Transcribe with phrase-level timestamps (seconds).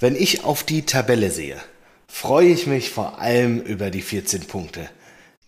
[0.00, 1.56] Wenn ich auf die Tabelle sehe,
[2.06, 4.88] freue ich mich vor allem über die 14 Punkte.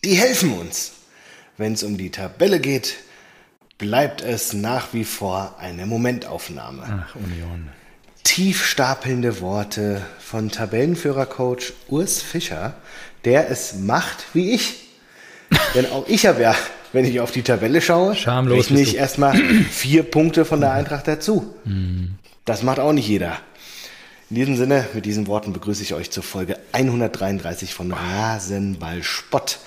[0.05, 0.93] Die helfen uns.
[1.57, 2.97] Wenn es um die Tabelle geht,
[3.79, 7.05] bleibt es nach wie vor eine Momentaufnahme.
[7.07, 7.69] Ach, Union.
[8.25, 12.75] Tief stapelnde Worte von Tabellenführercoach Urs Fischer,
[13.25, 14.89] der es macht wie ich.
[15.75, 16.57] Denn auch ich habe ja,
[16.93, 18.97] wenn ich auf die Tabelle schaue, Schamlos ich du.
[18.97, 19.37] erstmal
[19.71, 21.55] vier Punkte von der Eintracht dazu.
[22.45, 23.39] Das macht auch nicht jeder.
[24.31, 29.59] In diesem Sinne, mit diesen Worten begrüße ich euch zur Folge 133 von Rasenball Spott.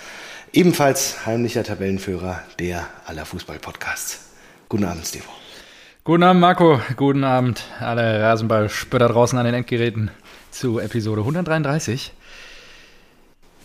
[0.54, 4.30] Ebenfalls heimlicher Tabellenführer der aller Fußball-Podcasts.
[4.70, 5.30] Guten Abend, Stevo.
[6.06, 6.80] Guten Abend, Marco.
[6.96, 10.12] Guten Abend, alle Rasenballspötter draußen an den Endgeräten
[10.52, 12.14] zu Episode 133.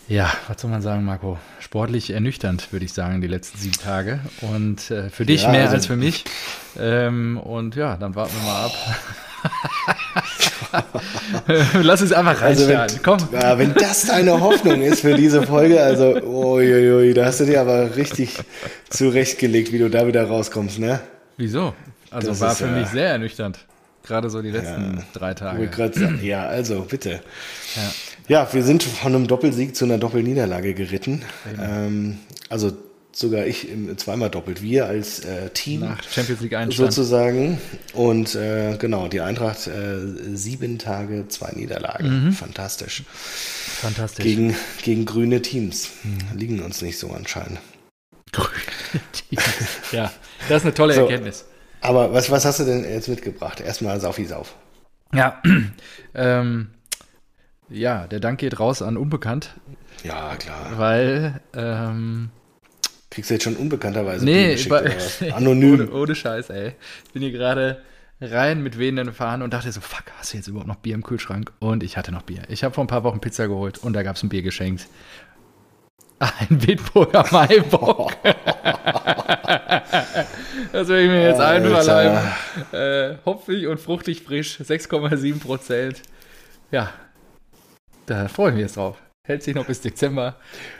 [0.08, 1.38] Ja, was soll man sagen, Marco?
[1.60, 4.20] Sportlich ernüchternd, würde ich sagen, die letzten sieben Tage.
[4.40, 6.24] Und äh, für dich Ja, mehr also- als für mich.
[6.78, 8.72] Ähm, und ja, dann warten wir mal ab.
[11.82, 13.00] Lass uns einfach Also reinstarten.
[13.02, 13.18] Komm.
[13.32, 17.60] Ja, wenn das deine Hoffnung ist für diese Folge, also uiuiui, da hast du dir
[17.60, 18.36] aber richtig
[18.90, 21.00] zurechtgelegt, wie du da wieder rauskommst, ne?
[21.36, 21.74] Wieso?
[22.10, 23.58] Also Das war ist, für mich sehr ernüchternd.
[24.06, 25.92] Gerade so die letzten drei Ich Tage.
[25.94, 27.20] sagen, Ja, also bitte.
[27.76, 27.82] Ja.
[28.28, 31.22] Ja, wir sind von einem Doppelsieg zu einer Doppelniederlage geritten.
[31.60, 32.18] Ähm,
[32.50, 32.72] also
[33.18, 34.62] sogar ich im, zweimal doppelt.
[34.62, 36.92] Wir als äh, Team Nach Champions League Einstand.
[36.92, 37.58] sozusagen.
[37.92, 39.98] Und äh, genau, die Eintracht äh,
[40.36, 42.26] sieben Tage, zwei Niederlagen.
[42.26, 42.32] Mhm.
[42.32, 43.02] Fantastisch.
[43.08, 44.24] Fantastisch.
[44.24, 45.90] Gegen, gegen grüne Teams.
[46.04, 46.38] Mhm.
[46.38, 47.58] Liegen uns nicht so anscheinend.
[49.92, 50.12] ja,
[50.48, 51.02] das ist eine tolle So.
[51.02, 51.44] Erkenntnis.
[51.80, 53.60] Aber was, was hast du denn jetzt mitgebracht?
[53.60, 54.54] Erstmal Saufi Sauf.
[55.14, 55.40] Ja,
[56.14, 56.70] ähm,
[57.70, 59.54] ja, der Dank geht raus an Unbekannt,
[60.02, 60.72] Ja, klar.
[60.76, 62.30] weil, ähm,
[63.18, 65.32] Kriegst du jetzt schon unbekannterweise nee, geschickt?
[65.34, 65.80] Anonym.
[65.80, 66.74] ohne, ohne Scheiß, ey.
[67.04, 67.82] Ich bin hier gerade
[68.20, 71.02] rein mit wehenden Fahnen und dachte so, fuck, hast du jetzt überhaupt noch Bier im
[71.02, 71.50] Kühlschrank?
[71.58, 72.42] Und ich hatte noch Bier.
[72.48, 74.86] Ich habe vor ein paar Wochen Pizza geholt und da gab es ein Bier geschenkt.
[76.20, 78.12] Ein Bitburger Maibock.
[80.72, 81.76] das will ich mir jetzt Alter.
[81.76, 82.18] einverleiben.
[82.70, 86.02] Äh, hopfig und fruchtig frisch, 6,7 Prozent.
[86.70, 86.92] Ja,
[88.06, 88.96] da freue ich mich jetzt drauf.
[89.24, 90.36] Hält sich noch bis Dezember.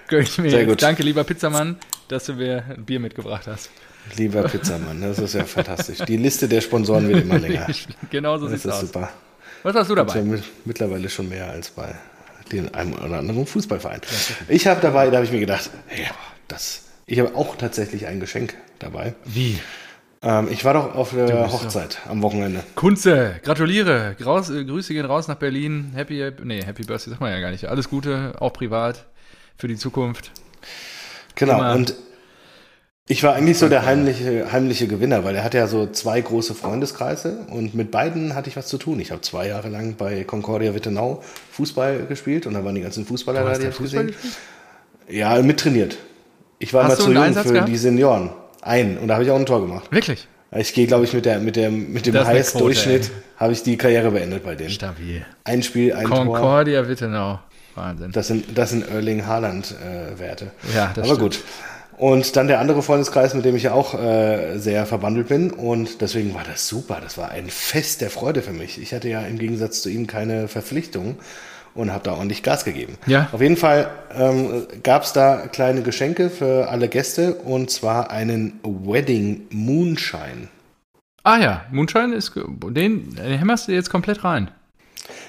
[0.07, 0.69] Gönn ich mir Sehr jetzt.
[0.69, 0.83] gut.
[0.83, 1.77] Danke, lieber Pizzamann,
[2.09, 3.71] dass du mir ein Bier mitgebracht hast.
[4.17, 5.99] Lieber Pizzamann, das ist ja fantastisch.
[6.07, 7.67] Die Liste der Sponsoren wird immer länger.
[8.11, 8.81] genau so Das sieht's ist aus.
[8.81, 9.11] super.
[9.63, 10.31] Was hast du Das ist ja dabei?
[10.37, 11.95] mit, mittlerweile schon mehr als bei
[12.53, 14.01] den einem oder anderen Fußballverein.
[14.49, 16.07] Ich habe dabei, da habe ich mir gedacht, hey,
[16.47, 19.15] das, ich habe auch tatsächlich ein Geschenk dabei.
[19.27, 19.59] Wie?
[20.23, 22.63] Ähm, ich war doch auf der Hochzeit am Wochenende.
[22.75, 24.17] Kunze, gratuliere.
[24.19, 25.93] Graus, äh, Grüße gehen raus nach Berlin.
[25.95, 27.67] Happy, happy, nee, Happy Birthday sagt man ja gar nicht.
[27.67, 29.05] Alles Gute, auch privat,
[29.59, 30.31] für die Zukunft.
[31.39, 31.55] Genau.
[31.59, 31.95] Immer- Und
[33.11, 36.55] ich war eigentlich so der heimliche, heimliche Gewinner, weil er hat ja so zwei große
[36.55, 39.01] Freundeskreise und mit beiden hatte ich was zu tun.
[39.01, 41.23] Ich habe zwei Jahre lang bei Concordia Wittenau
[41.53, 44.33] Fußball gespielt und da waren die ganzen Fußballer da, die ich Fußball gesehen.
[45.09, 45.97] Ja, mittrainiert.
[46.59, 47.69] Ich war Hast mal du zu jung Einsatz für gehabt?
[47.71, 48.31] die Senioren.
[48.61, 48.99] Ein.
[48.99, 49.91] Und da habe ich auch ein Tor gemacht.
[49.91, 50.29] Wirklich?
[50.55, 54.11] Ich gehe, glaube ich, mit, der, mit, der, mit dem Highest-Durchschnitt habe ich die Karriere
[54.11, 54.71] beendet bei denen.
[54.71, 55.25] Stabil.
[55.45, 56.25] Ein Spiel, ein Tor.
[56.25, 57.39] Concordia Wittenau.
[57.79, 58.13] Wahnsinn.
[58.13, 60.51] Das sind, das sind Erling Haaland-Werte.
[60.75, 61.21] Ja, das Aber stimmt.
[61.21, 61.45] gut.
[61.99, 65.51] Und dann der andere Freundeskreis, mit dem ich ja auch äh, sehr verbandelt bin.
[65.51, 66.99] Und deswegen war das super.
[67.03, 68.81] Das war ein Fest der Freude für mich.
[68.81, 71.17] Ich hatte ja im Gegensatz zu ihm keine Verpflichtung
[71.75, 72.95] und habe da ordentlich Gas gegeben.
[73.07, 73.29] Ja.
[73.33, 78.61] Auf jeden Fall ähm, gab es da kleine Geschenke für alle Gäste und zwar einen
[78.63, 80.49] Wedding Moonshine.
[81.25, 84.51] Ah ja, Moonshine ist, den, den hämmerst du jetzt komplett rein.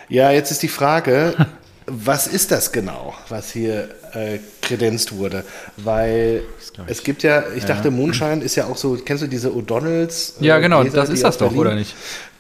[0.08, 1.36] Ja, jetzt ist die Frage,
[1.90, 5.44] was ist das genau, was hier äh, kredenzt wurde?
[5.78, 6.44] Weil
[6.88, 10.40] es gibt ja, ich dachte, Moonshine ist ja auch so, kennst du diese O'Donnells?
[10.42, 11.96] äh, Ja, genau, Gläser, das ist das doch, Berlin- oder nicht?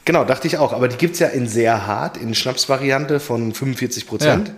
[0.05, 0.73] Genau, dachte ich auch.
[0.73, 4.47] Aber die gibt es ja in sehr hart, in Schnapsvariante von 45 Prozent.
[4.47, 4.53] Ja.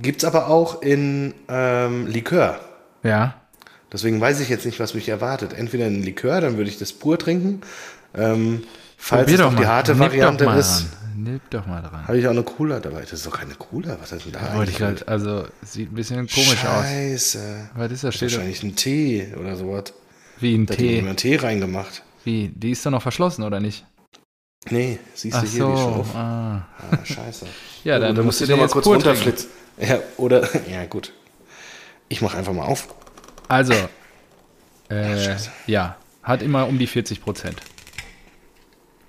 [0.00, 2.60] Gibt es aber auch in ähm, Likör.
[3.02, 3.34] Ja.
[3.92, 5.52] Deswegen weiß ich jetzt nicht, was mich erwartet.
[5.52, 7.60] Entweder ein Likör, dann würde ich das pur trinken.
[8.16, 8.64] Ähm,
[8.96, 11.01] falls Probier es doch die harte Nipp Variante ist, Dran.
[11.14, 12.06] Nipp doch mal dran.
[12.06, 13.00] habe ich auch eine Cola dabei.
[13.02, 13.96] Das ist doch keine Cola.
[14.00, 14.54] Was ist denn da?
[14.54, 15.00] Wollte ich eigentlich?
[15.00, 16.84] grad, also, sieht ein bisschen komisch aus.
[16.84, 17.70] Scheiße.
[17.74, 18.14] Was ist das?
[18.14, 19.92] Steht da- Wahrscheinlich ein Tee oder sowas.
[20.40, 20.98] Wie ein Da hat Tee.
[20.98, 22.02] einen Tee reingemacht.
[22.24, 22.48] Wie?
[22.54, 23.84] Die ist doch noch verschlossen, oder nicht?
[24.70, 25.94] Nee, siehst du Ach hier die so.
[25.96, 26.14] Schrift.
[26.14, 26.66] Ah.
[26.90, 27.46] Ah, scheiße.
[27.84, 29.48] Ja, dann da musst musst du du dir mal jetzt kurz runterflitzen.
[29.78, 31.12] Ja, oder, ja gut.
[32.08, 32.88] Ich mache einfach mal auf.
[33.48, 33.72] Also,
[34.88, 35.50] äh, Scheiße.
[35.66, 37.56] ja, hat immer um die 40 Prozent.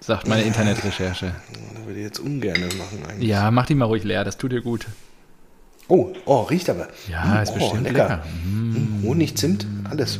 [0.05, 1.33] Sagt meine Internetrecherche.
[1.75, 3.29] Da würde ich jetzt ungern machen eigentlich.
[3.29, 4.85] Ja, mach die mal ruhig leer, das tut dir gut.
[5.87, 6.89] Oh, oh, riecht aber.
[7.09, 8.03] Ja, Mm, ist oh, bestimmt lecker.
[8.09, 8.23] lecker.
[8.45, 8.99] Mhm.
[9.01, 10.19] Mm, Honig, Zimt, alles.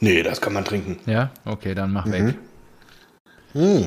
[0.00, 0.98] Nee, das kann man trinken.
[1.06, 2.12] Ja, okay, dann mach Mhm.
[2.12, 2.34] weg.
[3.52, 3.86] Hm.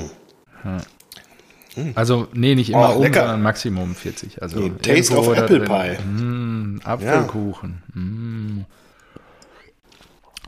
[1.94, 3.20] Also, nee, nicht immer Oh, um, lecker.
[3.20, 4.42] sondern Maximum 40.
[4.42, 5.60] Also Nee, Taste of Apple.
[5.60, 6.02] Pie.
[6.02, 7.82] Mm, Apfelkuchen.
[7.94, 8.60] Mm.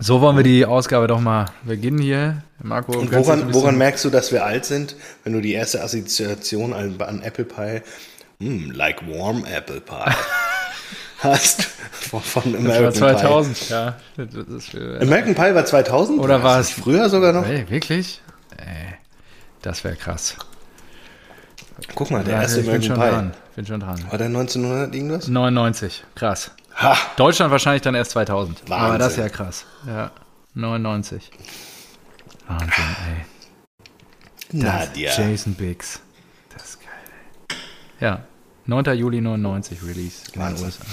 [0.00, 2.42] So wollen wir die Ausgabe doch mal beginnen hier.
[2.62, 4.96] Marco, Und woran, woran merkst du, dass wir alt sind?
[5.22, 7.82] Wenn du die erste Assoziation an, an Apple Pie,
[8.40, 10.12] hm, like warm Apple Pie,
[11.18, 11.62] hast
[11.92, 13.96] von, von Das American war 2000, ja.
[14.16, 15.02] Das ist für, Pie.
[15.06, 16.18] American Pie war 2000?
[16.20, 17.44] Oder war es- früher sogar noch?
[17.46, 18.20] Hey, wirklich?
[18.56, 18.94] Ey,
[19.62, 20.34] das wäre krass.
[21.94, 23.10] Guck mal, der Ja, erste ich bin American schon Pie.
[23.10, 23.34] dran.
[23.56, 24.04] Bin schon dran.
[24.10, 25.28] War der 1900 irgendwas?
[25.28, 26.50] 99, krass.
[26.76, 26.96] Ha!
[27.16, 28.62] Deutschland wahrscheinlich dann erst 2000.
[28.66, 28.98] Aber Wahnsinn.
[28.98, 29.64] das ist ja krass.
[29.86, 30.10] Ja,
[30.54, 31.30] 99.
[32.48, 32.68] Wahnsinn,
[33.08, 33.24] ey.
[34.52, 35.12] Das- Nadia.
[35.16, 36.00] Jason Biggs.
[36.52, 36.88] Das ist geil,
[37.50, 37.56] ey.
[38.00, 38.20] Ja,
[38.66, 38.84] 9.
[38.96, 40.66] Juli 99 Release in den Wahnsinn.
[40.66, 40.84] USA.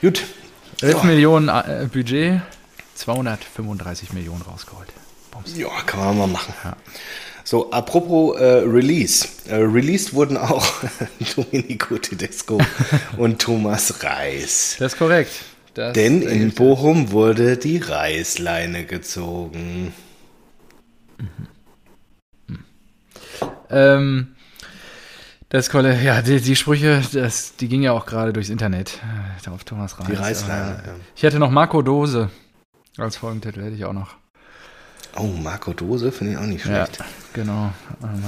[0.00, 0.24] Gut.
[0.80, 1.04] 11 Ja.
[1.04, 2.40] Millionen äh, Budget,
[2.94, 4.88] 235 Millionen rausgeholt.
[5.30, 5.56] Bums.
[5.56, 6.54] Ja, kann man mal machen.
[6.64, 6.76] Ja.
[7.52, 9.28] So, apropos äh, Release.
[9.46, 10.66] Äh, released wurden auch
[11.36, 12.58] Domenico Tedesco
[13.18, 14.76] und Thomas Reis.
[14.78, 15.32] Das ist korrekt.
[15.74, 19.92] Das Denn in Bochum wurde die Reißleine gezogen.
[23.68, 24.28] Ähm,
[25.50, 28.98] das Kolle, ja, die, die Sprüche, das, die gingen ja auch gerade durchs Internet.
[29.46, 30.06] äh, Auf Thomas Reis.
[30.06, 30.94] Die Reißleine, Äh, ja.
[31.14, 32.30] Ich hätte noch Marco Dose
[32.96, 34.21] als Folgentitel, hätte ich auch noch.
[35.16, 37.04] Oh, Marco Dose finde ich auch nicht Ja, schlecht.
[37.32, 37.72] genau.
[38.02, 38.22] Ähm,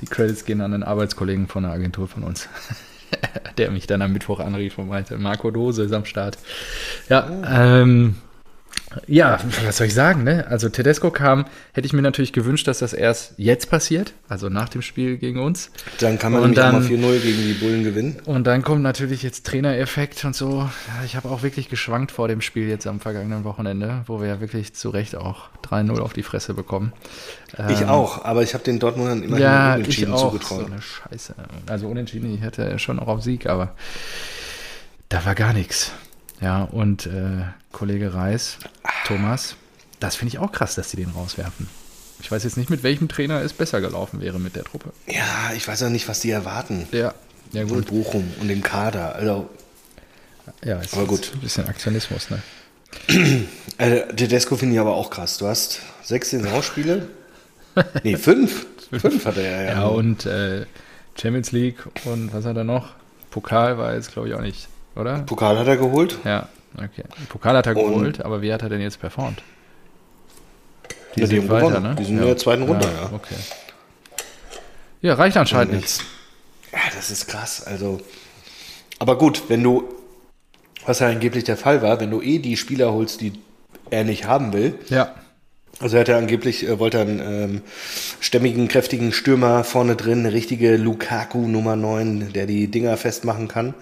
[0.00, 2.48] Die Credits gehen an den Arbeitskollegen von der Agentur von uns.
[3.58, 6.36] Der mich dann am Mittwoch anrief und meinte, Marco Dose ist am Start.
[7.08, 8.16] Ja, ähm,
[9.06, 10.46] ja, was soll ich sagen, ne?
[10.48, 14.68] Also Tedesco kam, hätte ich mir natürlich gewünscht, dass das erst jetzt passiert, also nach
[14.68, 15.70] dem Spiel gegen uns.
[16.00, 18.16] Dann kann man Und nämlich auch mal dann- 4-0 gegen die Bullen gewinnen.
[18.24, 20.68] Und dann kommt natürlich jetzt Trainereffekt und so.
[21.04, 24.40] Ich habe auch wirklich geschwankt vor dem Spiel jetzt am vergangenen Wochenende, wo wir ja
[24.40, 26.92] wirklich zu Recht auch 3-0 auf die Fresse bekommen.
[27.70, 30.18] Ich Ähm, auch, aber ich habe den Dortmundern immer Ja, ich unentschieden auch.
[30.32, 30.66] So zugetraut.
[30.66, 31.34] eine Scheiße.
[31.66, 33.74] Also unentschieden, ich hätte ja schon auch auf Sieg, aber
[35.08, 35.92] da war gar nichts.
[36.40, 37.42] Ja, und äh,
[37.72, 38.58] Kollege Reis,
[39.06, 39.56] Thomas,
[40.00, 41.68] das finde ich auch krass, dass die den rauswerfen.
[42.20, 44.92] Ich weiß jetzt nicht, mit welchem Trainer es besser gelaufen wäre mit der Truppe.
[45.06, 46.86] Ja, ich weiß auch nicht, was die erwarten.
[46.92, 47.14] Ja,
[47.52, 47.86] ja Und gut.
[47.86, 49.14] Bochum und dem Kader.
[49.14, 49.50] Also,
[50.64, 51.32] Ja, ist Aber gut.
[51.34, 52.42] Ein bisschen Aktionismus, ne?
[53.78, 55.38] äh, Tedesco finde ich aber auch krass.
[55.38, 57.08] Du hast sechs Saisonspiele.
[58.02, 58.66] nee, fünf.
[58.90, 59.72] Fünf hat er ja.
[59.72, 60.66] Ja, und äh,
[61.20, 62.90] Champions League und was hat er noch?
[63.30, 65.20] Pokal war jetzt, glaube ich, auch nicht, oder?
[65.20, 66.18] Pokal hat er geholt.
[66.24, 67.04] Ja, okay.
[67.28, 69.42] Pokal hat er Und- geholt, aber wie hat er denn jetzt performt?
[71.16, 71.96] Ja, die haben gewonnen.
[71.96, 73.10] Die sind in der zweiten Runde, ja.
[73.14, 73.36] Okay.
[75.00, 76.02] Ja, reicht anscheinend nicht.
[76.72, 77.62] Ja, das ist krass.
[77.64, 78.00] Also,
[78.98, 79.84] aber gut, wenn du,
[80.86, 83.32] was ja angeblich der Fall war, wenn du eh die Spieler holst, die
[83.90, 85.14] er nicht haben will, Ja,
[85.80, 87.62] also er hat ja angeblich, äh, wollte einen ähm,
[88.20, 93.74] stämmigen, kräftigen Stürmer vorne drin, eine richtige Lukaku Nummer 9, der die Dinger festmachen kann.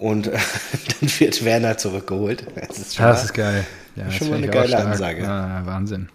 [0.00, 0.30] Und äh,
[1.00, 2.44] dann wird Werner zurückgeholt.
[2.68, 3.66] Das ist schon das mal- ist geil.
[3.96, 4.76] Ja, Schon mal eine geile.
[4.78, 5.22] Ansage.
[5.22, 6.08] Ja, Wahnsinn.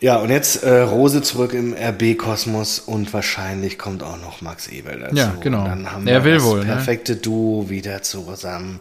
[0.00, 5.00] Ja, und jetzt äh, Rose zurück im RB-Kosmos und wahrscheinlich kommt auch noch Max Ebel
[5.00, 5.16] dazu.
[5.16, 5.60] Ja, genau.
[5.64, 6.66] Und dann haben Er wir will das wohl, ne?
[6.66, 8.78] perfekte Duo wieder zusammen.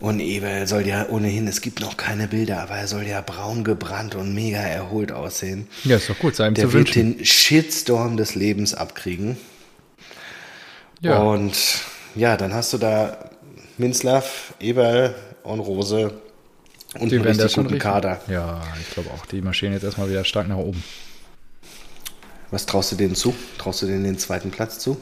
[0.00, 3.62] Und Ebel soll ja ohnehin, es gibt noch keine Bilder, aber er soll ja braun
[3.62, 5.68] gebrannt und mega erholt aussehen.
[5.84, 7.18] Ja, ist doch gut, sei ihm Der zu wird wünschen.
[7.18, 9.36] den Shitstorm des Lebens abkriegen.
[11.02, 11.18] Ja.
[11.18, 11.54] Und
[12.14, 13.30] ja, dann hast du da
[13.78, 16.12] Minzlaff, Eberl und Rose
[16.98, 17.78] und Die einen richtig guten.
[17.78, 18.20] Kader.
[18.28, 19.26] Ja, ich glaube auch.
[19.26, 20.82] Die marschieren jetzt erstmal wieder stark nach oben.
[22.50, 23.34] Was traust du denen zu?
[23.58, 25.00] Traust du denen den zweiten Platz zu?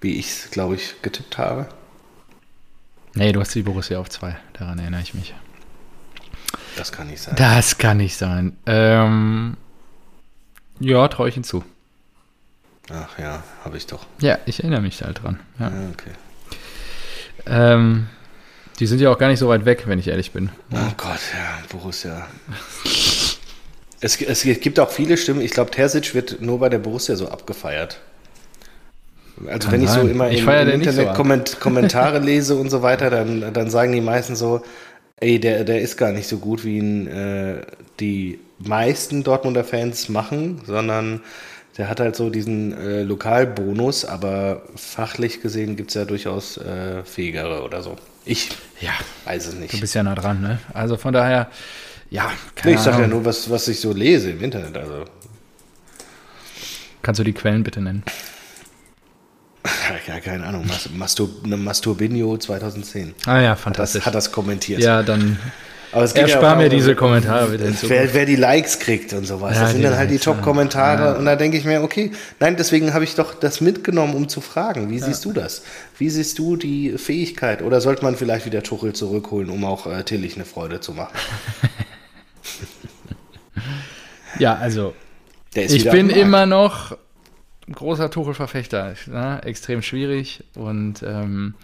[0.00, 1.68] Wie ich es, glaube ich, getippt habe.
[3.14, 4.36] Nee, du hast die Borussia auf zwei.
[4.54, 5.34] Daran erinnere ich mich.
[6.76, 7.34] Das kann nicht sein.
[7.36, 8.56] Das kann nicht sein.
[8.66, 9.56] Ähm,
[10.80, 11.64] ja, traue ich ihnen zu.
[12.92, 14.06] Ach ja, habe ich doch.
[14.20, 15.40] Ja, ich erinnere mich da halt dran.
[15.58, 15.68] Ja.
[15.68, 16.10] Ja, okay.
[17.46, 18.06] Ähm,
[18.78, 20.50] die sind ja auch gar nicht so weit weg, wenn ich ehrlich bin.
[20.70, 22.26] Oh Gott, ja, Borussia.
[24.00, 25.40] Es, es gibt auch viele Stimmen.
[25.40, 27.98] Ich glaube, Terzic wird nur bei der Borussia so abgefeiert.
[29.46, 31.16] Also Kann wenn ich so immer Ich im, im so Internet ab.
[31.16, 34.62] Komment Kommentare lese und so weiter, dann, dann sagen die meisten so,
[35.20, 37.62] ey, der, der ist gar nicht so gut, wie ihn äh,
[38.00, 41.20] die meisten Dortmunder Fans machen, sondern
[41.78, 47.02] der hat halt so diesen äh, Lokalbonus, aber fachlich gesehen gibt es ja durchaus äh,
[47.04, 47.96] fähigere oder so.
[48.24, 48.48] Ich
[48.80, 48.92] Ja,
[49.24, 49.72] weiß es nicht.
[49.74, 50.58] du bist ja nah dran, ne?
[50.72, 51.48] Also von daher,
[52.10, 54.76] ja, Nee, keine ich sag ja nur, was, was ich so lese im Internet.
[54.76, 55.04] Also,
[57.02, 58.02] Kannst du die Quellen bitte nennen?
[60.06, 60.64] ja, keine Ahnung.
[60.66, 64.06] Mas- Mastur, Masturbinho 2010 Ah ja, hat das, fantastisch.
[64.06, 64.80] hat das kommentiert.
[64.82, 65.38] ja, dann
[65.96, 67.88] Aber es geht ja Erspar auch mir diese Kommentare bitte Zukunft.
[67.88, 69.56] Wer, wer die Likes kriegt und sowas.
[69.56, 70.20] Ja, das sind dann halt die ja.
[70.20, 71.04] Top-Kommentare.
[71.04, 71.12] Ja.
[71.14, 74.42] Und da denke ich mir, okay, nein, deswegen habe ich doch das mitgenommen, um zu
[74.42, 74.90] fragen.
[74.90, 75.62] Wie siehst du das?
[75.96, 77.62] Wie siehst du die Fähigkeit?
[77.62, 81.16] Oder sollte man vielleicht wieder Tuchel zurückholen, um auch äh, Tillich eine Freude zu machen?
[84.38, 84.94] Ja, also
[85.54, 86.92] ich wieder bin immer noch
[87.66, 88.94] ein großer Tuchel-Verfechter.
[89.06, 89.40] Ne?
[89.44, 91.54] Extrem schwierig und ähm,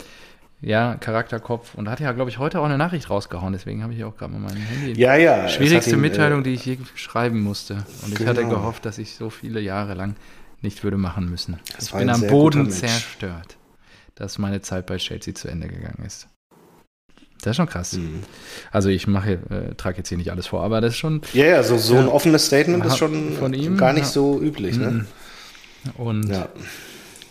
[0.62, 1.75] ja, Charakterkopf.
[1.75, 3.52] Und hat ja, glaube ich, heute auch eine Nachricht rausgehauen.
[3.52, 4.99] Deswegen habe ich auch gerade mal mein Handy.
[4.99, 5.49] Ja, ja.
[5.49, 7.85] Schwierigste ihn, Mitteilung, die ich je schreiben musste.
[8.04, 8.54] Und ich hatte Genau.
[8.57, 10.14] gehofft, dass ich so viele Jahre lang
[10.62, 11.59] nicht würde machen müssen.
[11.76, 13.57] Das ich bin ein am Boden zerstört,
[14.14, 16.28] dass meine Zeit bei Chelsea zu Ende gegangen ist.
[17.42, 17.95] Das ist schon krass.
[17.95, 18.21] Mhm.
[18.71, 21.47] Also ich mache, äh, trage jetzt hier nicht alles vor, aber das ist schon Ja,
[21.47, 22.12] ja, so, so ein Ja.
[22.12, 24.09] offenes Statement ist schon von ihm, gar nicht ja.
[24.11, 24.76] so üblich.
[24.76, 25.07] Ne?
[25.99, 26.49] und Ja.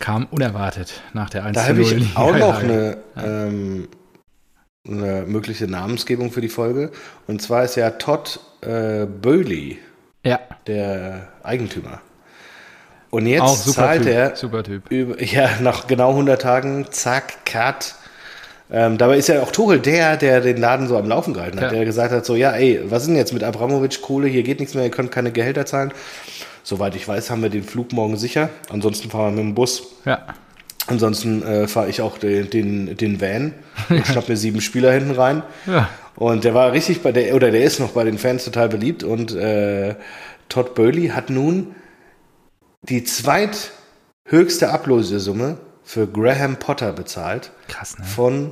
[0.01, 3.88] Kam unerwartet nach der 1 Da habe ich auch noch eine, ähm,
[4.86, 6.91] eine mögliche Namensgebung für die Folge.
[7.27, 9.79] Und zwar ist ja Todd äh, Bowley
[10.25, 12.01] Ja, der Eigentümer.
[13.12, 14.12] Und jetzt zahlt Typ.
[14.12, 14.89] er Super Typ.
[14.89, 17.96] über, ja, nach genau 100 Tagen, zack, cut.
[18.74, 21.72] Ähm, dabei ist ja auch Tuchel der, der den Laden so am Laufen gehalten hat,
[21.72, 21.77] Ja.
[21.77, 24.62] der gesagt hat, so, ja, ey, was ist denn jetzt mit Abramovic, Kohle, hier geht
[24.62, 25.91] nichts mehr, ihr könnt keine Gehälter zahlen.
[26.63, 28.50] Soweit ich weiß, haben wir den Flug morgen sicher.
[28.70, 29.84] Ansonsten fahren wir mit dem Bus.
[30.06, 30.25] Ja,
[30.88, 33.53] Ansonsten äh, fahre ich auch den, den, den Van
[33.89, 35.44] und schnapp mir sieben Spieler hinten rein.
[35.65, 35.89] ja.
[36.18, 39.03] Und der war richtig bei der, oder der ist noch bei den Fans total beliebt.
[39.03, 39.96] Und äh,
[40.50, 41.74] Todd Burley hat nun
[42.84, 48.03] die zweithöchste Ablösesumme für Graham Potter bezahlt krass, ne?
[48.06, 48.51] von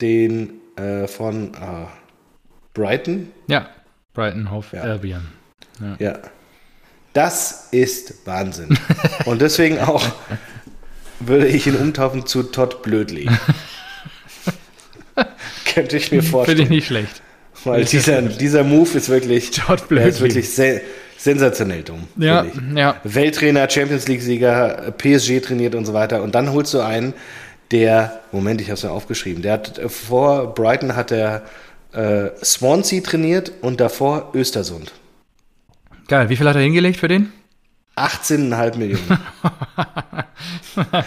[0.00, 1.86] den äh, von äh,
[2.72, 3.30] Brighton.
[3.48, 3.68] Ja,
[4.14, 4.82] Brighton Hove Ja.
[4.82, 5.26] Albion.
[5.98, 6.18] Ja.
[7.12, 8.78] Das ist Wahnsinn.
[9.26, 10.04] Und deswegen auch
[11.20, 13.28] würde ich ihn umtaufen zu Todd Blödli.
[15.74, 16.60] Könnte ich mir Finde vorstellen.
[16.62, 17.22] ich nicht schlecht.
[17.64, 20.20] Weil dieser, dieser Move ist wirklich, Todd der ist Blödli.
[20.20, 20.80] wirklich se
[21.18, 22.08] sensationell dumm.
[22.16, 22.96] Ja, finde ja.
[23.04, 26.20] Welttrainer, Champions League-Sieger, PSG trainiert und so weiter.
[26.20, 27.14] Und dann holst du einen,
[27.70, 31.42] der, Moment, ich habe es mir aufgeschrieben, der hat äh, vor Brighton hat er
[31.92, 34.92] äh, Swansea trainiert und davor Östersund.
[36.12, 36.28] Geil.
[36.28, 37.32] Wie viel hat er hingelegt für den?
[37.96, 39.08] 18,5 Millionen.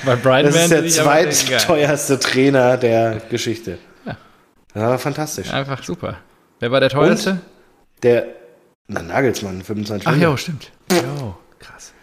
[0.03, 3.77] Bei Brighton Das ist der zweitteuerste Trainer der Geschichte.
[4.03, 4.17] Ja.
[4.73, 5.53] Ja, fantastisch.
[5.53, 6.17] Einfach super.
[6.59, 7.39] Wer war der teuerste?
[8.01, 8.25] Der,
[8.87, 10.31] na, Nagelsmann, 25 Ach Millionen.
[10.31, 10.71] ja, stimmt.
[10.91, 11.93] Jo, krass.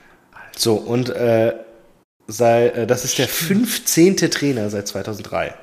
[0.56, 1.54] So, und äh,
[2.28, 4.16] sei, äh, das ist der 15.
[4.30, 5.54] Trainer seit 2003.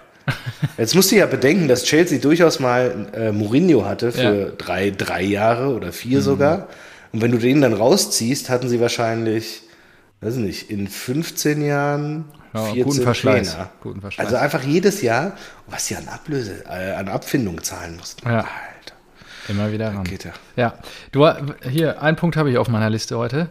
[0.77, 4.31] Jetzt musst du ja bedenken, dass Chelsea durchaus mal äh, Mourinho hatte für Ja.
[4.47, 4.57] Mhm.
[4.57, 6.67] drei, drei Jahre oder vier sogar.
[7.11, 9.63] Und wenn du den dann rausziehst, hatten sie wahrscheinlich,
[10.21, 13.51] weiß nicht, in 15 Jahren Ja, 14 guten Verschleiß.
[13.53, 13.69] Trainer.
[13.81, 14.25] Guten Verschleiß.
[14.27, 15.33] Also einfach jedes Jahr,
[15.67, 18.27] was sie an Ablöse, äh, an Abfindung zahlen mussten.
[18.27, 18.39] Ja.
[18.39, 18.95] Alter,
[19.47, 20.03] Immer wieder ran.
[20.03, 20.31] geht ja.
[20.55, 20.73] Ja,
[21.11, 21.27] du,
[21.67, 23.49] hier, einen Punkt habe ich auf meiner Liste heute.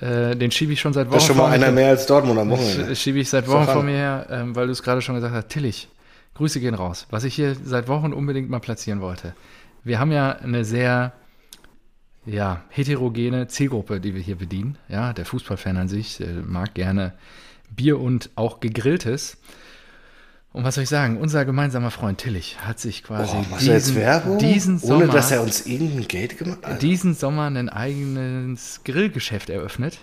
[0.00, 2.38] Äh, den schiebe ich schon seit Wochen Das ist schon mal einer mehr als Dortmund
[2.38, 2.94] am Wochenende.
[2.94, 5.48] Schiebe ich seit Wochen vor mir her, ähm, weil du es gerade schon gesagt hast.
[5.48, 5.88] Tillich,
[6.34, 7.06] Grüße gehen raus.
[7.10, 9.32] Was ich hier seit Wochen unbedingt mal platzieren wollte.
[9.84, 11.12] Wir haben ja eine sehr
[12.28, 14.76] ja, heterogene Zielgruppe, die wir hier bedienen.
[14.88, 17.14] Ja, der Fußballfan an sich äh, mag gerne
[17.70, 19.38] Bier und auch gegrilltes.
[20.52, 21.18] Und was soll ich sagen?
[21.18, 24.38] Unser gemeinsamer Freund Tillich hat sich quasi machst du jetzt Werbung?
[24.38, 26.82] diesen Ohne Sommer, dass er uns irgendein Geld gemacht hat?
[26.82, 29.98] diesen Sommer ein eigenes Grillgeschäft eröffnet,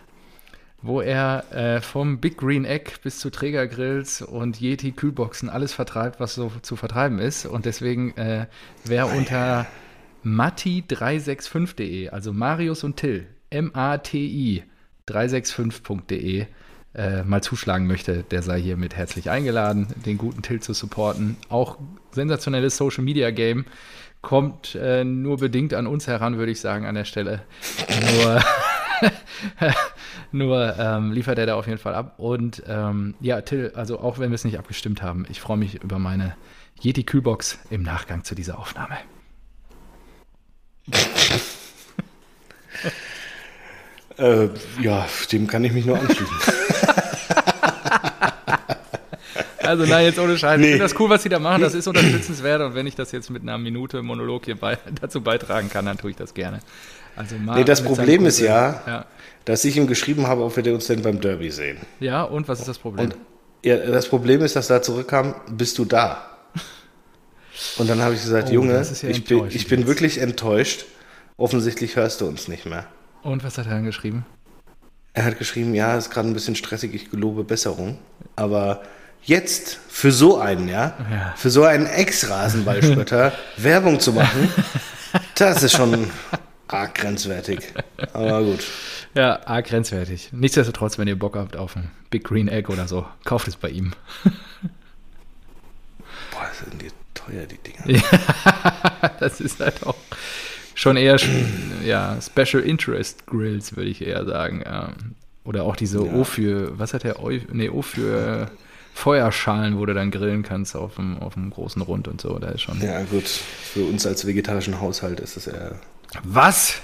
[0.82, 6.20] wo er äh, vom Big Green Egg bis zu Trägergrills und Yeti Kühlboxen alles vertreibt,
[6.20, 7.48] was so zu vertreiben ist.
[7.48, 8.46] Und deswegen, äh,
[8.86, 9.66] wer unter
[10.26, 14.64] matti365.de, also Marius und Till, M-A-T-I
[15.08, 16.48] 365.de,
[16.96, 21.38] äh, mal zuschlagen möchte, der sei hiermit herzlich eingeladen, den guten Till zu supporten.
[21.50, 21.78] Auch
[22.12, 23.66] sensationelles Social Media Game.
[24.22, 27.44] Kommt äh, nur bedingt an uns heran, würde ich sagen, an der Stelle.
[28.24, 28.42] Nur,
[30.32, 32.16] nur ähm, liefert er da auf jeden Fall ab.
[32.18, 35.84] Und ähm, ja, Till, also auch wenn wir es nicht abgestimmt haben, ich freue mich
[35.84, 36.36] über meine
[36.82, 38.98] Yeti Kühlbox im Nachgang zu dieser Aufnahme.
[44.18, 44.48] Äh,
[44.82, 46.26] ja, dem kann ich mich nur anschließen.
[49.62, 50.60] Also nein, jetzt ohne Scheiß.
[50.60, 50.66] Nee.
[50.66, 51.62] Ich finde das cool, was sie da machen.
[51.62, 52.62] Das ist unterstützenswert.
[52.62, 55.98] Und wenn ich das jetzt mit einer Minute Monolog hier bei, dazu beitragen kann, dann
[55.98, 56.60] tue ich das gerne.
[57.16, 59.06] Also Nee, das Problem ist ja- ja.
[59.46, 61.78] Dass ich ihm geschrieben habe, ob wir uns denn beim Derby sehen.
[62.00, 63.06] Ja, und was ist das Problem?
[63.12, 63.16] Und
[63.64, 66.35] ja, das Problem ist, dass da zurückkam, bist du da?
[67.78, 70.86] Und dann habe ich gesagt, Oh, Junge, ja ich, bin, ich bin wirklich enttäuscht.
[71.38, 72.86] Offensichtlich hörst du uns nicht mehr.
[73.24, 74.26] Und was hat er dann geschrieben?
[75.14, 77.98] Er hat geschrieben, ja, ist gerade ein bisschen stressig, ich gelobe Besserung.
[78.36, 78.82] Aber
[79.24, 81.34] jetzt für so einen, ja, Ja.
[81.38, 84.50] für so einen Ex-Rasenballspötter Werbung zu machen,
[85.36, 86.10] Das ist schon
[86.68, 87.60] arg grenzwertig.
[88.14, 88.64] Aber gut.
[89.14, 90.30] Ja, arg grenzwertig.
[90.34, 93.70] Nichtsdestotrotz, wenn ihr Bock habt auf ein Big Green Egg oder so, kauft es bei
[93.70, 93.94] ihm.
[96.32, 96.90] Boah, sind die
[97.26, 98.02] teuer, die Dinger.
[98.02, 99.96] Ja, das ist halt auch
[100.74, 101.18] schon eher
[101.86, 104.62] ja, Special Interest Grills, würde ich eher sagen.
[104.66, 104.94] Ja.
[105.44, 106.14] Oder auch diese Ja.
[106.14, 108.50] O für, was hat der O, nee, O für
[108.94, 112.40] Feuerschalen, wo du dann grillen kannst auf dem, auf dem großen Rund und so.
[112.40, 112.82] Da ist schon.
[112.82, 113.28] Ja, gut.
[113.28, 115.80] Für uns als vegetarischen Haushalt ist das eher.
[116.24, 116.82] Was?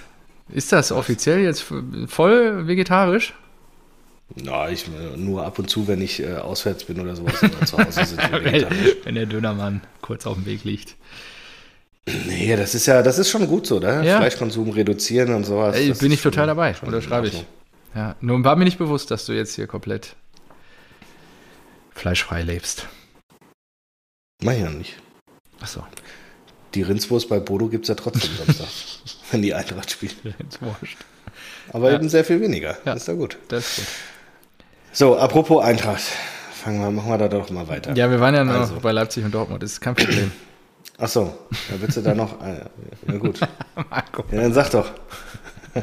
[0.50, 1.66] Ist das offiziell jetzt
[2.08, 3.34] voll vegetarisch?
[4.36, 4.86] Na, ich
[5.18, 8.22] nur ab und zu, wenn ich äh, auswärts bin oder sowas, oder zu Hause sind
[8.32, 8.66] wir wenn,
[9.04, 10.96] wenn der Dönermann kurz auf dem Weg liegt.
[12.26, 14.04] Nee, das ist ja, das ist schon gut so, ne?
[14.06, 14.18] Ja.
[14.18, 15.76] Fleischkonsum reduzieren und sowas.
[15.76, 17.46] Ey, bin ich total dabei, unterschreibe ich.
[17.94, 20.16] Ja, nun war mir nicht bewusst, dass du jetzt hier komplett
[21.94, 22.88] fleischfrei lebst.
[24.44, 24.96] Mach ich ja nicht.
[25.60, 25.86] Achso,
[26.74, 28.68] Die Rindswurst bei Bodo gibt es ja trotzdem Samstag,
[29.32, 30.16] wenn die Eintracht spielt.
[30.62, 30.98] wurscht.
[31.72, 31.98] Aber Ja.
[31.98, 32.78] eben sehr viel weniger.
[32.86, 32.94] Ja.
[32.94, 33.38] Ist ja gut.
[33.50, 33.86] Das ist gut.
[34.94, 36.04] So, apropos Eintracht.
[36.54, 37.94] Fangen wir, machen wir da doch mal weiter.
[37.96, 38.76] Ja, wir waren ja noch Also.
[38.82, 40.32] bei Leipzig und Dortmund, das ist kein Problem.
[41.00, 41.34] Ach so,
[41.70, 42.40] da willst du da noch.
[42.46, 42.66] äh,
[43.08, 43.40] Na gut.
[43.90, 44.24] Marco.
[44.32, 44.92] Ja, dann sag doch.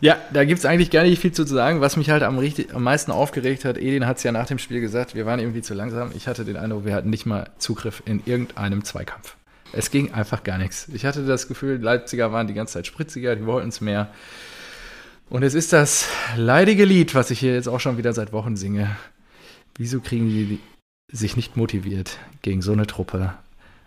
[0.00, 1.80] Ja, da gibt es eigentlich gar nicht viel zu sagen.
[1.80, 4.58] Was mich halt am, richtig, am meisten aufgeregt hat, Edin hat es ja nach dem
[4.58, 6.10] Spiel gesagt, wir waren irgendwie zu langsam.
[6.14, 9.36] Ich hatte den Eindruck, wir hatten nicht mal Zugriff in irgendeinem Zweikampf.
[9.72, 10.88] Es ging einfach gar nichts.
[10.92, 14.08] Ich hatte das Gefühl, Leipziger waren die ganze Zeit spritziger, die wollten es mehr.
[15.30, 18.56] Und es ist das leidige Lied, was ich hier jetzt auch schon wieder seit Wochen
[18.56, 18.96] singe.
[19.76, 20.60] Wieso kriegen die
[21.10, 23.34] sich nicht motiviert, gegen so eine Truppe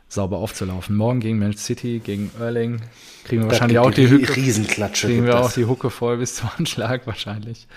[0.10, 0.96] sauber aufzulaufen?
[0.96, 2.82] Morgen gegen Manchester City, gegen Erling,
[3.24, 4.36] kriegen wir wahrscheinlich auch die Hütte.
[4.36, 5.08] Riesenklatsche.
[5.08, 5.56] Kriegen wir auch das.
[5.56, 7.68] die Hucke voll bis zum Anschlag wahrscheinlich.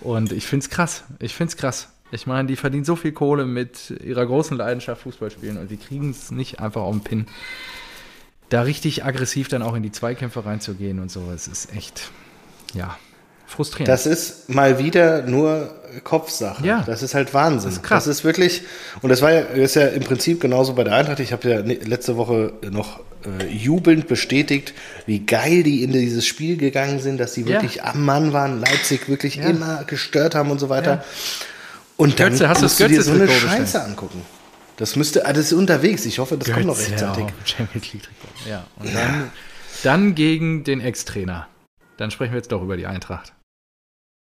[0.00, 1.04] Und ich finde es krass.
[1.18, 1.88] Ich finde es krass.
[2.12, 5.76] Ich meine, die verdienen so viel Kohle mit ihrer großen Leidenschaft Fußball spielen und die
[5.76, 7.26] kriegen es nicht einfach auf den Pin.
[8.48, 12.10] Da richtig aggressiv dann auch in die Zweikämpfe reinzugehen und so, es ist echt,
[12.74, 12.96] ja,
[13.46, 13.88] frustrierend.
[13.88, 15.74] Das ist mal wieder nur
[16.04, 16.64] Kopfsache.
[16.66, 16.82] Ja.
[16.86, 17.70] Das ist halt Wahnsinn.
[17.70, 18.04] Das ist krass.
[18.04, 18.62] Das ist wirklich,
[19.02, 21.20] und das war ja, ist ja im Prinzip genauso bei der Eintracht.
[21.20, 23.00] Ich habe ja ne- letzte Woche noch
[23.40, 24.72] äh, jubelnd bestätigt,
[25.06, 27.46] wie geil die in dieses Spiel gegangen sind, dass Ja.
[27.46, 29.44] wirklich am Mann waren, Leipzig wirklich Ja.
[29.44, 30.90] immer gestört haben und so weiter.
[30.94, 31.04] Ja.
[31.96, 33.28] Und dann Götze, hast du musst das du dir so eine?
[33.28, 34.22] Scheiße angucken.
[34.78, 36.06] Das müsste, ah, das ist unterwegs.
[36.06, 37.24] Ich hoffe, das kommt noch Götze rechtzeitig.
[37.44, 38.08] Trikot.
[38.48, 39.30] Ja, und dann,
[39.82, 41.46] dann gegen den Ex-Trainer.
[42.00, 43.34] Dann sprechen wir jetzt doch über die Eintracht.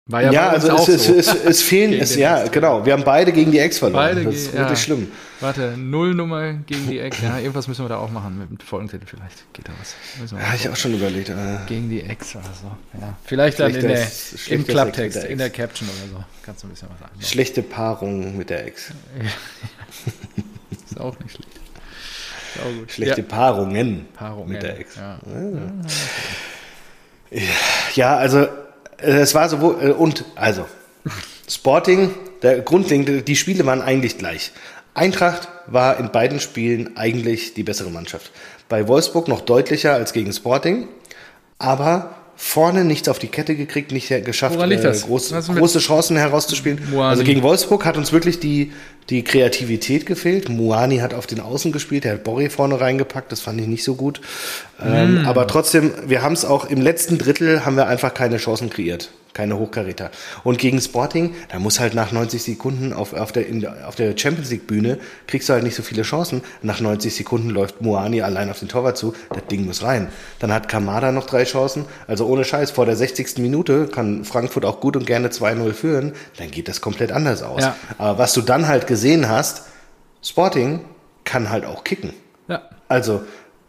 [0.08, 1.14] War ja, Ja, also auch es, so.
[1.14, 2.52] es, es, es fehlen, es, ja, Ex-Trainer.
[2.52, 2.86] genau.
[2.88, 4.16] Wir haben beide gegen die Ex verloren.
[4.16, 4.62] Beide das ist ja.
[4.62, 5.12] wirklich schlimm.
[5.42, 7.22] Warte, Nullnummer gegen die Ex.
[7.22, 9.54] Ja, irgendwas müssen wir da auch machen mit dem Folgentitel vielleicht.
[9.54, 10.32] Geht da was.
[10.32, 11.30] Ja, mal ich auch schon überlegt.
[11.30, 11.36] Äh,
[11.68, 13.00] Gegen die Ex oder so.
[13.00, 13.16] Ja.
[13.26, 14.08] Vielleicht dann in der,
[14.48, 15.58] im Klapptext, Ex in der Ex.
[15.58, 16.26] Caption oder so.
[16.42, 17.22] Kannst du ein bisschen was sagen.
[17.22, 18.92] schlechte Paarung mit der Ex.
[20.72, 21.60] Ist auch nicht schlecht.
[22.58, 22.90] Auch.
[22.90, 23.28] Schlechte ja.
[23.28, 24.48] Paarungen Paarung.
[24.48, 24.96] mit der Ex.
[24.96, 25.20] Ja.
[27.96, 28.48] Ja, also äh,
[29.02, 30.66] es war sowohl äh, und also
[31.50, 32.12] Sporting,
[32.42, 34.52] der grundlegende, die Spiele waren eigentlich gleich.
[34.94, 38.32] Eintracht war in beiden Spielen eigentlich die bessere Mannschaft.
[38.70, 40.88] Bei Wolfsburg noch deutlicher als gegen Sporting,
[41.60, 45.04] aber vorne nichts auf die Kette gekriegt, nicht äh, geschafft, das?
[45.04, 46.80] groß, große Chancen herauszuspielen.
[46.92, 47.10] Muani?
[47.10, 48.72] Also gegen Wolfsburg hat uns wirklich die,
[49.10, 50.50] die Kreativität gefehlt.
[50.50, 53.84] Muani hat auf den Außen gespielt, der hat Borri vorne reingepackt, das fand ich nicht
[53.84, 54.22] so gut.
[54.84, 58.70] Ähm, aber trotzdem, wir haben es auch im letzten Drittel haben wir einfach keine Chancen
[58.70, 59.10] kreiert.
[59.38, 60.10] Keine Hochkaräter.
[60.44, 64.18] Und gegen Sporting, da muss halt nach 90 Sekunden auf, auf, der, in, auf der
[64.18, 66.42] Champions League Bühne, kriegst du halt nicht so viele Chancen.
[66.64, 70.08] Nach 90 Sekunden läuft Muani allein auf den Torwart zu, das Ding muss rein.
[70.40, 71.86] Dann hat Kamada noch drei Chancen.
[72.08, 73.38] Also ohne Scheiß, vor der 60.
[73.38, 77.62] Minute kann Frankfurt auch gut und gerne 2-0 führen, dann geht das komplett anders aus.
[77.62, 77.76] Ja.
[78.00, 78.97] Aber was du dann halt gesehen
[79.30, 79.64] hast,
[80.24, 80.82] Sporting
[81.24, 82.14] kann halt auch kicken.
[82.48, 82.62] ja.
[82.90, 83.24] Also,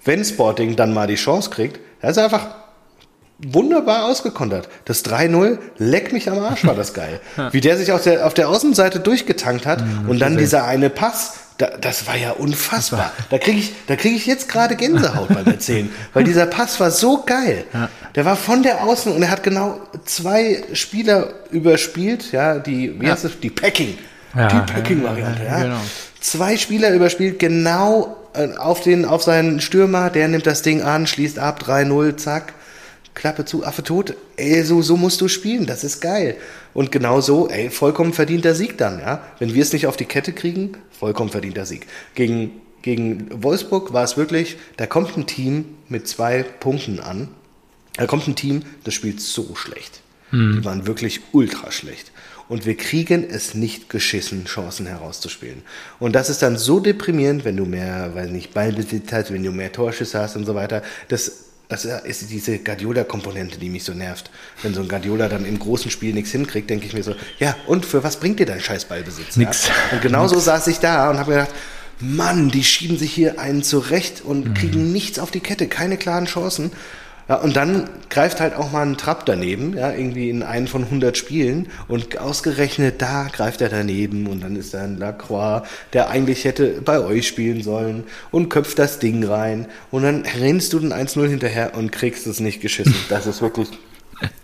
[0.05, 2.47] wenn Sporting dann mal die Chance kriegt, er ist einfach
[3.41, 4.69] wunderbar ausgekontert.
[4.85, 7.21] Das 3-0, leck mich am Arsch, war das geil.
[7.53, 10.91] Wie der sich auf der, auf der Außenseite durchgetankt hat Mhm, und dann dieser eine
[10.91, 13.13] Pass, da, das war ja unfassbar.
[13.31, 16.91] Da kriege ich, da krieg ich jetzt gerade Gänsehaut beim Erzählen, weil dieser Pass war
[16.91, 17.65] so geil.
[18.15, 23.07] Der war von der Außen und er hat genau zwei Spieler überspielt, ja, die, wie
[23.07, 23.13] Ja.
[23.13, 23.99] heißt das, die Packing.
[24.35, 25.81] Ja, die Packing-Variante, ja, genau.
[26.21, 31.07] Zwei Spieler überspielt, genau äh, auf, den, auf seinen Stürmer, der nimmt das Ding an,
[31.07, 32.55] schließt ab, 3-0, zack,
[33.15, 34.15] Klappe zu, Affe tot.
[34.37, 36.37] Ey, so, so musst du spielen, das ist geil.
[36.75, 39.23] Und genau so, ey, vollkommen verdienter Sieg dann, ja.
[39.39, 41.87] Wenn wir es nicht auf die Kette kriegen, vollkommen verdienter Sieg.
[42.15, 47.29] Gegen, gegen Wolfsburg war es wirklich, da kommt ein Team mit zwei Punkten an.
[47.97, 50.01] Da kommt ein Team, das spielt so schlecht.
[50.31, 52.13] Die waren wirklich ultra schlecht.
[52.49, 55.63] Und wir kriegen es nicht geschissen, Chancen herauszuspielen.
[55.99, 59.51] Und das ist dann so deprimierend, wenn du mehr, weiß nicht, Ballbesitz hast, wenn du
[59.51, 60.83] mehr Torschüsse hast und so weiter.
[61.09, 61.31] Das,
[61.69, 64.31] das ist diese Guardiola-Komponente, die mich so nervt.
[64.63, 67.55] Wenn so ein Guardiola dann im großen Spiel nichts hinkriegt, denke ich mir so, ja,
[67.67, 69.37] und für was bringt dir dein scheiß Ballbesitz?
[69.37, 69.69] Nix.
[69.69, 69.75] Ja?
[69.93, 71.51] Und genauso saß ich da und habe gedacht,
[72.01, 76.27] Mann, die schieben sich hier einen zurecht und kriegen nichts auf die Kette, keine klaren
[76.27, 76.71] Chancen.
[77.29, 80.85] Ja, und dann greift halt auch mal ein Trapp daneben, ja, irgendwie in einen von
[80.85, 86.09] 100 Spielen und ausgerechnet da greift er daneben und dann ist da ein Lacroix, der
[86.09, 90.79] eigentlich hätte bei euch spielen sollen und köpft das Ding rein und dann rennst du
[90.79, 92.95] den 1-0 hinterher und kriegst es nicht geschissen.
[93.11, 93.69] Das ist wirklich,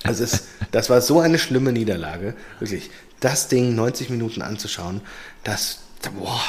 [0.02, 2.90] das ist, das war so eine schlimme Niederlage, wirklich.
[3.20, 5.00] Das Ding 90 Minuten anzuschauen,
[5.42, 5.78] das,
[6.18, 6.42] boah.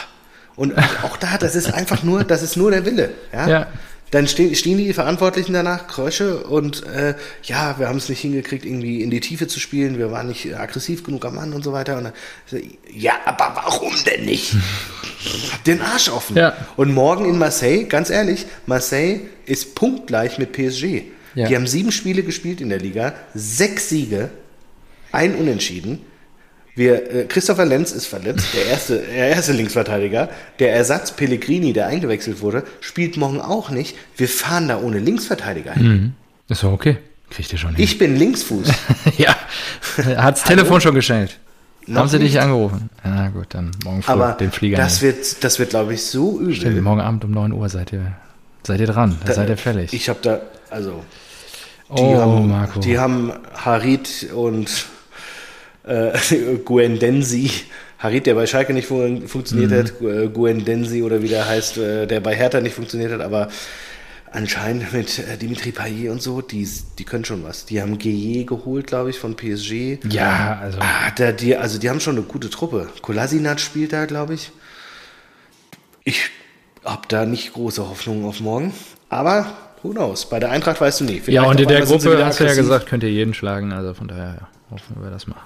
[0.58, 3.48] Und auch da, das ist einfach nur, das ist nur der Wille, ja.
[3.48, 3.68] Ja.
[4.12, 8.66] Dann stehen, stehen die Verantwortlichen danach, Krösche, und äh, ja, wir haben es nicht hingekriegt,
[8.66, 11.74] irgendwie in die Tiefe zu spielen, wir waren nicht aggressiv genug am Mann und so
[11.74, 11.98] weiter.
[11.98, 12.14] Und dann,
[12.94, 14.56] ja, aber warum denn nicht?
[15.52, 16.38] Hab den Arsch offen.
[16.38, 16.56] Ja.
[16.78, 21.04] Und morgen in Marseille, ganz ehrlich, Marseille ist punktgleich mit PSG.
[21.34, 21.48] Ja.
[21.48, 24.30] Die haben sieben Spiele gespielt in der Liga, sechs Siege,
[25.12, 26.02] ein Unentschieden.
[26.76, 30.30] Wir, äh, Christopher Lenz ist verletzt, der erste, der erste Linksverteidiger.
[30.60, 33.96] Der Ersatz Pellegrini, der eingewechselt wurde, spielt morgen auch nicht.
[34.18, 35.88] Wir fahren da ohne Linksverteidiger hin.
[35.88, 36.14] Mhm.
[36.50, 36.98] Ist doch okay.
[37.30, 37.84] Kriegt ihr schon hin.
[37.84, 38.68] Ich bin Linksfuß.
[39.18, 39.36] ja.
[40.18, 41.40] Hat's Telefon schon gestellt.
[41.88, 42.42] Noch Haben sie dich nicht.
[42.42, 42.90] angerufen?
[43.04, 45.16] Ja, gut, dann morgen früh Aber den Flieger das nehmen.
[45.16, 46.56] wird, das wird, glaube ich, so übel.
[46.56, 48.14] Stimmt, morgen Abend um 9 Uhr seid ihr,
[48.64, 49.18] seid ihr dran.
[49.26, 49.94] Da, seid ihr fällig.
[49.94, 51.04] Ich habe da, also,
[51.90, 52.80] die, oh, haben, Marco.
[52.80, 54.88] die haben Harit und
[55.86, 56.12] äh,
[56.66, 57.50] Guendensi.
[58.00, 59.76] Harit, der bei Schalke nicht fun funktioniert Mhm.
[59.78, 63.48] hat, Gu- Guendensi oder wie der heißt, äh, der bei Hertha nicht funktioniert hat, aber
[64.32, 66.68] anscheinend mit äh, Dimitri Payet und so, die,
[67.00, 67.66] die können schon was.
[67.66, 70.00] Die haben Gueye geholt, glaube ich, von PSG.
[70.10, 70.78] ja, also.
[70.82, 72.90] Ah, da, die, also die haben schon eine gute Truppe.
[73.02, 74.52] Kolasinac spielt da, glaube ich.
[76.04, 76.22] Ich
[76.84, 78.74] habe da nicht große Hoffnungen auf morgen.
[79.10, 79.48] Aber
[79.82, 80.30] who knows?
[80.30, 81.16] Bei der Eintracht weißt du nie.
[81.18, 83.72] Ja, Vielleicht und in der Gruppe hast du ja gesagt, könnt ihr jeden schlagen.
[83.72, 85.38] Also von daher ja, hoffen wir das mal.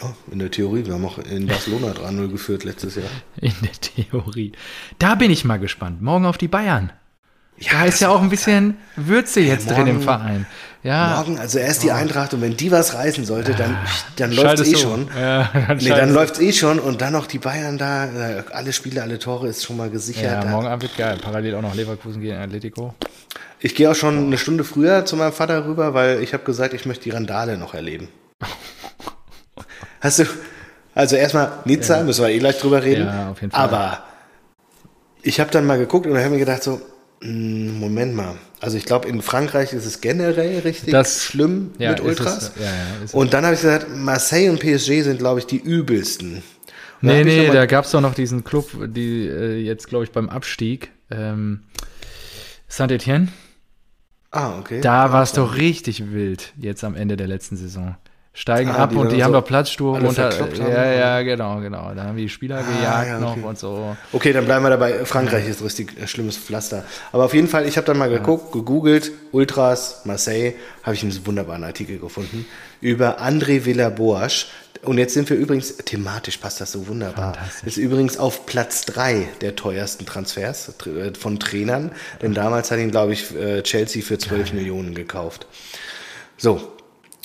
[0.00, 0.84] Ja, in der Theorie.
[0.84, 3.04] Wir haben auch in Barcelona 3-0 geführt letztes Jahr.
[3.40, 4.52] In der Theorie.
[4.98, 6.02] Da bin ich mal gespannt.
[6.02, 6.92] Morgen auf die Bayern.
[7.58, 10.46] Ja, Da ist ja auch ein bisschen Würze jetzt drin im morgen- Verein.
[10.82, 13.76] Ja, Morgen, also erst die Eintracht und wenn die was reißen sollte, dann,
[14.16, 14.78] dann läuft es eh du.
[14.78, 15.08] schon.
[15.18, 18.42] Ja, dann nee, dann läuft es eh schon und dann noch die Bayern da, äh,
[18.52, 20.44] alle Spiele, alle Tore ist schon mal gesichert.
[20.44, 21.18] Ja, morgen Abend wird geil.
[21.20, 22.94] Parallel auch noch Leverkusen gegen Atletico.
[23.58, 26.74] Ich gehe auch schon eine Stunde früher zu meinem Vater rüber, weil ich habe gesagt,
[26.74, 28.08] ich möchte die Randale noch erleben.
[30.06, 30.24] Hast du,
[30.94, 33.06] also erstmal Nizza, müssen wir eh gleich drüber reden.
[33.06, 33.60] Ja, auf jeden Fall.
[33.60, 34.04] Aber
[35.22, 36.80] ich habe dann mal geguckt und habe mir gedacht so,
[37.22, 38.36] hm, Moment mal.
[38.60, 42.52] Also ich glaube, in Frankreich ist es generell richtig Das- schlimm ja, mit Ultras.
[42.54, 42.70] es, ja, ja,
[43.12, 46.34] und dann habe ich gesagt, Marseille und PSG sind, glaube ich, die übelsten.
[47.02, 50.12] Und Nee, nee, da gab es doch noch diesen Club, die äh, jetzt, glaube ich,
[50.12, 51.64] beim Abstieg, ähm,
[52.68, 53.26] Saint-Etienne.
[54.30, 54.80] Ah, okay.
[54.82, 57.96] Da war es doch richtig wild, jetzt am Ende der letzten Saison.
[58.38, 60.70] Steigen Ah, ab die und die so haben doch Platzsturm verkloppt haben.
[60.70, 61.94] Ja, ja, genau, genau.
[61.94, 63.40] Da haben die Spieler gejagt ja, okay.
[63.40, 63.96] noch und so.
[64.12, 65.06] Okay, dann bleiben wir dabei.
[65.06, 66.84] Frankreich ist richtig äh, schlimmes Pflaster.
[67.12, 71.26] Aber auf jeden Fall, ich habe dann mal geguckt, gegoogelt, Ultras, Marseille, habe ich einen
[71.26, 72.44] wunderbaren Artikel gefunden
[72.82, 74.48] über André Villaboas.
[74.82, 79.28] Und jetzt sind wir übrigens, thematisch passt das so wunderbar, ist übrigens auf Platz drei
[79.40, 81.90] der teuersten Transfers äh, von Trainern.
[82.20, 85.46] Denn damals hat ihn, glaube ich, äh, Chelsea für 12 Millionen gekauft.
[86.36, 86.75] So,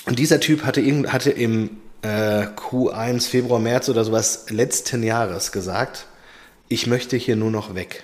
[0.05, 5.51] und dieser Typ hatte, irgend, hatte im äh, Q1, Februar, März oder sowas letzten Jahres
[5.51, 6.07] gesagt,
[6.67, 8.03] ich möchte hier nur noch weg.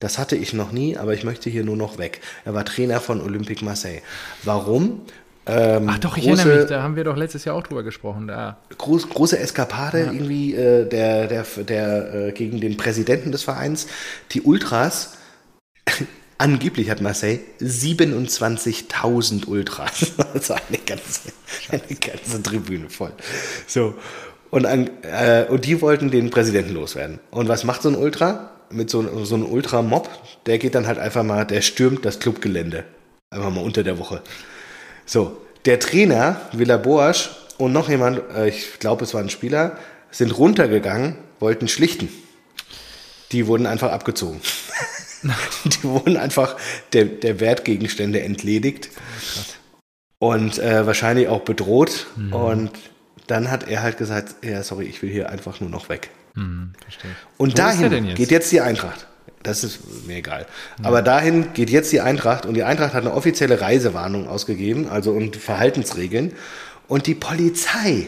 [0.00, 2.20] Das hatte ich noch nie, aber ich möchte hier nur noch weg.
[2.44, 4.00] Er war Trainer von Olympique Marseille.
[4.44, 5.02] Warum?
[5.46, 7.82] Ähm, Ach doch, ich große, erinnere mich, da haben wir doch letztes Jahr auch drüber
[7.82, 8.28] gesprochen.
[8.28, 8.58] Da.
[8.76, 13.88] groß, große Eskapade irgendwie äh, der, der, der äh, gegen den Präsidenten des Vereins.
[14.32, 15.16] Die Ultras,
[16.38, 20.12] angeblich hat Marseille 27.000 Ultras.
[20.34, 21.32] Also eine ganze,
[21.70, 23.12] eine ganze Tribüne voll.
[23.66, 23.94] So.
[24.50, 27.18] Und, an, äh, und die wollten den Präsidenten loswerden.
[27.30, 28.50] Und was macht so ein Ultra?
[28.70, 30.08] Mit so, so einem Ultra-Mob,
[30.46, 32.84] der geht dann halt einfach mal, der stürmt das Clubgelände.
[33.30, 34.22] Einfach mal unter der Woche.
[35.06, 39.78] So, der Trainer, Villa Boas und noch jemand, äh, ich glaube, es war ein Spieler,
[40.10, 42.08] sind runtergegangen, wollten schlichten.
[43.32, 44.40] Die wurden einfach abgezogen.
[45.64, 46.56] Die wurden einfach
[46.92, 48.90] der, der Wertgegenstände entledigt
[50.18, 52.06] und äh, wahrscheinlich auch bedroht.
[52.30, 52.70] Und
[53.26, 56.10] dann hat er halt gesagt, ja, sorry, ich will hier einfach nur noch weg.
[56.34, 57.10] Hm, verstehe.
[57.36, 58.16] Und Wo dahin jetzt?
[58.16, 59.06] geht jetzt die Eintracht.
[59.42, 60.46] Das ist mir egal.
[60.82, 65.12] Aber dahin geht jetzt die Eintracht und die Eintracht hat eine offizielle Reisewarnung ausgegeben, also
[65.12, 66.32] und Verhaltensregeln.
[66.88, 68.06] Und die Polizei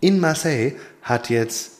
[0.00, 1.72] in Marseille hat jetzt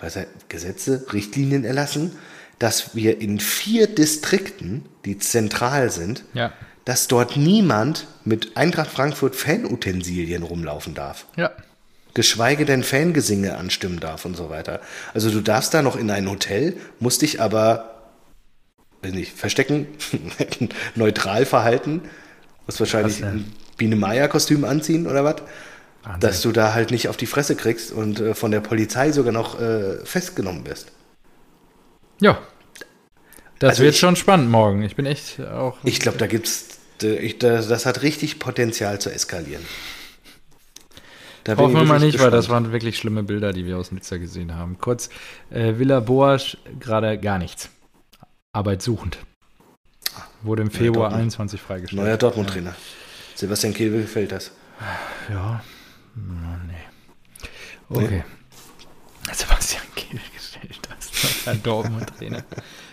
[0.00, 2.12] was er, Gesetze, Richtlinien erlassen,
[2.58, 6.52] dass wir in vier Distrikten, die zentral sind, Ja.
[6.84, 11.26] dass dort niemand mit Eintracht Frankfurt Fanutensilien rumlaufen darf.
[11.36, 11.50] Ja.
[12.14, 14.80] Geschweige denn Fangesinge anstimmen darf und so weiter.
[15.12, 18.08] Also du darfst da noch in ein Hotel, musst dich aber,
[19.02, 19.86] weiß nicht, verstecken,
[20.94, 22.00] neutral verhalten,
[22.66, 25.36] musst wahrscheinlich ein Biene Meier-Kostüm anziehen oder was?
[26.04, 26.20] Wahnsinn.
[26.20, 29.32] Dass du da halt nicht auf die Fresse kriegst und äh, von der Polizei sogar
[29.32, 30.92] noch äh, festgenommen wirst.
[32.20, 32.38] Ja.
[33.58, 34.82] Das Also wird ich- schon spannend morgen.
[34.82, 35.76] Ich bin echt auch.
[35.84, 39.64] Ich glaube, da gibt's, ich, das, hat richtig Potenzial zu eskalieren.
[41.44, 42.64] Da Hoffen wir mal nicht, weil das gespannt.
[42.66, 44.78] waren wirklich schlimme Bilder, die wir aus Nizza gesehen haben.
[44.78, 45.10] Kurz,
[45.50, 47.68] äh, Villa Boas gerade gar nichts.
[48.52, 49.18] Arbeit suchend.
[50.42, 51.22] Wurde im Februar Dortmund.
[51.22, 52.02] 21 freigestellt.
[52.02, 52.74] Neuer Dortmund-Trainer.
[53.36, 54.50] Sebastian Kehl gefällt das.
[55.30, 55.62] Ja.
[56.16, 56.74] Ja, nee.
[57.88, 58.24] Okay.
[59.26, 59.44] Das ist
[61.46, 62.44] ein Dortmund-Trainer.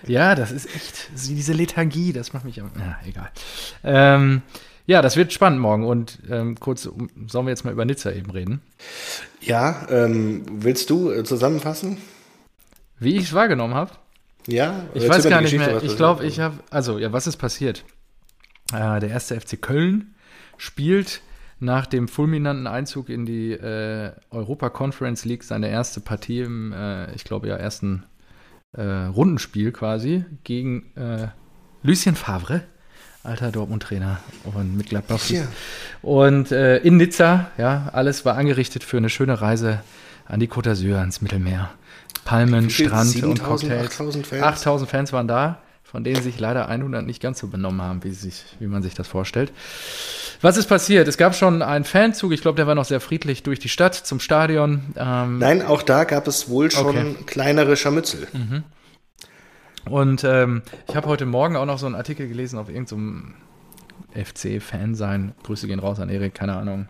[0.08, 3.32] ja, das ist echt, diese Lethargie, das macht mich am, ja, egal.
[3.84, 4.42] Ähm,
[4.86, 8.32] ja, das wird spannend morgen und ähm, kurz, sollen wir jetzt mal über Nizza eben
[8.32, 8.62] reden?
[9.42, 11.98] Ja, ähm, willst du äh, zusammenfassen?
[13.00, 13.92] Wie ich es wahrgenommen habe?
[14.48, 14.86] Ja?
[14.94, 15.76] Ich weiß gar nicht mehr.
[15.76, 16.34] was Ich glaube, ist.
[16.34, 17.86] ich habe, also ja, was ist passiert?
[18.74, 20.16] Äh, der erste FC Köln
[20.58, 21.22] spielt
[21.60, 27.14] nach dem fulminanten Einzug in die äh, Europa Conference League seine erste Partie im, äh,
[27.16, 28.04] ich glaube ja, ersten
[28.74, 31.28] äh, Rundenspiel quasi gegen äh,
[31.84, 32.62] Lucien Favre,
[33.24, 34.20] alter Dortmund-Trainer
[34.56, 35.30] und mit Gladbach.
[35.30, 35.44] Ja.
[36.02, 39.82] Und äh, in Nizza, ja, alles war angerichtet für eine schöne Reise
[40.26, 41.72] an die Côte d'Azur, ans Mittelmeer.
[42.26, 42.70] Palmen?
[42.70, 43.86] Strand und 7000, Cocktails.
[43.92, 44.44] 8000 Fans?
[44.44, 45.62] 8000 Fans waren da,
[45.94, 48.96] von denen sich leider 100 nicht ganz so benommen haben, wie, sich, wie man sich
[48.96, 49.54] das vorstellt.
[50.42, 51.08] Was ist passiert?
[51.08, 53.94] Es gab schon einen Fanzug, ich glaube, der war noch sehr friedlich durch die Stadt
[53.94, 54.82] zum Stadion.
[54.96, 57.16] Ähm, Nein, auch da gab es wohl schon Okay.
[57.28, 58.28] kleinere Scharmützel.
[59.88, 63.36] Und ähm, ich habe heute Morgen auch noch so einen Artikel gelesen auf irgendeinem
[64.16, 65.34] FC-Fan sein.
[65.44, 66.88] Grüße gehen raus an Erik, keine Ahnung.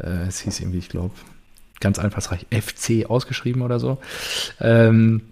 [0.00, 1.14] Äh, es hieß irgendwie, ich glaube,
[1.78, 3.98] ganz einfallsreich FC ausgeschrieben oder so.
[4.60, 5.22] Ähm,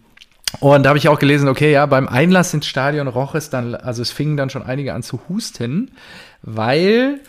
[0.59, 3.75] und da habe ich auch gelesen, okay, ja, beim Einlass ins Stadion roch es dann,
[3.75, 5.93] also es fingen dann schon einige an zu husten,
[6.43, 7.21] weil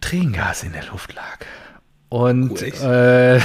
[0.00, 1.38] Tränengas in der Luft lag.
[2.08, 3.40] Und Oh, äh,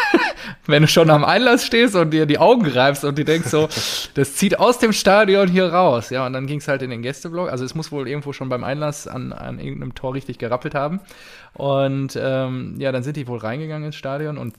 [0.66, 3.68] wenn du schon am Einlass stehst und dir die Augen reibst und dir denkst so,
[4.14, 6.08] das zieht aus dem Stadion hier raus.
[6.08, 7.50] Ja, und dann ging es halt in den Gästeblock.
[7.50, 11.00] Also es muss wohl irgendwo schon beim Einlass an, an irgendeinem Tor richtig gerappelt haben.
[11.52, 14.54] Und ähm, ja, dann sind die wohl reingegangen ins Stadion und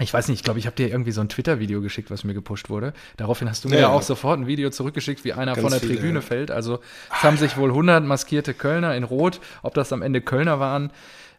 [0.00, 2.34] ich weiß nicht, ich glaube, ich habe dir irgendwie so ein Twitter-Video geschickt, was mir
[2.34, 2.92] gepusht wurde.
[3.16, 5.80] Daraufhin hast du mir Ja, ja, auch sofort ein Video zurückgeschickt, wie einer von der
[5.80, 6.20] viele, Tribüne ja.
[6.20, 6.50] fällt.
[6.50, 6.80] Also
[7.14, 9.40] es haben sich wohl 100 maskierte Kölner in Rot.
[9.62, 10.90] Ob das am Ende Kölner waren,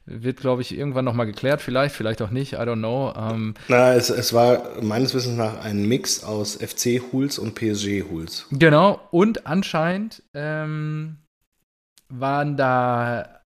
[0.05, 1.61] wird, glaube ich, irgendwann nochmal geklärt.
[1.61, 2.53] Vielleicht, vielleicht auch nicht.
[2.53, 3.13] I don't know.
[3.17, 8.47] Ähm, Na, es, es war meines Wissens nach ein Mix aus FC-Huls und PSG-Huls.
[8.51, 11.17] Genau, und anscheinend ähm,
[12.07, 13.41] waren da,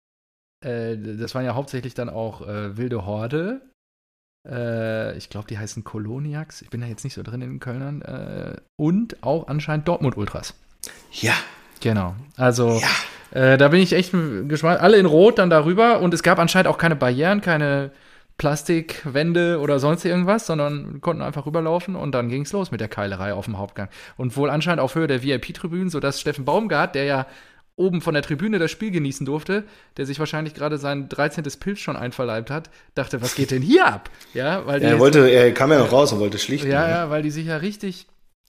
[0.65, 3.61] äh, das waren ja hauptsächlich dann auch äh, wilde Horde.
[4.51, 6.63] Äh, ich glaube, die heißen Koloniacs.
[6.63, 8.03] Ich bin da jetzt nicht so drin in den Kölnern.
[8.03, 10.55] Äh, und auch anscheinend Dortmund-Ultras.
[11.13, 11.35] Ja,
[11.81, 12.15] Genau.
[12.39, 13.39] Also, Ja.
[13.39, 14.13] äh, da bin ich echt
[14.49, 14.81] gespannt.
[14.81, 16.01] Alle in Rot dann darüber.
[16.01, 17.91] Und es gab anscheinend auch keine Barrieren, keine
[18.39, 22.89] Plastikwände oder sonst irgendwas, sondern konnten einfach rüberlaufen und dann ging es los mit der
[22.89, 23.89] Keilerei auf dem Hauptgang.
[24.17, 27.27] Und wohl anscheinend auf Höhe der VIP-Tribünen, sodass Steffen Baumgart, der ja
[27.77, 29.65] oben von der Tribüne das Spiel genießen durfte,
[29.99, 31.45] der sich wahrscheinlich gerade sein 13.
[31.61, 34.11] Pilz schon einverleibt hat, dachte, was geht denn hier ab?
[34.33, 36.71] Ja, weil die er wollte, er kam ja noch raus und wollte schlichten.
[36.71, 36.91] ja, ne?
[36.91, 38.07] ja, weil die sich ja richtig,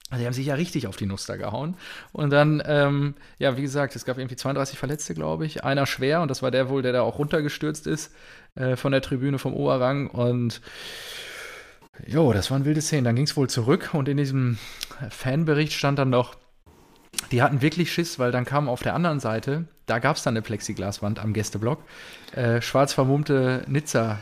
[0.08, 1.76] also die haben sich ja richtig auf die Nuss da gehauen.
[2.12, 5.62] Und dann, ähm, ja, wie gesagt, es gab irgendwie 32 Verletzte, glaube ich.
[5.62, 8.14] Einer schwer und das war der wohl, der da auch runtergestürzt ist
[8.54, 10.08] äh, von der Tribüne vom Oberrang.
[10.08, 10.62] Und
[12.06, 13.04] jo, das waren wilde Szenen.
[13.04, 14.56] Dann ging es wohl zurück und in diesem
[15.10, 16.36] Fanbericht stand dann noch,
[17.32, 20.32] die hatten wirklich Schiss, weil dann kam auf der anderen Seite, da gab es dann
[20.32, 21.82] eine Plexiglaswand am Gästeblock,
[22.34, 24.18] äh, schwarz vermummte Nizza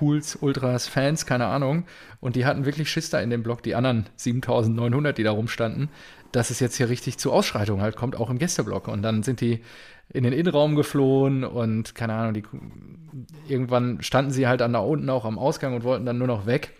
[0.00, 1.84] Pools, Ultras, Fans, keine Ahnung.
[2.20, 5.90] Und die hatten wirklich Schiss da in dem Block, die anderen 7900, die da rumstanden,
[6.32, 8.88] dass es jetzt hier richtig zu Ausschreitungen halt kommt, auch im Gästeblock.
[8.88, 9.60] Und dann sind die
[10.08, 12.44] in den Innenraum geflohen und keine Ahnung, die,
[13.46, 16.46] irgendwann standen sie halt dann da unten auch am Ausgang und wollten dann nur noch
[16.46, 16.72] weg.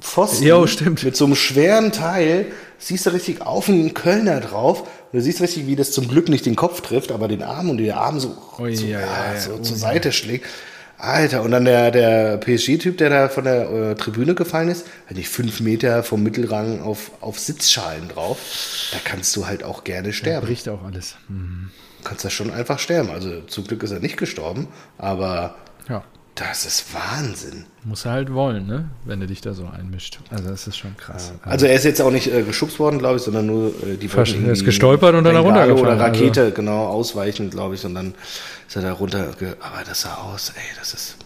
[0.00, 1.02] Pfosten Jo, stimmt.
[1.02, 2.46] mit so einem schweren Teil,
[2.78, 6.28] siehst du richtig auf einen Kölner drauf und du siehst richtig, wie das zum Glück
[6.28, 9.40] nicht den Kopf trifft, aber den Arm und den Arm so, Ui, so, ja, ja,
[9.40, 9.76] so zur.
[9.76, 10.46] Seite schlägt.
[10.98, 15.16] Alter, und dann der, der PSG-Typ, der da von der äh, Tribüne gefallen ist, hat
[15.16, 18.38] nicht fünf Meter vom Mittelrang auf, auf Sitzschalen drauf.
[18.92, 20.46] Da kannst du halt auch gerne sterben.
[20.46, 21.14] bricht auch alles.
[21.28, 21.70] Hm.
[21.98, 23.10] Du kannst da schon einfach sterben.
[23.10, 24.66] Also zum Glück ist er nicht gestorben,
[24.98, 25.54] aber Ja.
[26.38, 27.64] Das ist Wahnsinn.
[27.84, 28.88] Musst du halt wollen, ne?
[29.04, 30.18] Wenn du dich da so einmischt.
[30.30, 31.32] Also das ist schon krass.
[31.42, 34.08] Also er ist jetzt auch nicht äh, geschubst worden, glaube ich, sondern nur äh, die
[34.08, 38.14] Versch- er ist gestolpert und dann runtergefallen, Oder Rakete, genau, ausweichen, glaube ich, und dann
[38.66, 39.30] ist er da runter.
[39.60, 41.16] Aber das sah aus, ey, das ist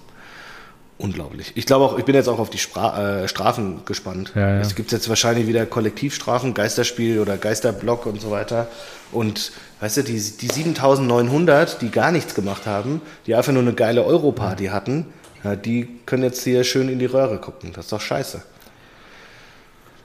[1.02, 1.52] unglaublich.
[1.56, 4.32] Ich glaube auch, ich bin jetzt auch auf die Spra äh, Strafen gespannt.
[4.34, 4.60] Ja, ja.
[4.60, 8.68] Es gibt jetzt wahrscheinlich wieder Kollektivstrafen, Geisterspiel oder Geisterblock und so weiter.
[9.10, 13.74] Und weißt du, die, die 7900, die gar nichts gemacht haben, die einfach nur eine
[13.74, 15.06] geile Europarty hatten,
[15.44, 17.72] ja, die können jetzt hier schön in die Röhre gucken.
[17.72, 18.42] Das ist doch scheiße.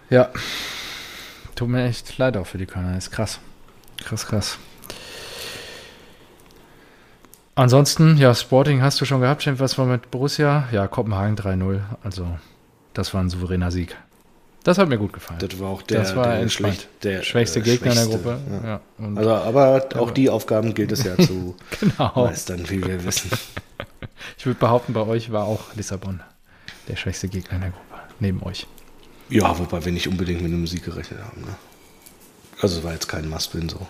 [0.09, 0.29] Ja.
[1.55, 2.97] Tut mir echt leid auch für die Kölner.
[2.97, 3.39] Ist krass.
[4.03, 4.57] Krass, krass.
[7.57, 9.47] Ansonsten, ja, Sporting hast du schon gehabt.
[9.59, 10.67] Was war mit Borussia?
[10.71, 11.79] Ja, Kopenhagen 3-0.
[12.03, 12.27] Also,
[12.93, 13.97] das war ein souveräner Sieg.
[14.63, 15.39] Das hat mir gut gefallen.
[15.39, 18.31] Das war auch der, das war der, schlecht, der schwächste äh, Gegner schwächste, in der
[18.35, 18.39] Gruppe.
[18.63, 18.69] Ja.
[18.69, 19.15] Ja.
[19.15, 22.11] Also, aber auch die Aufgaben gilt es ja zu genau.
[22.25, 23.31] meistern, wie wir wissen.
[24.37, 26.21] Ich würde behaupten, bei euch war auch Lissabon
[26.87, 27.95] der schwächste Gegner in der Gruppe.
[28.19, 28.67] Neben euch.
[29.29, 31.41] Ja, wobei wir nicht unbedingt mit einem Sieg gerechnet haben.
[31.41, 31.55] Ne?
[32.59, 33.85] Also es war jetzt kein Must-Win so.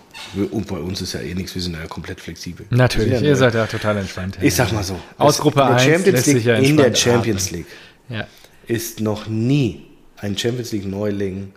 [0.52, 2.66] Und bei uns ist ja eh nichts, wir sind ja komplett flexibel.
[2.70, 4.38] Natürlich, ja ihr seid ja total entspannt.
[4.42, 5.00] Ich sag mal so.
[5.18, 7.60] Aus es- Gruppe in der 1 Champions League, ja In der Champions atmen.
[7.60, 7.68] League
[8.10, 8.28] Ja.
[8.68, 9.86] ist noch nie
[10.18, 11.54] ein Champions League Neuling,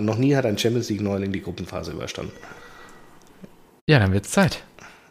[0.00, 2.32] noch nie hat ein Champions League Neuling die Gruppenphase überstanden.
[3.86, 4.62] ja, dann wird's Zeit.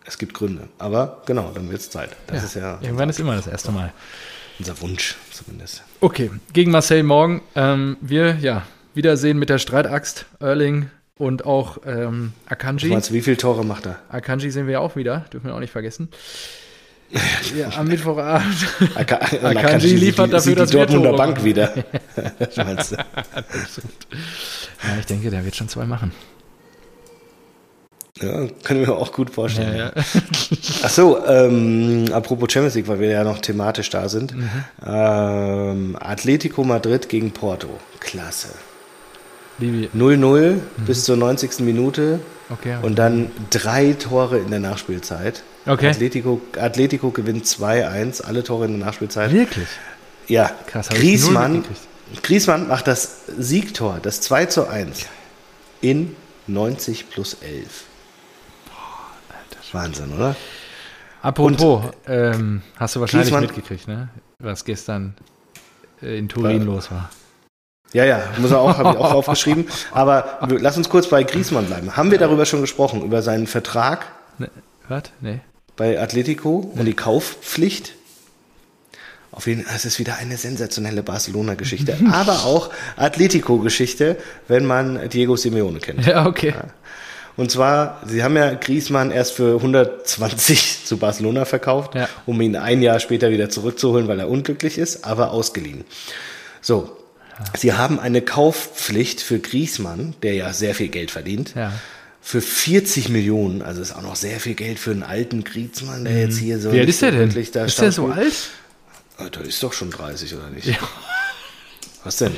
[0.06, 0.67] Es gibt Gründe.
[0.80, 2.10] Aber genau, dann wird es Zeit.
[2.28, 3.93] Das ist ja Irgendwann ist immer das erste Mal.
[4.58, 5.84] unser Wunsch zumindest.
[6.02, 7.41] Okay, gegen Marseille morgen.
[7.56, 10.25] Ähm, wir, ja, wiedersehen mit der Streitaxt.
[10.39, 12.89] Erling und auch ähm, Akanji.
[12.89, 13.99] meinst, wie viele Tore macht er?
[14.10, 16.10] Akanji sehen wir ja auch wieder, dürfen wir auch nicht vergessen.
[17.58, 18.55] Ja, am Mittwochabend.
[18.95, 21.73] Aka Akanji sieht liefert dafür, wir Dortmunder Bank wieder.
[22.55, 22.95] Meinst du?
[22.95, 23.03] Ja,
[24.99, 26.12] ich denke, der wird schon zwei machen.
[28.21, 29.77] Ja, können wir auch gut vorstellen.
[29.77, 30.03] Ja, ja.
[30.84, 34.36] Ach so, ähm, apropos Champions League, weil wir ja noch thematisch da sind.
[34.36, 34.49] Mhm.
[34.86, 37.69] Ähm, Atletico Madrid gegen Porto.
[37.99, 38.49] Klasse.
[39.60, 40.62] Libi, 0-0 Mhm.
[40.86, 41.60] bis zur 90.
[41.60, 42.19] Minute
[42.50, 42.78] okay.
[42.82, 45.43] und dann drei Tore in der Nachspielzeit.
[45.65, 45.89] Okay.
[45.89, 49.32] Atletico, Atletico gewinnt 2-1, alle Tore in der Nachspielzeit.
[49.34, 49.67] Wirklich?
[50.28, 52.24] Ja, Krass, mitgekriegt.
[52.24, 55.06] Griezmann macht das Siegtor, das 2 zu 1
[55.82, 56.15] in
[56.48, 57.86] 90 plus 11.
[59.72, 60.36] Wahnsinn, oder?
[61.22, 64.10] Apropos, ähm, hast du wahrscheinlich Griezmann- mitgekriegt, ne?
[64.39, 65.14] Was gestern
[66.01, 67.10] äh, in Turin Äh, los war.
[67.93, 69.67] Ja, ja, muss er auch, habe ich auch aufgeschrieben.
[69.91, 71.97] Aber lass uns kurz bei Griezmann bleiben.
[71.97, 74.05] Haben wir darüber schon gesprochen, über seinen Vertrag
[74.37, 74.49] Ne,
[74.87, 75.03] was?
[75.21, 75.39] Nee.
[75.75, 77.93] bei Atletico und die Kaufpflicht?
[79.31, 84.17] Auf jeden Fall, es ist wieder eine sensationelle Barcelona-Geschichte, aber auch Atletico-Geschichte,
[84.47, 86.05] wenn man Diego Simeone kennt.
[86.05, 86.53] Ja, okay.
[87.37, 92.07] Und zwar, sie haben ja Griezmann erst für 120 zu Barcelona verkauft, Ja.
[92.25, 95.85] um ihn ein Jahr später wieder zurückzuholen, weil er unglücklich ist, aber ausgeliehen.
[96.61, 96.97] So,
[97.57, 101.71] Sie haben eine Kaufpflicht für Griesmann, der ja sehr viel Geld verdient, Ja.
[102.21, 103.61] für 40 Millionen.
[103.61, 106.71] Also ist auch noch sehr viel Geld für einen alten Griesmann, der jetzt hier so.
[106.71, 107.29] Wie alt ist der denn?
[107.53, 108.49] da Ist der so alt?
[109.17, 110.77] Ah, Der ist doch schon 30, oder nicht?
[112.03, 112.35] Was denn?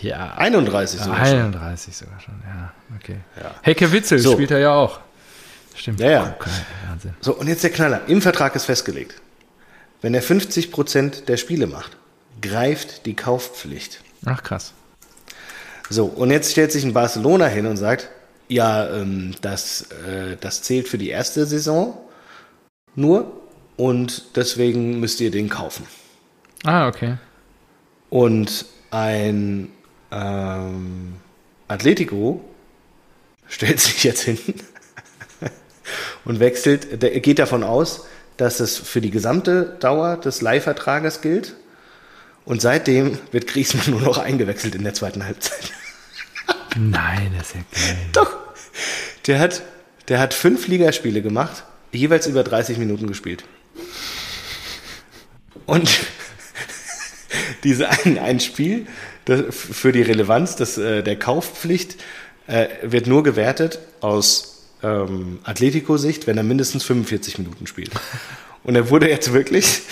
[0.00, 0.34] Ja.
[0.36, 1.36] 31 sogar schon.
[1.38, 2.72] 31 sogar schon, ja.
[2.96, 3.16] Okay.
[3.40, 3.54] Ja.
[3.62, 4.32] Hecke Witzel So.
[4.32, 5.00] spielt er ja auch.
[5.74, 6.00] Stimmt.
[6.00, 6.36] Ja, ja.
[6.38, 6.50] Okay,
[6.88, 7.14] Wahnsinn.
[7.20, 8.02] So, und jetzt der Knaller.
[8.08, 9.14] Im Vertrag ist festgelegt,
[10.02, 11.96] wenn er 50 Prozent der Spiele macht,
[12.42, 14.00] greift die Kaufpflicht.
[14.24, 14.72] Ach, krass.
[15.88, 18.10] So, und jetzt stellt sich ein Barcelona hin und sagt,
[18.48, 21.96] ja, ähm, das, äh, das zählt für die erste Saison
[22.94, 23.40] nur
[23.76, 25.86] und deswegen müsst ihr den kaufen.
[26.64, 27.16] Ah, okay.
[28.10, 29.70] Und ein
[30.10, 31.14] ähm,
[31.68, 32.44] Atletico
[33.48, 34.38] stellt sich jetzt hin
[36.24, 38.06] und wechselt, der geht davon aus,
[38.36, 41.56] dass es für die gesamte Dauer des Leihvertrages gilt.
[42.50, 45.70] Und seitdem wird Griezmann nur noch eingewechselt in der zweiten Halbzeit.
[46.76, 47.96] Nein, das ist ja geil.
[48.12, 48.36] Doch.
[49.28, 49.62] Der hat,
[50.08, 53.44] der hat fünf Ligaspiele gemacht, jeweils über 30 Minuten gespielt.
[55.64, 55.88] Und
[57.62, 58.88] diese ein, ein Spiel
[59.26, 61.98] das, für die Relevanz des, äh, der Kaufpflicht
[62.48, 67.92] äh, wird nur gewertet aus ähm, Atletico-Sicht, wenn er mindestens 45 Minuten spielt.
[68.62, 69.82] Und er wurde jetzt wirklich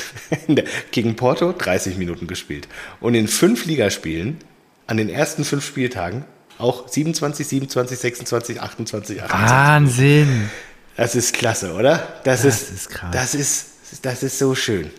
[0.91, 2.69] gegen Porto 30 Minuten gespielt.
[3.01, 4.39] Und in fünf Ligaspielen,
[4.87, 6.25] an den ersten fünf Spieltagen,
[6.59, 9.57] auch 27, 27, 26, 28, 28.
[9.57, 10.51] Wahnsinn.
[10.97, 12.21] Das ist klasse, oder?
[12.25, 13.11] Das, Das ist, ist krass.
[13.13, 13.67] Das ist,
[14.03, 14.91] das ist so schön.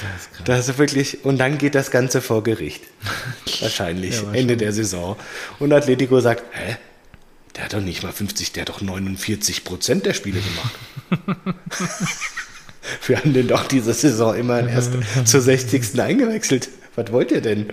[0.00, 0.44] Das ist krass.
[0.46, 2.84] Das ist wirklich, und dann geht das Ganze vor Gericht.
[3.60, 4.40] Wahrscheinlich, Ja, wahrscheinlich.
[4.40, 5.16] Ende der Saison.
[5.58, 6.76] Und Atletico sagt, hä?
[7.54, 11.56] Der hat doch nicht mal 50, der hat doch 49 Prozent der Spiele gemacht.
[13.06, 14.92] Wir haben den doch diese Saison immerhin erst
[15.24, 16.00] zur 60.
[16.00, 16.68] eingewechselt.
[16.94, 17.72] Was wollt ihr denn?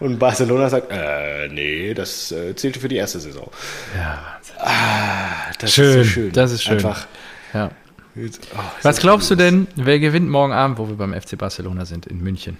[0.00, 3.50] Und Barcelona sagt, äh, nee, das äh, zählte für die erste Saison.
[3.96, 4.38] Ja.
[4.58, 6.32] Ah, das Schön, ist so schön.
[6.32, 6.74] das ist schön.
[6.74, 7.06] Einfach.
[7.54, 7.70] Ja.
[8.16, 12.06] Oh, Was glaubst du denn, wer gewinnt morgen Abend, wo wir beim FC Barcelona sind,
[12.06, 12.58] in München?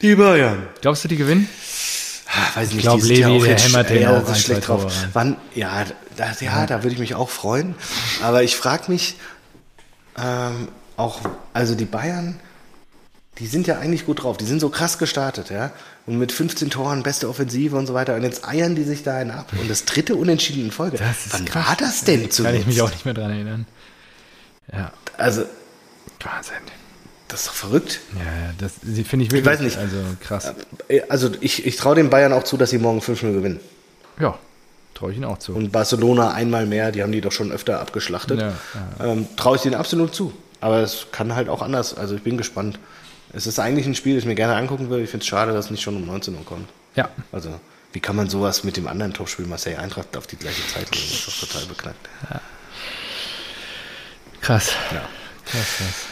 [0.00, 0.66] Die Bayern.
[0.80, 1.46] Glaubst du, die gewinnen?
[2.28, 4.92] Ah, weiß nicht, glaub, die ja Levi, auch der hämmert den ja, auch schlecht drauf.
[5.12, 5.84] Wann, ja,
[6.16, 7.74] da, ja, da würde ich mich auch freuen.
[8.22, 9.16] Aber ich frage mich
[10.18, 11.20] ähm, auch,
[11.52, 12.38] also die Bayern,
[13.38, 14.36] die sind ja eigentlich gut drauf.
[14.38, 15.72] Die sind so krass gestartet, ja.
[16.06, 18.14] Und mit 15 Toren, beste Offensive und so weiter.
[18.14, 19.52] Und jetzt eiern die sich da einen ab.
[19.60, 20.98] Und das dritte Unentschieden in Folge.
[21.30, 21.66] Wann krass.
[21.68, 22.60] war das denn Kann zuletzt?
[22.60, 23.66] ich mich auch nicht mehr dran erinnern.
[24.72, 25.44] Ja, Also,
[26.22, 26.56] Wahnsinn.
[27.28, 28.00] das ist doch verrückt.
[28.14, 28.72] Ja, ja, das
[29.06, 29.44] finde ich wirklich.
[29.44, 29.76] weiß nicht.
[29.78, 30.54] Also krass.
[30.88, 33.60] Äh, Also, ich, ich traue den Bayern auch zu, dass sie morgen 5-0 gewinnen.
[34.18, 34.38] Ja,
[34.96, 35.54] traue ich Ihnen auch zu.
[35.54, 38.40] Und Barcelona einmal mehr, die haben die doch schon öfter abgeschlachtet.
[38.40, 38.52] Ja,
[39.00, 40.32] Ähm, Traue ich denen absolut zu.
[40.60, 41.94] Aber es kann halt auch anders.
[41.96, 42.78] Also ich bin gespannt.
[43.32, 45.04] Es ist eigentlich ein Spiel, das ich mir gerne angucken würde.
[45.04, 46.68] Ich finde es schade, dass es nicht schon um 19 Uhr kommt.
[46.94, 47.50] ja, Also,
[47.92, 51.06] wie kann man sowas mit dem anderen Topspiel Marseille Eintracht auf die gleiche Zeit legen?
[51.10, 52.08] Das ist doch total beknackt.
[54.40, 54.72] krass.
[54.92, 55.02] Ja.
[55.44, 56.06] Krass, krass.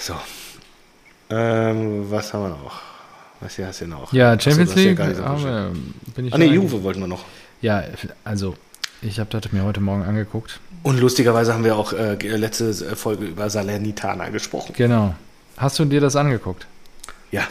[0.00, 0.14] So.
[1.30, 2.80] Ähm, was haben wir noch?
[3.40, 4.12] Was hier hast du noch?
[4.12, 4.98] Ja, Champions ja League.
[5.16, 5.34] so aber,
[5.70, 6.14] bestimmt.
[6.14, 7.24] bin ich Ah, schon Juve wollten wir noch.
[7.62, 7.82] Ja,
[8.24, 8.54] also,
[9.00, 10.60] ich habe das mir heute Morgen angeguckt.
[10.82, 14.74] Und lustigerweise haben wir auch äh, letzte Folge über Salernitana gesprochen.
[14.76, 15.14] Genau.
[15.56, 16.66] Hast du dir das angeguckt?
[17.30, 17.42] Ja.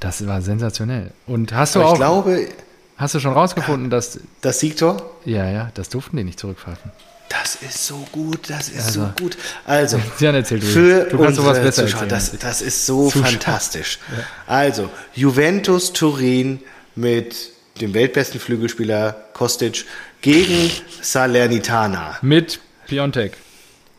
[0.00, 1.12] Das war sensationell.
[1.26, 2.48] Und hast du Aber auch, ich glaube,
[2.96, 6.90] hast du schon rausgefunden, dass, das Siegtor, ja, ja, das durften die nicht zurückpfeifen.
[7.28, 9.00] das ist so gut, das ist Also.
[9.02, 9.36] so gut.
[9.66, 10.66] Also, Jan, erzähl du.
[10.66, 12.10] Für du kannst sowas besser Zuschauer, erzählen.
[12.10, 13.30] das, das ist so Zuschauer.
[13.30, 13.98] fantastisch.
[14.46, 16.60] Also, Juventus Turin
[16.96, 17.50] mit
[17.80, 19.84] dem weltbesten Flügelspieler Kostic
[20.20, 20.70] gegen
[21.00, 22.18] Salernitana.
[22.22, 23.36] Mit Piontek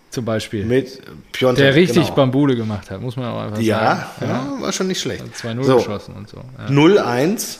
[0.09, 0.65] zum Beispiel.
[0.65, 1.01] Mit
[1.31, 1.63] Piontek.
[1.63, 2.15] der richtig genau.
[2.15, 4.31] Bambule gemacht hat, muss man auch einfach Ja, sagen.
[4.57, 5.23] ja, war schon nicht schlecht.
[5.35, 6.37] 2-0 So, geschossen und so.
[6.57, 6.67] Ja.
[6.67, 7.57] 0-1.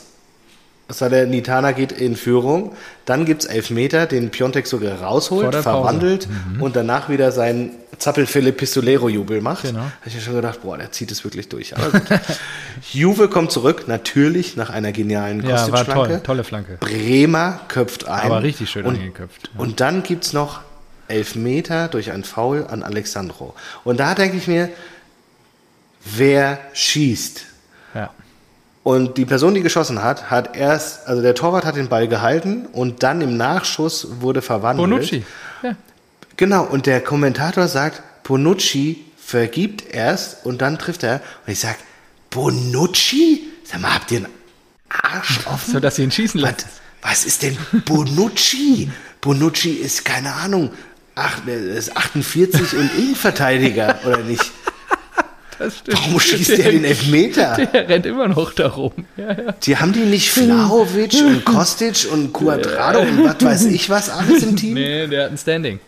[0.90, 2.72] Salernitana geht in Führung.
[3.04, 5.68] Dann gibt es Elfmeter, den Piontek sogar rausholt, der Pause.
[5.68, 5.82] Mhm.
[5.82, 6.28] verwandelt
[6.60, 9.62] und danach wieder seinen Zappel-Philipp Pistolero-Jubel macht.
[9.64, 9.80] Genau.
[9.80, 11.76] Habe ich mir schon gedacht, boah, der zieht es wirklich durch.
[11.76, 12.02] Aber gut.
[12.92, 16.08] Juve kommt zurück, natürlich nach einer genialen Ja, war Kostic-Flanke.
[16.08, 16.20] toll.
[16.22, 16.76] Tolle Flanke.
[16.80, 18.26] Bremer köpft ein.
[18.30, 19.50] Aber richtig schön und, angeköpft.
[19.54, 19.60] Ja.
[19.60, 20.60] Und dann gibt es noch
[21.08, 23.54] Elfmeter durch ein Foul an Alexandro.
[23.84, 24.70] Und da denke ich mir,
[26.04, 27.44] wer schießt?
[27.94, 28.10] Ja.
[28.90, 32.66] Und die Person, die geschossen hat, hat erst, also der Torwart hat den Ball gehalten
[32.72, 34.90] und dann im Nachschuss wurde verwandelt.
[34.90, 35.24] Bonucci.
[35.62, 35.76] Ja.
[36.36, 41.20] Genau, und der Kommentator sagt, Bonucci vergibt erst und dann trifft er.
[41.46, 41.76] Und ich sag,
[42.30, 43.44] Bonucci?
[43.62, 44.28] Sag mal, habt ihr einen
[44.88, 45.74] Arsch offen?
[45.74, 46.68] So, dass sie ihn schießen was, lassen.
[47.00, 48.90] was ist denn Bonucci?
[49.20, 50.70] Bonucci ist, keine Ahnung,
[51.14, 54.50] ach, ist 48 und Innenverteidiger, oder nicht?
[55.60, 55.96] Das stimmt.
[55.98, 57.56] Warum schießt der den Elfmeter?
[57.72, 58.92] Der rennt immer noch darum.
[59.16, 59.52] Ja, ja.
[59.62, 64.42] Die haben die nicht Vlahovic und Kostic und Cuadrado und was weiß ich was alles
[64.42, 64.74] im Team?
[64.74, 65.78] Nee, der hat ein Standing.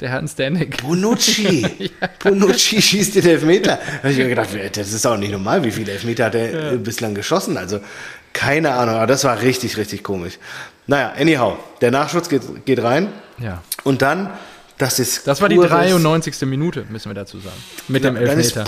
[0.00, 0.70] Der hat ein Standing.
[0.82, 1.66] Bonucci.
[2.22, 3.78] Bonucci schießt den Elfmeter.
[3.78, 6.72] Da habe ich mir gedacht, das ist auch nicht normal, wie viele Elfmeter hat er
[6.72, 7.56] äh, bislang geschossen.
[7.56, 7.80] Also
[8.32, 10.38] keine Ahnung, aber das war richtig, richtig komisch.
[10.86, 13.62] Naja, anyhow, der Nachschuss geht, geht rein Ja.
[13.84, 14.30] und dann,
[14.82, 16.42] das ist Das war die pures- 93.
[16.42, 17.56] Minute, müssen wir dazu sagen.
[17.88, 18.64] Mit dem Elfmeter.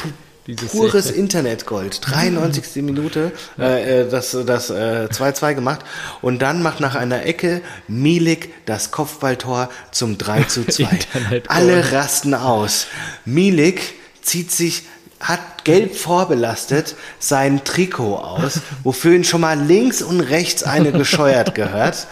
[0.47, 2.01] Dieses Pures Internetgold.
[2.03, 2.83] 93.
[2.83, 5.81] Minute, äh, äh, das das äh, 2-2 gemacht.
[6.21, 10.83] Und dann macht nach einer Ecke Milik das Kopfballtor zum 3 zu 2.
[10.91, 11.51] Internetgold.
[11.51, 12.87] Alle rasten aus.
[13.25, 14.83] Milik zieht sich,
[15.21, 21.55] hat gelb vorbelastet sein Trikot aus, wofür ihn schon mal links und rechts eine gescheuert
[21.55, 22.07] gehört.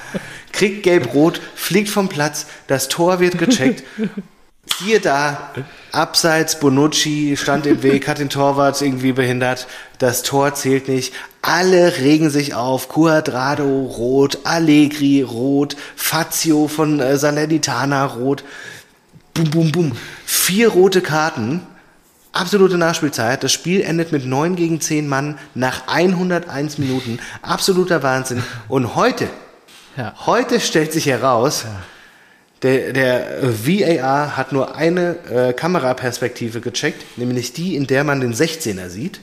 [0.53, 3.84] Kriegt gelb-rot, fliegt vom Platz, das Tor wird gecheckt.
[4.78, 5.53] Siehe da,
[5.90, 9.66] abseits Bonucci stand im Weg, hat den Torwart irgendwie behindert.
[9.98, 11.12] Das Tor zählt nicht.
[11.42, 12.88] Alle regen sich auf.
[12.88, 18.44] Cuadrado rot, Allegri rot, Fazio von äh, Salernitana rot.
[19.34, 19.92] Bum, bum, bum.
[20.24, 21.66] Vier rote Karten.
[22.33, 23.45] Absolute Nachspielzeit.
[23.45, 27.18] Das Spiel endet mit 9 gegen 10 Mann nach 101 Minuten.
[27.43, 28.43] Absoluter Wahnsinn.
[28.68, 29.28] Und heute,
[29.97, 30.14] Ja.
[30.26, 31.64] heute stellt sich heraus,
[32.62, 38.20] der, der äh, VAR hat nur eine äh, Kameraperspektive gecheckt, nämlich die, in der man
[38.20, 39.20] den 16er sieht.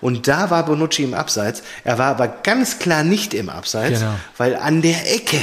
[0.00, 1.62] Und da war Bonucci im Abseits.
[1.84, 4.14] Er war aber ganz klar nicht im Abseits, Genau.
[4.36, 5.38] weil an der Ecke,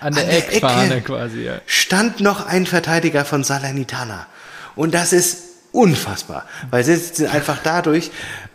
[0.00, 1.60] An der Eckfahne quasi, ja.
[1.66, 4.26] stand noch ein Verteidiger von Salernitana.
[4.74, 5.38] Und das ist
[5.76, 8.10] unfassbar, weil sie sind einfach dadurch,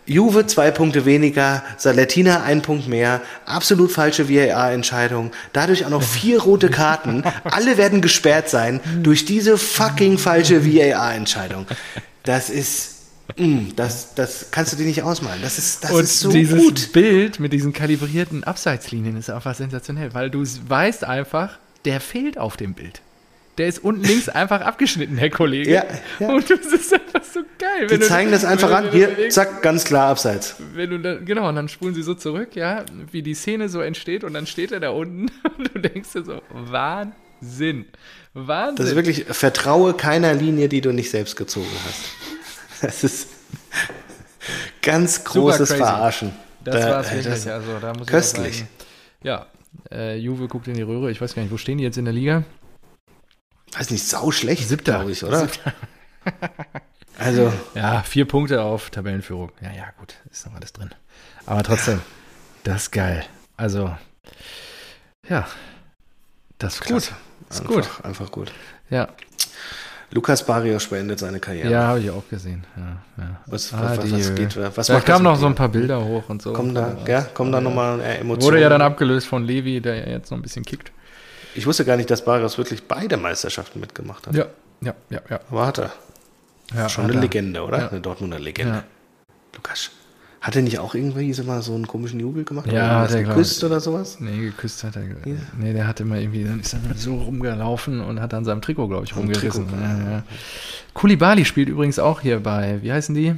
[0.06, 6.42] Juve zwei Punkte weniger, Salertina ein Punkt mehr, absolut falsche VAR-Entscheidung, dadurch auch noch vier
[6.42, 11.68] rote Karten, alle werden gesperrt sein durch diese fucking falsche VAR-Entscheidung.
[12.24, 12.96] Das ist,
[13.38, 15.42] mm, das, das kannst du dir nicht ausmalen.
[15.44, 16.92] Das ist, das Und ist so dieses gut.
[16.92, 22.58] Bild mit diesen kalibrierten Abseitslinien ist einfach sensationell, weil du weißt einfach, der fehlt auf
[22.58, 23.02] dem Bild.
[23.58, 25.72] Der ist unten links einfach abgeschnitten, der Kollege.
[25.72, 25.84] Ja,
[26.20, 26.30] ja.
[26.30, 27.88] Und das ist einfach so geil.
[27.88, 28.86] Die zeigen das einfach an.
[28.86, 30.56] du Hier, überlegst, zack, ganz klar abseits.
[30.74, 33.82] Wenn du da, genau, und dann spulen sie so zurück, ja, wie die Szene so
[33.82, 35.28] entsteht und dann steht er da unten
[35.58, 37.86] und du denkst dir so, Wahnsinn.
[38.34, 38.76] Wahnsinn.
[38.78, 42.82] Das ist wirklich, vertraue keiner Linie, die du nicht selbst gezogen hast.
[42.82, 43.28] Das ist
[44.82, 45.74] ganz großes.
[45.74, 46.32] Verarschen.
[46.64, 47.26] Das Da- war es äh, wirklich.
[47.34, 48.48] das- also, da muss köstlich.
[48.48, 48.70] Ich sagen,
[49.24, 49.46] ja,
[49.92, 51.12] äh, Juve guckt in die Röhre.
[51.12, 52.44] Ich weiß gar nicht, wo stehen die jetzt in der Liga?
[53.78, 54.94] Weiß nicht, sau schlecht, Siebter.
[54.96, 55.48] glaube ich, oder?
[57.18, 59.52] Also, Ja, vier Punkte auf Tabellenführung.
[59.62, 60.90] Ja, ja, gut, ist noch alles drin.
[61.46, 62.02] Aber trotzdem,
[62.64, 63.24] das ist geil.
[63.58, 63.96] Also,
[65.30, 65.48] ja,
[66.58, 66.98] das ist gut.
[66.98, 67.14] Ist
[67.62, 67.90] einfach, gut.
[68.04, 68.52] Einfach gut.
[68.90, 69.08] Ja,
[70.14, 71.70] Lukas Barrios beendet seine Karriere.
[71.72, 72.66] ja, habe ich auch gesehen.
[72.76, 73.42] Ja, ja.
[73.46, 74.58] Was, Ah, was, was geht?
[74.76, 76.54] Was da kamen noch so ein paar Bilder hoch und so.
[76.54, 78.42] Kommen da, ja, kommen da nochmal äh, Emotionen?
[78.44, 80.92] Wurde ja dann abgelöst von Levi, der ja jetzt noch ein bisschen kickt.
[81.56, 84.36] Ich wusste gar nicht, dass Barrios wirklich beide Meisterschaften mitgemacht hat.
[84.36, 84.46] Ja,
[84.82, 85.40] ja, ja, ja.
[85.50, 85.92] Aber hat er.
[86.74, 87.24] ja Schon hat eine er.
[87.24, 87.80] Legende, oder?
[87.80, 87.90] Ja.
[87.90, 88.74] Eine Dortmunder Legende.
[88.76, 88.84] Ja.
[89.56, 89.92] Lukas.
[90.42, 92.72] Hat er nicht auch irgendwie so mal so einen komischen Jubel gemacht?
[92.72, 94.20] Ja, hat er, geküsst oder sowas?
[94.20, 95.04] Nee, geküsst hat er.
[95.60, 98.88] Nee, der hatte mal irgendwie, dann ist er so rumgelaufen und hat an seinem Trikot,
[98.88, 99.68] glaube ich, rumgerissen.
[99.68, 100.24] Trikot, ja, ja.
[100.96, 103.36] Kulibali spielt übrigens auch hier bei, wie heißen die?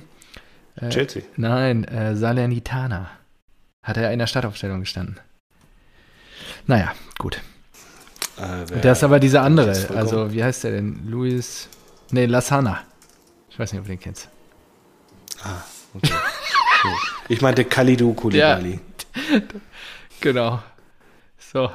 [0.78, 1.24] Äh, Chelsea.
[1.36, 3.10] Nein, äh, Salernitana.
[3.84, 5.20] Hat er in der Startaufstellung gestanden.
[6.68, 7.42] Naja, gut.
[8.38, 9.72] Äh, Der ist aber dieser andere.
[9.96, 11.02] Also, wie heißt der denn?
[11.08, 11.68] Luis.
[12.12, 12.80] Nee, Lasana.
[13.50, 14.30] Ich weiß nicht, ob du den kennst.
[15.44, 15.62] Ah,
[15.96, 16.14] okay.
[16.86, 16.92] Cool.
[17.30, 18.78] Ich meinte Kalidou Koulibaly.
[20.20, 20.62] Genau.
[21.54, 21.70] So.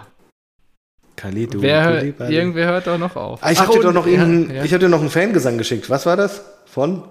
[1.17, 2.35] Kalidou Wer, Koulibaly.
[2.35, 3.41] irgendwer hört doch noch auf.
[3.43, 5.89] Ah, ich habe dir doch noch irgendeinen, ja, ich hab dir noch einen Fangesang geschickt.
[5.89, 6.43] Was war das?
[6.67, 7.05] Von?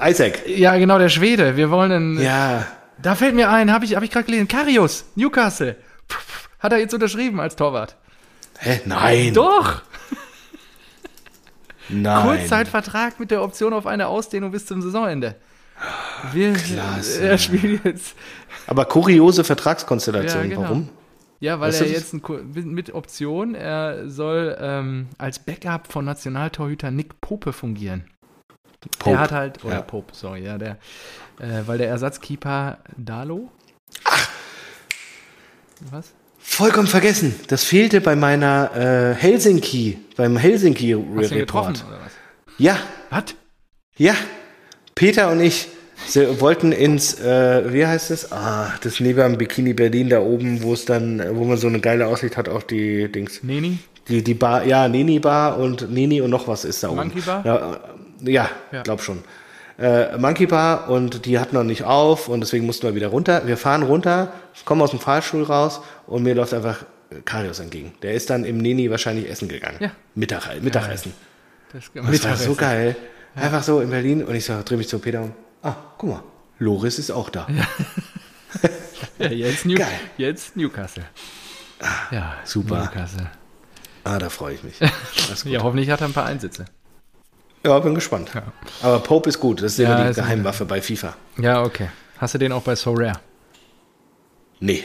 [0.00, 0.46] Isaac.
[0.48, 1.56] ja, genau, der Schwede.
[1.56, 2.20] Wir wollen einen.
[2.20, 2.66] Ja.
[3.02, 4.46] Da fällt mir ein, habe ich, hab ich gerade gelesen.
[4.48, 5.76] Karius, Newcastle.
[6.60, 7.96] Hat er jetzt unterschrieben als Torwart?
[8.58, 8.80] Hä?
[8.84, 9.34] Nein.
[9.34, 9.82] Doch!
[11.88, 12.26] Nein.
[12.26, 15.36] Kurzzeitvertrag mit der Option auf eine Ausdehnung bis zum Saisonende.
[16.32, 17.22] Wir, Klasse.
[17.22, 18.16] Er spielt jetzt.
[18.66, 20.42] Aber kuriose Vertragskonstellation.
[20.42, 20.62] Ja, genau.
[20.62, 20.88] Warum?
[21.40, 26.90] Ja, weil Weißt er jetzt ein, mit Option, er soll ähm, als Backup von Nationaltorhüter
[26.90, 28.10] Nick Pope fungieren.
[28.98, 29.10] Pope.
[29.10, 29.82] Der hat halt, oder Ja.
[29.82, 30.78] Pope, sorry, ja, der,
[31.38, 33.50] äh, weil der Ersatzkeeper Dalo.
[35.92, 36.12] Was?
[36.50, 37.34] Vollkommen vergessen.
[37.48, 41.84] Das fehlte bei meiner äh, Helsinki, beim Helsinki Hast du Report.
[41.86, 42.12] oder was?
[42.58, 42.78] Ja,
[43.10, 43.24] Was?
[43.96, 44.14] ja.
[44.96, 45.68] Peter und ich
[46.06, 48.32] sie wollten ins, äh, wie heißt es?
[48.32, 51.78] Ah, das neben am Bikini Berlin da oben, wo es dann, wo man so eine
[51.80, 53.42] geile Aussicht hat auf die Dings.
[53.44, 53.78] Neni?
[54.08, 56.96] Die, die Bar, ja, Nini Bar und Nini und noch was ist da oben.
[56.96, 57.44] Monkey Bar?
[57.44, 57.74] Ja,
[58.24, 58.82] äh, ja, Ja.
[58.82, 59.18] glaub schon.
[59.78, 63.46] Äh, Monkey Bar und die hatten noch nicht auf und deswegen mussten wir wieder runter.
[63.46, 64.32] Wir fahren runter,
[64.64, 66.84] kommen aus dem Fahrstuhl raus und mir läuft einfach
[67.24, 67.92] Karius entgegen.
[68.02, 69.78] Der ist dann im Neni wahrscheinlich essen gegangen.
[69.80, 69.90] Ja.
[70.14, 71.12] Mittag, Mittagessen.
[71.72, 72.96] Das, Das war so geil.
[73.34, 75.32] Einfach so in Berlin und ich so, dreh mich zu Peter um.
[75.62, 76.22] Ah, guck mal,
[76.58, 77.46] Loris ist auch da.
[79.18, 79.78] Ja, jetzt, New,
[80.16, 81.04] jetzt Newcastle.
[82.10, 82.84] Ja, super.
[82.84, 83.30] Newcastle.
[84.04, 84.80] Ah, da freue ich mich.
[85.44, 86.64] Ja, hoffentlich hat er ein paar Einsitze.
[87.64, 88.30] Ja, bin gespannt.
[88.34, 88.42] Ja.
[88.82, 89.62] Aber Pope ist gut.
[89.62, 91.16] Das ist Ja, immer die Geheimwaffe bei FIFA.
[91.38, 91.88] Ja, okay.
[92.18, 93.14] Hast du den auch bei So Rare?
[94.60, 94.84] Nee.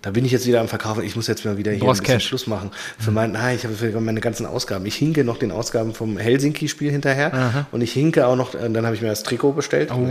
[0.00, 1.04] Da bin ich jetzt wieder am Verkaufen.
[1.04, 2.28] Ich muss jetzt mal wieder hier Brauchst ein bisschen Cash.
[2.28, 2.70] Schluss machen.
[2.98, 4.86] Für mein, nein, ich habe für meine ganzen Ausgaben.
[4.86, 7.66] Ich hinke noch den Ausgaben vom Helsinki-Spiel hinterher.
[7.70, 9.90] Und ich hinke auch noch, äh, dann habe ich mir das Trikot bestellt.
[9.92, 10.08] Oh.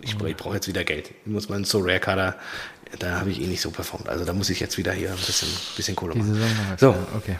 [0.00, 1.10] Ich, ich brauche jetzt wieder Geld.
[1.26, 2.36] Ich muss meinen So Rare Kader,
[2.98, 4.08] da habe ich eh nicht so performt.
[4.08, 6.40] Also da muss ich jetzt wieder hier ein bisschen, bisschen Kohle machen.
[6.78, 6.94] So.
[7.18, 7.36] Okay.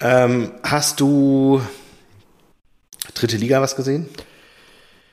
[0.00, 1.60] Ähm, hast du
[3.14, 4.08] dritte Liga was gesehen?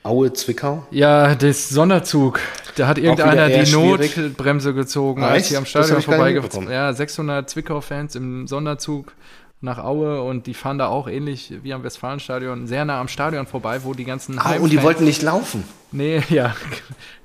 [0.03, 0.85] Aue, Zwickau?
[0.91, 2.39] Ja, das Sonderzug.
[2.75, 4.15] Da hat irgendeiner die schwierig.
[4.15, 6.69] Notbremse gezogen, Ah, als sie am Stadion vorbeigefahren.
[6.69, 9.13] Ja, 600 Zwickau-Fans im Sonderzug
[9.61, 13.47] nach Aue und die fahren da auch ähnlich wie am Westfalenstadion sehr nah am Stadion
[13.47, 15.63] vorbei, wo die ganzen Ah, und die wollten nicht laufen.
[15.91, 16.55] Nee, ja.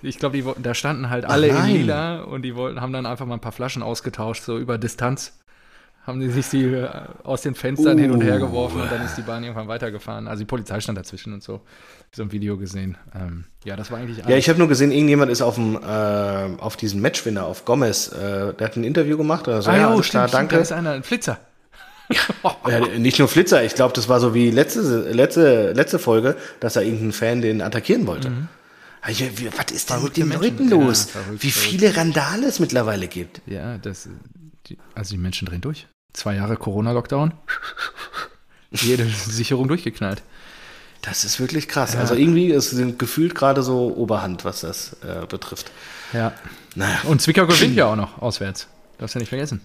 [0.00, 1.72] Ich glaube, da standen halt alle in nein.
[1.74, 5.38] lila und die wollten, haben dann einfach mal ein paar Flaschen ausgetauscht, so über Distanz.
[6.06, 6.88] Haben die sich die äh,
[7.24, 8.46] aus den Fenstern hin und her Uh.
[8.46, 10.28] geworfen und dann ist die Bahn irgendwann weitergefahren.
[10.28, 11.60] Also die Polizei stand dazwischen und so.
[12.12, 12.96] So ein Video gesehen.
[13.14, 14.38] Ähm, ja, das war eigentlich Ja, alles.
[14.38, 15.80] ich habe nur gesehen, irgendjemand ist auf dem äh,
[16.58, 19.46] auf diesen Matchwinner, auf Gomez, äh, der hat ein Interview gemacht.
[19.46, 20.54] Oder so, ah, ja, ja, alles stimmt, klar, stimmt, danke.
[20.56, 21.38] da ist einer, ein Flitzer.
[22.68, 24.80] Ja, nicht nur Flitzer, ich glaube, das war so wie letzte,
[25.12, 28.32] letzte, letzte Folge, dass da irgendein Fan den attackieren wollte.
[29.06, 30.42] Ja, wie, was ist denn mit den Menschen.
[30.58, 31.08] Leuten los?
[31.14, 33.42] Ja, verrückt, wie viele Randale es mittlerweile gibt.
[33.46, 34.08] Ja, das,
[34.70, 35.86] die, also die Menschen drehen durch.
[36.12, 37.32] Zwei Jahre Corona-Lockdown.
[38.70, 40.22] Jede Sicherung durchgeknallt.
[41.02, 41.96] Das ist wirklich krass.
[41.96, 45.70] Also irgendwie ist gefühlt gerade so Oberhand, was das äh, betrifft.
[46.12, 46.32] Ja.
[46.74, 48.68] Naja, Und Zwickau gewinnt ja auch noch auswärts.
[48.98, 49.62] Darfst du nicht vergessen.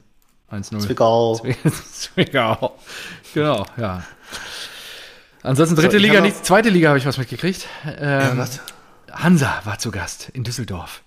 [0.51, 0.79] 1-0.
[0.79, 1.41] Zwickau.
[1.91, 2.77] Zwickau.
[3.33, 4.03] Genau, ja.
[5.43, 7.67] Ansonsten dritte ich Liga, nicht zweite Liga habe ich was mitgekriegt.
[7.83, 8.61] Ja, Ähm, was?
[9.11, 11.03] Hansa war zu Gast in Düsseldorf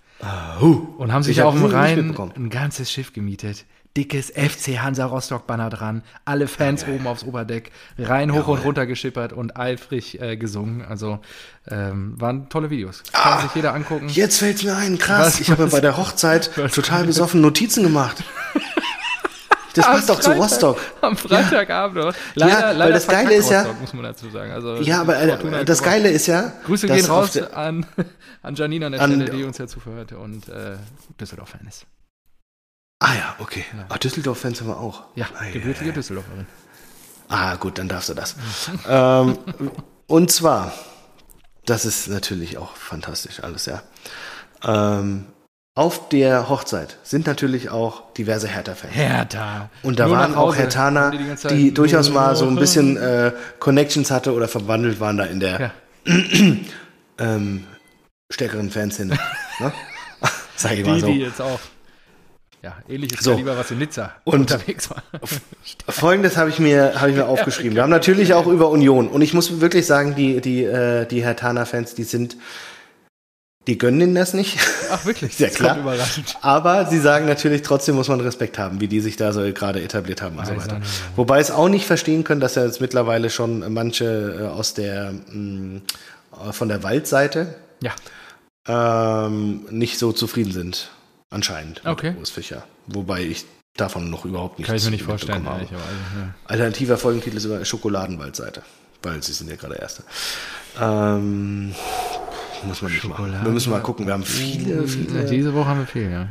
[0.61, 0.95] huh.
[0.99, 3.65] und haben sich Ich auf dem Rhein ein ganzes Schiff gemietet.
[3.97, 8.87] Dickes FC Hansa Rostock Banner dran, alle Fans oben aufs Oberdeck, rein hoch und runter
[8.87, 10.83] geschippert und eifrig äh, gesungen.
[10.85, 11.19] Also
[11.69, 13.03] ähm, waren tolle Videos.
[13.13, 14.09] Kann sich jeder angucken.
[14.09, 15.27] Jetzt fällt's mir ein, krass.
[15.27, 18.23] Was- ich habe bei der Hochzeit total besoffen Notizen gemacht.
[19.75, 20.81] Das Am passt doch zu Rostock.
[21.03, 22.03] Am Freitagabend.
[22.05, 22.15] noch.
[22.35, 24.51] Leider, Ja, weil leider das Geile ist ja- Rostock, muss man dazu sagen.
[24.51, 25.95] Also, Ja, aber Fortuna äh, hat das gewonnen.
[26.03, 26.53] Geile ist ja.
[26.65, 27.87] Grüße gehen raus an,
[28.43, 30.77] an Janina an der An- Stelle, die uns ja zuhört und äh,
[31.21, 31.85] Düsseldorf-Fan ist.
[33.01, 33.65] Ah ja, okay.
[33.89, 35.05] Ah, Düsseldorf-Fans haben wir auch.
[35.15, 35.93] Ja, Ah, ja, gebürtige ja.
[35.95, 36.47] Düsseldorferin.
[37.29, 38.35] Ah, gut, dann darfst du das.
[38.89, 39.39] ähm,
[40.07, 40.73] und zwar,
[41.67, 43.83] das ist natürlich auch fantastisch alles, ja.
[44.65, 45.27] Ähm,
[45.77, 48.93] auf der Hochzeit sind natürlich auch diverse Hertha-Fans.
[48.93, 49.71] Hertha.
[49.85, 50.57] Und da Nur waren auch.
[50.57, 55.25] Hertaner, die die durchaus mal so ein bisschen äh, Connections hatte oder verwandelt waren da
[55.25, 55.73] in der Ja.
[57.19, 57.65] ähm,
[58.29, 59.17] stärkeren Fanszene.
[59.61, 59.73] ne?
[60.57, 61.07] Sag ich mal Die, so.
[61.07, 61.61] die jetzt auch.
[62.63, 63.31] Ja, ähnliches So.
[63.33, 65.03] Kaliber, was in Nizza Und- unterwegs war.
[65.89, 67.75] Folgendes habe ich mir, habe ich mir aufgeschrieben.
[67.77, 69.09] Wir haben natürlich auch über Union.
[69.09, 72.37] Und ich muss wirklich sagen, die, die, äh, die Hertaner-Fans, die sind,
[73.69, 74.59] die gönnen ihnen das nicht.
[74.91, 75.35] Ach, wirklich?
[75.37, 75.79] Sehr Das klar.
[75.79, 76.37] überraschend.
[76.41, 79.81] Aber sie sagen natürlich, trotzdem muss man Respekt haben, wie die sich da so gerade
[79.81, 80.73] etabliert haben und so Weiß weiter.
[80.75, 80.91] er nicht.
[81.15, 85.13] Wobei es auch nicht verstehen können, dass ja jetzt mittlerweile schon manche äh, aus der,
[85.31, 85.81] mh,
[86.49, 87.55] äh, von der Waldseite
[87.85, 87.93] Ja.
[88.67, 90.91] ähm, nicht so zufrieden sind.
[91.31, 91.83] Anscheinend.
[91.85, 92.15] Okay.
[92.19, 92.65] Urs Fischer.
[92.87, 93.45] Wobei ich
[93.77, 95.57] davon noch überhaupt nichts Kann ich mir nicht vorstellen, habe.
[95.59, 95.85] ehrlicherweise.
[96.17, 96.35] Ja.
[96.47, 98.63] Alternativer Folgentitel ist sogar Schokoladenwaldseite.
[99.03, 100.03] Weil sie sind ja gerade Erste.
[100.81, 101.73] Ähm,
[102.65, 103.33] muss man nicht machen.
[103.45, 104.07] Wir müssen mal gucken.
[104.07, 105.25] Wir haben viele, viele.
[105.27, 106.27] Diese Woche haben wir viel, ja.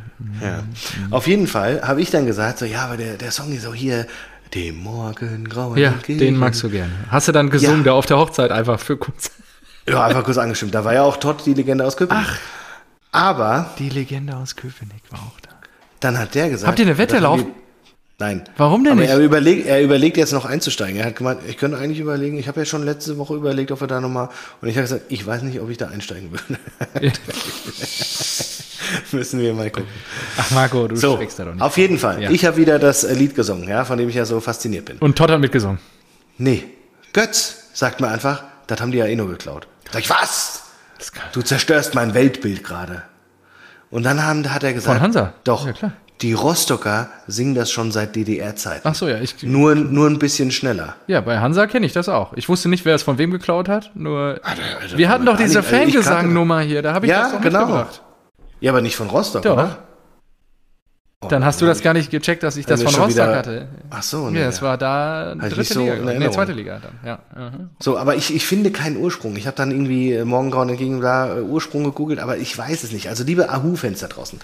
[0.45, 0.63] Ja.
[1.11, 3.73] Auf jeden Fall habe ich dann gesagt, so, ja, aber der, der Song ist so
[3.73, 4.05] hier,
[4.53, 6.19] dem Morgengrauen Ja, entgegen.
[6.19, 6.91] den magst du gern.
[7.09, 7.83] Hast du dann gesungen, Ja.
[7.85, 9.31] da auf der Hochzeit einfach für kurz?
[9.87, 10.75] Ja, einfach kurz angestimmt.
[10.75, 12.25] Da war ja auch Todd, die Legende aus Köpenick.
[12.27, 12.37] Ach.
[13.17, 15.49] Aber Die Legende aus Köpenick war auch da.
[15.99, 16.67] dann hat der gesagt.
[16.67, 17.47] Habt ihr eine Wette laufen?
[18.19, 18.43] Nein.
[18.57, 19.11] Warum denn Aber nicht?
[19.11, 20.97] er überlegt, er überlegt jetzt noch einzusteigen.
[20.99, 23.79] Er hat gemeint, ich könnte eigentlich überlegen, ich habe ja schon letzte Woche überlegt, ob
[23.81, 24.29] er da nochmal.
[24.59, 26.59] Und ich habe gesagt, ich weiß nicht, ob ich da einsteigen würde.
[29.11, 29.89] Müssen wir mal gucken.
[30.37, 31.61] Ach, Marco, du So, steckst da doch nicht.
[31.61, 32.21] auf jeden Fall.
[32.23, 32.31] Ja.
[32.31, 34.97] Ich habe wieder das äh, Lied gesungen, ja, von dem ich ja so fasziniert bin.
[34.97, 35.79] Und Todd hat mitgesungen.
[36.37, 36.63] Nee,
[37.13, 39.67] Götz sagt mir einfach, das haben die ja eh nur geklaut.
[39.91, 40.63] Sag ich, was?
[41.33, 43.03] Du zerstörst mein Weltbild gerade.
[43.89, 44.95] Und dann haben, hat er gesagt.
[44.97, 45.33] Von Hansa?
[45.43, 45.65] Doch.
[45.65, 45.91] Ja, klar.
[46.21, 48.87] Die Rostocker singen das schon seit DDR-Zeiten.
[48.87, 50.95] Ach so, ja, ich, Nur, nur ein bisschen schneller.
[51.05, 52.33] ja, bei Hansa kenne ich das auch.
[52.33, 55.61] Ich wusste nicht, wer es von wem geklaut hat, nur Alter, wir hatten doch diese
[55.61, 57.59] Fangesang-Nummer hier, da habe ich Ja, das doch genau.
[57.67, 58.01] mitgebracht.
[58.59, 59.53] Ja, aber nicht von Rostock, Doch.
[59.53, 59.77] oder?
[61.25, 63.67] Oh, Dann hast du das gar nicht gecheckt, dass ich das von Rostock wieder- hatte.
[63.89, 64.41] Ach so, Ja, nee.
[64.41, 67.19] es war da ich dritte so Liga, in nee, zweite Liga dann, ja.
[67.35, 67.51] aha.
[67.79, 69.35] So, aber ich, ich finde keinen Ursprung.
[69.35, 72.91] Ich habe dann irgendwie äh, Morgengrauen entgegen da äh, Ursprung gegoogelt, aber ich weiß es
[72.91, 73.09] nicht.
[73.09, 74.39] Also liebe Ahu-Fans da draußen,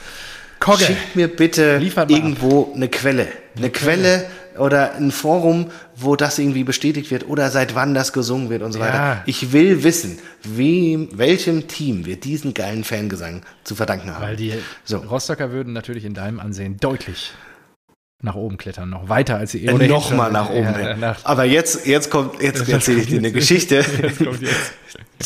[0.60, 0.86] Kogge.
[0.86, 3.28] schickt mir bitte Liefert irgendwo eine Quelle.
[3.56, 4.26] Eine Quelle
[4.58, 8.72] oder ein Forum, wo das irgendwie bestätigt wird oder seit wann das gesungen wird und
[8.72, 8.86] so Ja.
[8.86, 9.24] weiter.
[9.26, 14.22] Ich will wissen, wem, welchem Team wir diesen geilen Fangesang zu verdanken haben.
[14.22, 14.98] Weil die So.
[14.98, 17.32] Rostocker würden natürlich in deinem Ansehen deutlich
[18.26, 21.26] nach oben klettern, noch weiter als sie eh ohnehin noch mal nach oben ja, nach-
[21.26, 23.84] Aber jetzt, jetzt kommt, jetzt erzähle ich dir eine Geschichte.
[24.24, 24.72] kommt jetzt.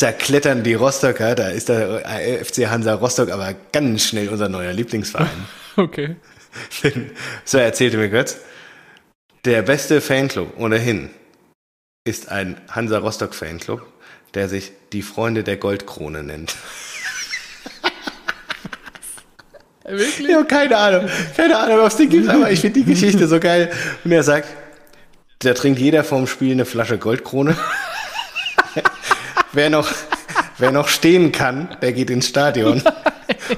[0.00, 2.02] Da klettern die Rostocker, da ist der
[2.44, 5.28] FC Hansa Rostock aber ganz schnell unser neuer Lieblingsverein.
[5.76, 6.16] Okay.
[7.44, 8.38] so erzählte mir Götz,
[9.48, 11.08] der beste Fanclub ohnehin
[12.04, 13.80] ist ein Hansa Rostock Fanclub,
[14.34, 16.54] der sich die Freunde der Goldkrone nennt.
[19.84, 20.28] Wirklich?
[20.28, 23.40] Ich habe keine Ahnung, keine Ahnung, was die gibt, aber ich finde die Geschichte so
[23.40, 23.72] geil.
[24.04, 24.48] Und er sagt,
[25.38, 27.56] da trinkt jeder vorm Spiel eine Flasche Goldkrone.
[29.52, 29.90] wer noch,
[30.58, 32.82] wer noch stehen kann, der geht ins Stadion.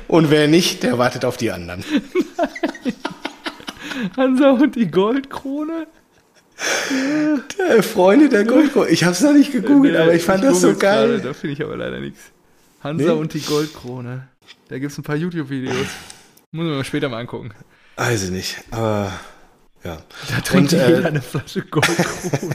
[0.06, 1.84] Und wer nicht, der wartet auf die anderen.
[4.16, 5.86] Hansa und die Goldkrone?
[7.70, 8.88] Äh, Freunde der Goldkrone.
[8.90, 11.20] Ich habe es noch nicht gegoogelt, aber ich fand das so googel's gerade, geil.
[11.22, 12.20] Da finde ich aber leider nichts.
[12.82, 13.10] Hansa Nee?
[13.10, 14.28] und die Goldkrone.
[14.68, 15.86] Da gibt es ein paar YouTube-Videos.
[16.52, 17.50] Muss man später mal angucken.
[17.96, 19.12] Weiß ich nicht, aber
[19.84, 19.98] ja.
[20.28, 22.54] Da trinkt Und, äh, jeder eine Flasche Goldkrone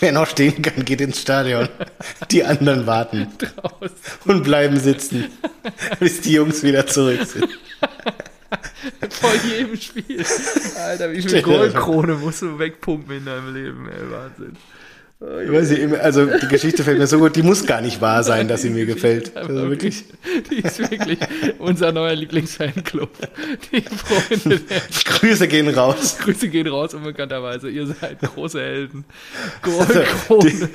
[0.00, 1.68] Wer noch stehen kann, geht ins Stadion.
[2.30, 3.96] Die anderen warten draußen.
[4.26, 5.26] und bleiben sitzen,
[5.98, 7.48] bis die Jungs wieder zurück sind.
[9.10, 10.24] Vor jedem Spiel.
[10.76, 14.56] Alter, wie viel Goldkrone musst du wegpumpen in deinem Leben, ey, Wahnsinn.
[15.20, 18.22] Ich weiß nicht, also die Geschichte fällt mir so gut, die muss gar nicht wahr
[18.22, 19.36] sein, dass sie mir gefällt.
[19.36, 20.04] Also wirklich.
[20.48, 21.18] Die ist wirklich
[21.58, 23.10] unser neuer Lieblingsfanclub.
[23.72, 26.18] Die Freunde der Grüße gehen raus.
[26.20, 27.68] Grüße gehen raus, unbekannterweise.
[27.68, 29.04] Ihr seid große Helden.
[29.62, 30.50] Also, Goldkrone.
[30.50, 30.68] die,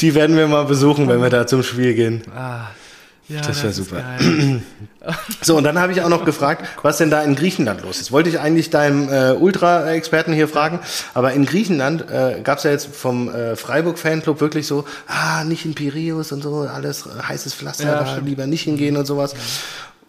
[0.00, 2.22] die werden wir mal besuchen, wenn wir da zum Spiel gehen.
[2.34, 2.70] Ah,
[3.28, 4.02] ja, Das wär ist super.
[5.42, 8.12] So, und dann habe ich auch noch gefragt, was denn da in Griechenland los ist.
[8.12, 10.78] Wollte ich eigentlich deinem äh, Ultra-Experten hier fragen,
[11.14, 15.64] aber in Griechenland äh, gab es ja jetzt vom äh, Freiburg-Fanclub wirklich so, ah, nicht
[15.64, 18.28] in Piräus und so, alles äh, heißes Pflaster, Ja, da stimmt.
[18.28, 19.34] lieber nicht hingehen und sowas.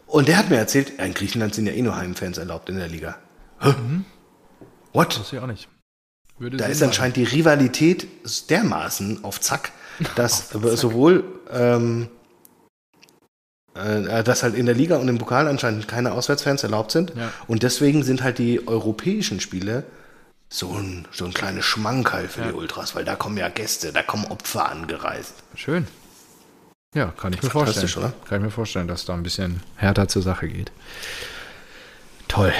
[0.05, 2.77] Und der hat mir erzählt, ja, in Griechenland sind ja eh nur Heimfans erlaubt in
[2.77, 3.17] der Liga.
[3.61, 3.73] Hä?
[4.91, 5.17] What?
[5.19, 5.69] Das ich auch nicht.
[6.37, 6.89] Würde Da ist machen.
[6.89, 8.05] anscheinend die Rivalität
[8.51, 9.71] dermaßen auf Zack,
[10.15, 12.09] dass sowohl ähm,
[13.75, 17.13] äh, dass halt in der Liga und im Pokal anscheinend keine Auswärtsfans erlaubt sind.
[17.15, 17.31] Ja.
[17.47, 19.83] Und deswegen sind halt die europäischen Spiele
[20.49, 22.47] so ein, so ein kleines Schmankerl für Ja.
[22.49, 25.35] die Ultras, weil da kommen ja Gäste, da kommen Opfer angereist.
[25.55, 25.87] Schön.
[26.93, 27.89] Ja, kann ich mir vorstellen.
[27.97, 28.13] Oder?
[28.29, 30.71] Kann ich mir vorstellen, dass da ein bisschen härter zur Sache geht.
[32.27, 32.53] Toll.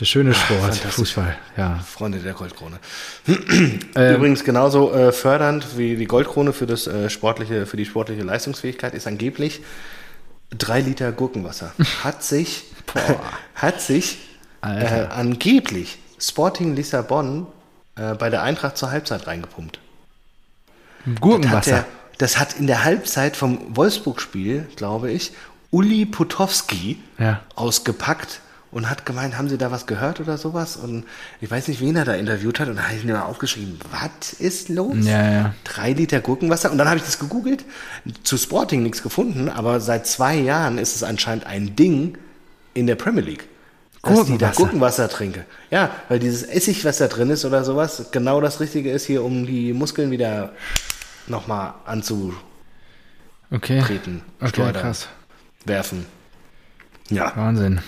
[0.00, 0.76] Der schöne Sport.
[0.76, 1.80] Fußball, ja.
[1.80, 2.78] Freunde der Goldkrone.
[3.26, 8.22] Ähm, Übrigens genauso äh, fördernd wie die Goldkrone für das äh, sportliche, für die sportliche
[8.22, 9.60] Leistungsfähigkeit ist angeblich
[10.50, 11.72] drei Liter Gurkenwasser.
[12.04, 12.64] Hat sich,
[13.54, 14.18] hat sich
[14.62, 17.46] äh, angeblich Sporting Lissabon
[17.96, 19.78] äh, bei der Eintracht zur Halbzeit reingepumpt.
[21.06, 21.70] Hat Gurkenwasser.
[21.70, 21.84] der,
[22.18, 25.32] das hat in der Halbzeit vom Wolfsburg-Spiel, glaube ich,
[25.70, 27.40] Uli Potowski Ja.
[27.54, 28.40] ausgepackt
[28.70, 30.76] und hat gemeint, haben Sie da was gehört oder sowas?
[30.76, 31.04] Und
[31.40, 32.68] ich weiß nicht, wen er da interviewt hat.
[32.68, 34.96] Und da habe ich mir mal aufgeschrieben, was ist los?
[35.02, 35.54] Ja, ja.
[35.64, 36.70] Drei Liter Gurkenwasser.
[36.70, 37.64] Und dann habe ich das gegoogelt,
[38.22, 42.18] zu Sporting nichts gefunden, aber seit zwei Jahren ist es anscheinend ein Ding
[42.74, 43.48] in der Premier League.
[44.02, 45.08] Dass die da Gurkenwasser.
[45.08, 45.44] Trinke.
[45.70, 49.24] Ja, weil dieses Essig, was da drin ist oder sowas, genau das Richtige ist hier,
[49.24, 50.52] um die Muskeln wieder
[51.26, 52.36] nochmal anzutreten,
[53.50, 53.82] Okay.
[54.40, 55.08] Okay, krass.
[55.64, 56.06] werfen.
[57.10, 57.80] Ja, Wahnsinn.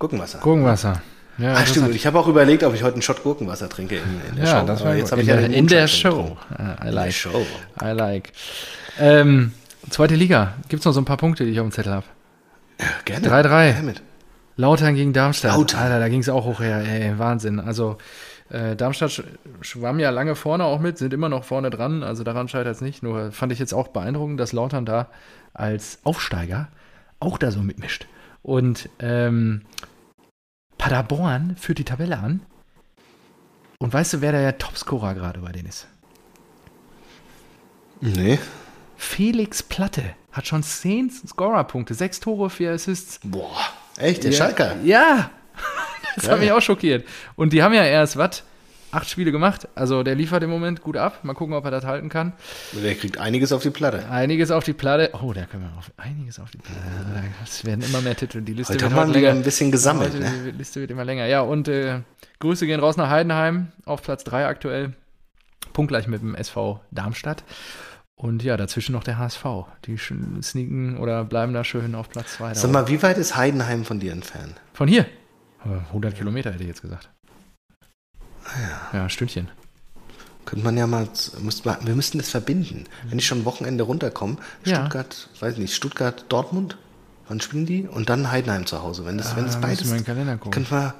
[0.00, 0.38] Gurkenwasser.
[0.40, 1.00] Gurkenwasser.
[1.38, 1.94] Ja, Ach, stimmt.
[1.94, 4.60] Ich habe auch überlegt, ob ich heute einen Shot Gurkenwasser trinke in, in der ja,
[4.60, 4.66] Show.
[4.66, 5.12] das Aber war jetzt gut.
[5.12, 6.36] habe in, ich ja der, den in der Show.
[6.50, 7.12] Ah, I In der like.
[7.14, 7.46] Show.
[7.82, 8.32] I like.
[8.98, 9.52] Ähm,
[9.88, 10.54] zweite Liga.
[10.68, 12.06] Gibt es noch so ein paar Punkte, die ich auf dem Zettel habe?
[13.04, 13.26] Gerne.
[13.28, 13.72] 3-3.
[13.72, 14.02] Her mit.
[14.56, 15.52] Lautern gegen Darmstadt.
[15.56, 15.80] Lautern.
[15.80, 16.82] Alter, da ging es auch hoch her.
[16.84, 17.60] Ey, Wahnsinn.
[17.60, 17.96] Also
[18.50, 19.24] äh, Darmstadt sch-
[19.62, 22.02] schwamm ja lange vorne auch mit, sind immer noch vorne dran.
[22.02, 23.02] Also daran scheitert es nicht.
[23.02, 25.08] Nur fand ich jetzt auch beeindruckend, dass Lautern da
[25.54, 26.68] als Aufsteiger
[27.20, 28.06] auch da so mitmischt.
[28.42, 29.62] Und ähm,
[30.80, 32.40] Paderborn führt die Tabelle an.
[33.78, 35.86] Und weißt du, wer der Topscorer gerade bei denen ist?
[38.00, 38.38] Nee.
[38.96, 40.02] Felix Platte
[40.32, 43.20] hat schon 10 Scorerpunkte, 6 Tore, 4 Assists.
[43.22, 43.58] Boah.
[43.98, 44.24] Echt?
[44.24, 44.76] Der ja, Schalker?
[44.82, 45.30] Ja.
[46.16, 47.06] Das Ja, hat mich auch schockiert.
[47.36, 48.42] Und die haben ja erst, was,
[48.92, 49.68] acht Spiele gemacht.
[49.74, 51.20] Also der liefert im Moment gut ab.
[51.24, 52.32] Mal gucken, ob er das halten kann.
[52.72, 54.08] Der kriegt einiges auf die Platte.
[54.10, 55.10] Einiges auf die Platte.
[55.22, 56.80] Oh, da können wir auf einiges auf die Platte.
[57.44, 58.40] Es werden immer mehr Titel.
[58.42, 59.30] Die Liste Heute wird haben heute länger.
[59.30, 60.12] ein bisschen gesammelt.
[60.14, 60.32] Heute, Ne?
[60.52, 61.26] Die Liste wird immer länger.
[61.26, 62.00] Ja, und äh,
[62.40, 64.94] Grüße gehen raus nach Heidenheim auf Platz 3 aktuell.
[65.72, 67.44] Punktgleich mit dem SV Darmstadt.
[68.16, 69.44] Und ja, dazwischen noch der HSV.
[69.86, 72.52] Die sneaken oder bleiben da schön auf Platz 2.
[72.54, 74.60] Sag mal, wie weit ist Heidenheim von dir entfernt?
[74.74, 75.06] Von hier?
[75.60, 77.08] Aber 100 Kilometer hätte ich jetzt gesagt.
[78.92, 79.48] Ja, ein Stündchen.
[80.46, 81.08] Könnte man ja mal,
[81.40, 82.84] müsste man, wir müssten das verbinden.
[83.08, 84.76] Wenn ich schon Wochenende runterkomme, Ja.
[84.80, 86.76] Stuttgart, weiß nicht, Stuttgart, Dortmund,
[87.28, 87.86] wann spielen die?
[87.86, 89.04] Und dann Heidenheim zu Hause.
[89.04, 90.94] Wenn das, wenn das Ah, beides, könnten wir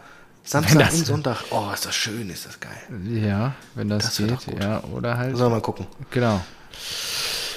[0.44, 2.70] Samstag und Sonntag, oh, ist das schön, ist das geil.
[3.04, 4.62] Ja, wenn das, Das geht.
[4.62, 5.36] Ja, oder halt.
[5.36, 5.86] Sollen wir mal gucken.
[6.10, 6.40] Genau.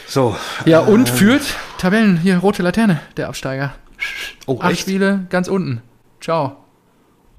[0.08, 0.36] So.
[0.66, 1.44] Ja, und ähm, führt
[1.78, 3.74] Tabellen, hier, rote Laterne, der Absteiger.
[4.48, 4.82] Oh, Acht echt?
[4.82, 5.82] Spiele, ganz unten.
[6.22, 6.58] Ciao.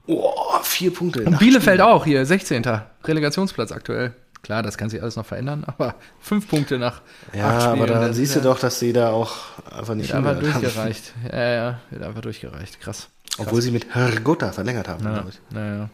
[0.06, 0.33] Oh,
[0.74, 1.22] vier Punkte.
[1.24, 1.92] Und Bielefeld Spielen.
[1.94, 2.62] auch hier, 16.
[3.04, 4.12] Relegationsplatz aktuell.
[4.42, 7.00] Klar, das kann sich alles noch verändern, aber fünf Punkte nach
[7.32, 7.76] Ja, acht Spielen.
[7.82, 9.32] aber da siehst du doch, dass sie da auch
[9.74, 10.62] einfach nicht einfach hingehört haben.
[10.62, 11.12] durchgereicht.
[11.32, 12.80] Ja, ja, wird einfach durchgereicht.
[12.80, 13.08] Krass.
[13.38, 15.40] Obwohl sie mit Hergota verlängert haben, Ja, glaube ich.
[15.56, 15.90] ja, ja.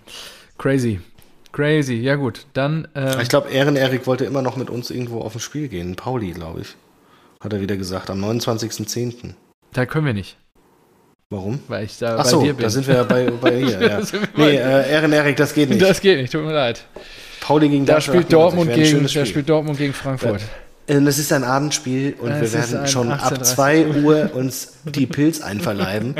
[0.58, 1.00] Crazy.
[1.52, 1.94] Crazy.
[1.94, 2.46] Ja, gut.
[2.52, 2.86] Dann.
[2.94, 5.96] Ähm, Ich glaube, Ehren-Erik wollte immer noch mit uns irgendwo auf ein Spiel gehen.
[5.96, 6.76] Pauli, glaube ich.
[7.40, 9.34] Hat er wieder gesagt, am 29.10.
[9.72, 10.36] da können wir nicht,
[11.32, 11.60] Warum?
[11.68, 12.64] weil ich da Ach bei so, dir bin.
[12.64, 13.80] da sind wir ja bei, bei ihr.
[13.80, 14.00] Ja.
[14.36, 15.80] Nee, äh, Ehren-Erik, das geht nicht.
[15.80, 16.84] das geht nicht, tut mir leid.
[17.40, 19.26] Pauli gegen Da Darmstadt spielt 98 Dortmund gegen, schönes da Spiel.
[19.30, 20.40] spielt Dortmund gegen Frankfurt.
[20.88, 24.72] Äh, Das ist ein Abendspiel und Es wir werden schon ab 18:30 2 Uhr uns
[24.84, 26.16] die Pilz einverleiben.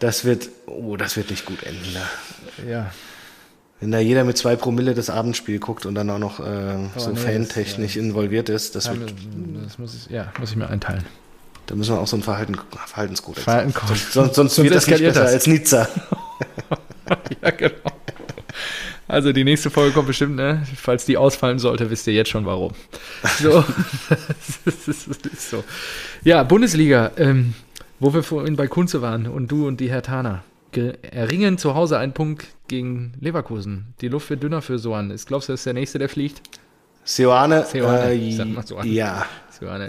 [0.00, 1.94] Das wird, oh, das wird nicht gut enden.
[1.94, 2.68] Da.
[2.68, 2.90] Ja.
[3.78, 6.42] Wenn da jeder mit zwei Promille das Abendspiel guckt und dann auch noch äh,
[6.96, 9.14] so nee, das- fantechnisch involviert ist, das Ja, wird,
[9.64, 11.04] Das muss ich, ja, muss ich mir einteilen.
[11.66, 12.56] Da müssen wir auch so ein Verhalten,
[12.86, 14.12] Verhaltenskodex Verhaltenskodex.
[14.12, 15.32] Sonst, sonst, Sonst wird das nicht besser das.
[15.32, 15.88] als Nizza.
[17.42, 17.74] ja, genau.
[19.08, 20.66] Also die nächste Folge kommt bestimmt, ne?
[20.76, 22.72] Falls die ausfallen sollte, wisst ihr jetzt schon warum.
[23.40, 23.62] So.
[24.64, 25.62] das ist, das ist so.
[26.24, 27.54] Ja, Bundesliga, ähm,
[28.00, 30.42] wo wir vorhin bei Kunze waren und du und die Herr Tana.
[30.70, 33.92] Ge- Erringen zu Hause einen Punkt gegen Leverkusen.
[34.00, 35.10] Die Luft wird dünner für Soan.
[35.10, 36.40] Ist, glaubst du, das ist der nächste, der fliegt?
[37.04, 39.26] Seoane, Seoane, äh, ja.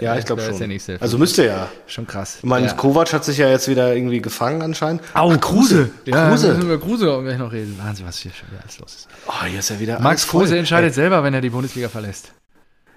[0.00, 0.58] Ja, ich glaube schon.
[0.58, 1.68] der Also müsste ja.
[1.86, 2.38] schon krass.
[2.38, 2.72] Ich meine, ja.
[2.72, 5.02] Kovac hat sich ja jetzt wieder irgendwie gefangen anscheinend.
[5.14, 5.90] Au, Ach, Kruse.
[6.04, 6.48] Ja, Kruse.
[6.48, 7.78] müssen wir über Kruse auch gleich noch reden.
[7.82, 9.08] Wahnsinn, was hier schon wieder alles los ist.
[9.26, 10.28] Oh, hier ist ja wieder Max.
[10.28, 12.32] Kruse entscheidet selber, wenn er die Bundesliga verlässt.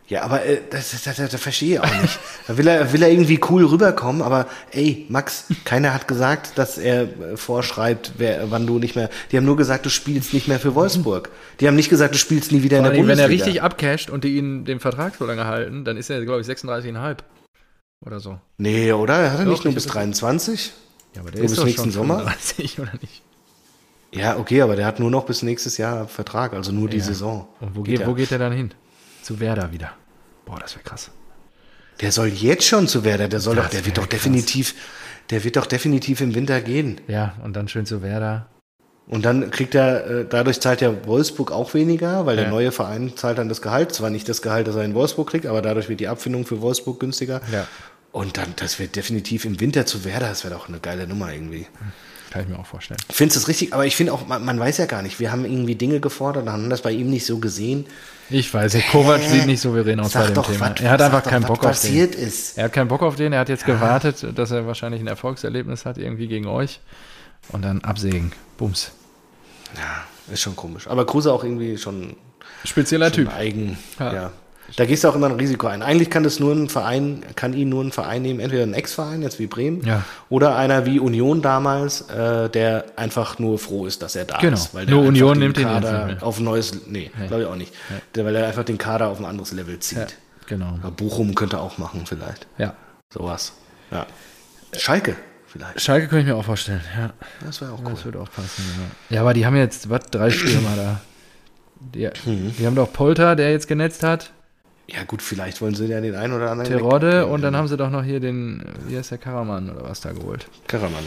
[0.09, 2.17] Ja, aber äh, das, das, das, das verstehe ich auch nicht.
[2.47, 6.77] Da will er, will er irgendwie cool rüberkommen, aber ey, Max, keiner hat gesagt, dass
[6.77, 9.09] er äh, vorschreibt, wer, wann du nicht mehr.
[9.31, 11.29] Die haben nur gesagt, du spielst nicht mehr für Wolfsburg.
[11.59, 13.43] Die haben nicht gesagt, du spielst nie wieder in der allem, wenn er Bundesliga.
[13.45, 16.47] richtig abcasht und die ihn den Vertrag so lange halten, dann ist er, glaube ich,
[16.47, 17.17] 36,5
[18.05, 18.39] oder so.
[18.57, 19.15] nee, oder?
[19.15, 20.71] Er hat er Doch, nicht nur bis hab- 23?
[21.15, 22.19] Ja, aber der ist doch schon Sommer?
[22.19, 23.23] 35, oder nicht?
[24.13, 27.03] Ja, okay, aber der hat nur noch bis nächstes Jahr Vertrag, also nur die Ja.
[27.03, 27.47] Saison.
[27.59, 28.71] Und wo Geht geht, wo geht er dann hin?
[29.27, 29.91] Zu Werder wieder.
[30.45, 31.11] Boah, das wäre krass.
[31.99, 34.21] Der soll jetzt schon zu Werder, der soll Das doch, der wird doch krass.
[34.21, 34.73] definitiv,
[35.31, 37.01] der wird doch definitiv im Winter gehen.
[37.09, 38.45] Ja, und dann schön zu Werder.
[39.05, 42.43] Und dann kriegt er, äh, dadurch zahlt ja Wolfsburg auch weniger, weil Ja.
[42.43, 43.91] der neue Verein zahlt dann das Gehalt.
[43.93, 46.61] Zwar nicht das Gehalt, das er in Wolfsburg kriegt, aber dadurch wird die Abfindung für
[46.61, 47.41] Wolfsburg günstiger.
[47.51, 47.67] Ja.
[48.13, 51.33] Und dann, das wird definitiv im Winter zu Werder, das wäre doch eine geile Nummer
[51.33, 51.67] irgendwie.
[52.31, 52.99] Kann ich mir auch vorstellen.
[53.09, 53.73] Findest du es richtig?
[53.73, 56.47] Aber ich finde auch, man, man weiß ja gar nicht, wir haben irgendwie Dinge gefordert,
[56.47, 57.85] haben das bei ihm nicht so gesehen.
[58.29, 60.71] Ich weiß nicht, Kovac sieht nicht souverän aus bei Sag dem doch, Thema.
[60.71, 61.69] was, er hat einfach doch, keinen was Bock auf den.
[61.69, 62.57] passiert ist.
[62.57, 65.85] Er hat keinen Bock auf den, er hat jetzt gewartet, dass er wahrscheinlich ein Erfolgserlebnis
[65.85, 66.81] hat, irgendwie gegen euch.
[67.49, 68.33] Und dann absägen.
[68.57, 68.91] Bums.
[69.77, 70.87] Ja, ist schon komisch.
[70.87, 72.17] Aber Kruse auch irgendwie schon
[72.65, 73.33] Spezieller Typ.
[73.33, 73.77] eigen.
[73.99, 74.13] Ja.
[74.13, 74.31] Ja.
[74.75, 75.81] Da gehst du auch immer ein Risiko ein.
[75.81, 79.21] Eigentlich kann das nur ein Verein, kann ihn nur ein Verein nehmen, entweder ein Ex-Verein,
[79.21, 80.03] jetzt wie Bremen, Ja.
[80.29, 84.55] oder einer wie Union damals, äh, der einfach nur froh ist, dass er da Genau.
[84.55, 84.73] ist.
[84.73, 86.23] Weil der Nur Union den nimmt Kader nicht mehr.
[86.27, 87.73] auf ein neues, nee, glaube ich auch nicht.
[88.15, 89.97] Der, weil er einfach den Kader auf ein anderes Level zieht.
[89.99, 90.05] Ja,
[90.47, 90.77] genau.
[90.81, 92.45] Aber Bochum könnte auch machen vielleicht.
[92.57, 92.73] Ja.
[93.13, 93.53] Sowas.
[93.89, 94.05] Ja.
[94.75, 95.15] Schalke
[95.47, 95.79] vielleicht.
[95.79, 97.11] Schalke könnte ich mir auch vorstellen, ja.
[97.45, 97.91] Das wäre auch cool.
[97.91, 98.63] Das würde auch passen,
[99.09, 99.15] ja.
[99.15, 101.01] Ja, aber die haben jetzt, was, drei Stürmer da.
[101.79, 102.53] Die, Mhm.
[102.59, 104.31] die haben doch Polter, der jetzt genetzt hat,
[104.89, 107.75] Ja gut, vielleicht wollen sie ja den einen oder anderen Terodde und dann haben sie
[107.75, 110.47] doch noch hier den, wie heißt der, Karaman oder was da geholt.
[110.67, 111.03] Karaman,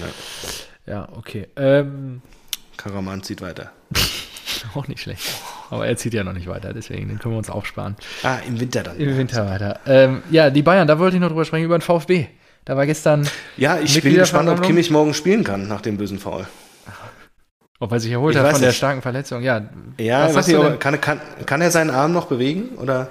[0.87, 0.93] ja.
[0.93, 1.49] Ja, okay.
[1.57, 2.21] Ähm,
[2.77, 3.73] Karaman zieht weiter.
[4.75, 5.23] auch nicht schlecht.
[5.71, 7.97] Aber er zieht ja noch nicht weiter, deswegen den können wir uns aufsparen.
[8.23, 8.99] Ah, im Winter dann.
[8.99, 9.81] Im Winter weiter.
[9.87, 12.27] Ähm, ja, die Bayern, da wollte ich noch drüber sprechen, über den VfB.
[12.67, 13.27] Da war gestern,
[13.57, 16.47] Ja, ich bin gespannt, ob Kimmich morgen spielen kann nach dem bösen Foul.
[17.79, 18.77] ob er sich erholt Ich hat von der nicht.
[18.77, 19.43] starken Verletzung.
[19.43, 19.63] Ja,
[19.99, 20.79] Ja, was weiß denn?
[20.79, 22.77] kann, kann, kann er seinen Arm noch bewegen?
[22.77, 23.09] Oder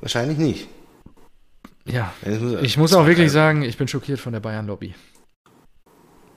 [0.00, 0.68] wahrscheinlich nicht.
[1.86, 2.12] Ja,
[2.62, 4.94] ich muss auch wirklich sagen, ich bin schockiert von der Bayern-Lobby.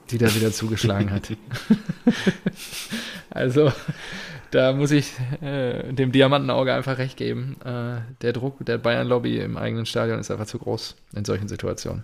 [0.10, 1.30] die da wieder zugeschlagen hat.
[3.30, 3.72] also,
[4.52, 5.12] da muss ich
[5.42, 7.58] äh, dem Diamantenauge einfach recht geben.
[7.66, 12.04] Äh, der Druck der Bayern-Lobby im eigenen Stadion ist einfach zu groß in solchen Situationen.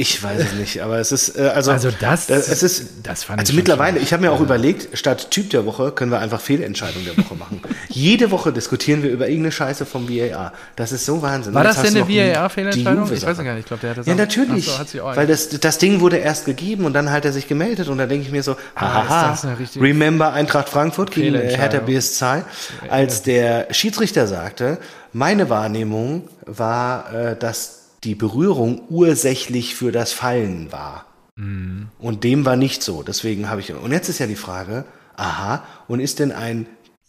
[0.00, 3.24] Ich weiß es nicht, aber es ist äh, also, Also das- äh, es ist das
[3.24, 3.92] fand ich also schon mittlerweile.
[3.92, 4.02] schlimm.
[4.04, 7.34] Ich habe mir auch überlegt, statt Typ der Woche können wir einfach Fehlentscheidung der Woche
[7.34, 7.60] machen.
[7.90, 10.54] Jede Woche diskutieren wir über irgendeine Scheiße vom VAR.
[10.76, 11.52] Das ist so Wahnsinn.
[11.52, 13.12] War das denn eine VAR-Fehlentscheidung?
[13.12, 13.60] Ich weiß ja gar nicht.
[13.60, 14.64] Ich glaube, der hat das Ja, auch- natürlich.
[14.66, 17.88] So, hat weil das, das Ding wurde erst gegeben und dann hat er sich gemeldet
[17.88, 21.56] und da denke ich mir so, Ah, ist haha, das remember Eintracht Frankfurt gegen äh,
[21.56, 21.80] Hertha.
[21.80, 22.42] BSC,
[22.88, 24.78] als der Schiedsrichter sagte,
[25.12, 31.04] meine Wahrnehmung war, äh, dass die Berührung ursächlich für das Fallen war.
[31.36, 31.88] Mhm.
[31.98, 33.02] Und dem war nicht so.
[33.02, 33.72] Deswegen habe ich.
[33.72, 34.84] Und jetzt ist ja die Frage,
[35.16, 36.66] aha, und ist denn ein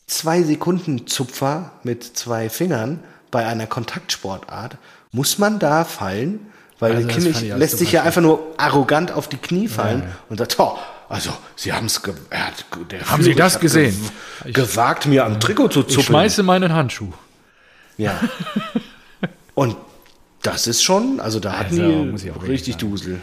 [0.07, 2.99] zwei Sekunden Zupfer mit zwei Fingern
[3.31, 4.77] bei einer Kontaktsportart,
[5.11, 6.47] muss man da fallen?
[6.79, 10.07] Weil Also Kimmich ich lässt sich ja einfach nur arrogant auf die Knie fallen Ja,
[10.29, 10.77] und sagt, oh,
[11.07, 12.01] also, Sie haben es,
[12.89, 13.93] der Haben Sie das gesehen?
[14.45, 16.05] gew- gewagt, mir am Trikot zu Ich zuppeln.
[16.05, 17.11] schmeiße meinen Handschuh.
[17.97, 18.19] Ja.
[19.53, 19.75] Und
[20.43, 22.77] das ist schon, also da hatten Also, die richtig.
[22.77, 23.21] Dusel.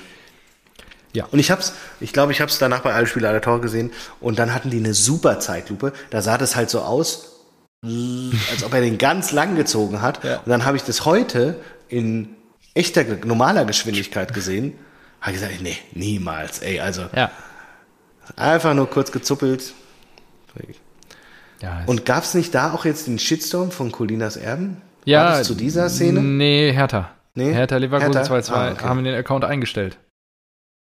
[1.13, 1.27] Ja.
[1.31, 4.39] Und ich hab's, ich glaube, ich hab's danach bei alle Spiele aller Tore gesehen und
[4.39, 5.93] dann hatten die eine super Zeitlupe.
[6.11, 7.41] Da sah das halt so aus,
[7.83, 10.23] als ob er den ganz lang gezogen hat.
[10.23, 10.37] Ja.
[10.39, 11.59] Und dann habe ich das heute
[11.89, 12.37] in
[12.75, 14.75] echter, normaler Geschwindigkeit gesehen.
[15.21, 17.31] Habe gesagt, nee, niemals, ey, also Ja.
[18.37, 19.73] einfach nur kurz gezuppelt.
[21.61, 24.83] ja Und gab's nicht da auch jetzt den Shitstorm von Colinas Erben?
[25.09, 26.21] Ja, War das zu dieser Szene?
[26.21, 27.11] Nee, Hertha.
[27.35, 27.53] Nee?
[27.53, 28.35] Hertha Leverkusen Hertha?
[28.35, 28.85] 2-2 Ah, okay.
[28.85, 29.99] haben den Account eingestellt.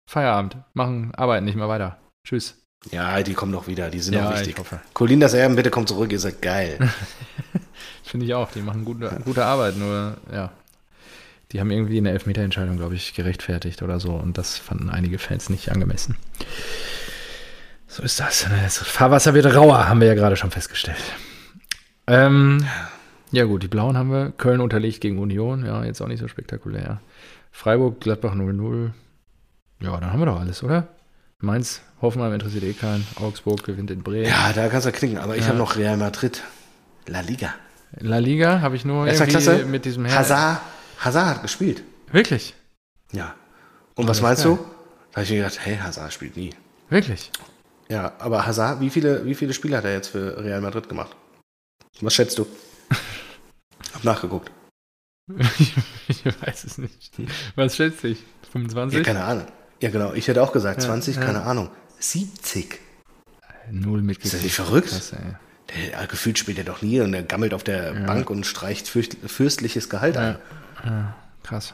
[0.09, 0.57] Feierabend.
[0.73, 1.97] Machen, arbeiten nicht mehr weiter.
[2.25, 2.55] Tschüss.
[2.91, 4.57] Ja, die kommen doch wieder, die sind Ja, ich wichtig.
[4.59, 4.79] hoffe.
[4.93, 6.77] Colin das Erben, bitte kommt zurück, ihr seid geil.
[8.03, 8.51] Finde ich auch.
[8.51, 10.51] Die machen gute, gute Arbeit, nur ja.
[11.51, 14.11] Die haben irgendwie eine Elfmeterentscheidung, glaube ich, gerechtfertigt oder so.
[14.13, 16.15] Und das fanden einige Fans nicht angemessen.
[17.87, 18.47] So ist das.
[18.49, 18.59] ne?
[18.63, 20.97] Das Fahrwasser wird rauer, haben wir ja gerade schon festgestellt.
[22.05, 22.65] Ähm,
[23.31, 24.31] ja gut, die Blauen haben wir.
[24.37, 25.65] Köln unterlegt gegen Union.
[25.65, 27.01] Ja, jetzt auch nicht so spektakulär.
[27.51, 28.91] Freiburg, Gladbach 0-0.
[29.81, 30.87] Ja, dann haben wir doch alles, oder?
[31.39, 33.05] Mainz, Hoffenheim interessiert eh keinen.
[33.19, 34.25] Augsburg gewinnt in Bremen.
[34.27, 35.49] ja, da kannst du knicken, aber ich Ja.
[35.49, 36.41] habe noch Real Madrid.
[37.07, 37.53] La Liga.
[37.99, 39.65] La Liga habe ich nur Erster irgendwie Klasse.
[39.65, 40.19] mit diesem Herr.
[40.19, 40.61] Hazard,
[40.99, 41.83] Hazard hat gespielt.
[42.11, 42.55] Wirklich?
[43.11, 43.35] Ja.
[43.95, 44.55] Und Oh, was meinst geil.
[44.57, 44.63] du?
[45.11, 46.51] Da habe ich mir gedacht, hey, Hazard spielt nie.
[46.89, 47.31] Wirklich?
[47.89, 51.15] Ja, aber Hazard, wie viele, wie viele Spiele hat er jetzt für Real Madrid gemacht?
[52.01, 52.45] Was schätzt du?
[53.93, 54.51] Hab nachgeguckt.
[56.07, 57.11] ich weiß es nicht.
[57.55, 58.19] Was schätzt dich?
[58.51, 58.97] 25?
[58.97, 59.47] Ja, keine Ahnung.
[59.81, 60.13] Ja, genau.
[60.13, 61.21] Ich hätte auch gesagt, Ja, 20, ja.
[61.23, 61.69] keine Ahnung.
[61.99, 62.79] 70.
[63.71, 64.25] Null mitgekriegt.
[64.25, 64.89] Ist das nicht verrückt?
[64.89, 65.13] Krass.
[65.91, 67.93] Der, gefühlt spielt er doch nie und er gammelt auf der.
[67.93, 70.37] Bank und streicht fürcht, fürstliches Gehalt ein.
[71.43, 71.73] Krass.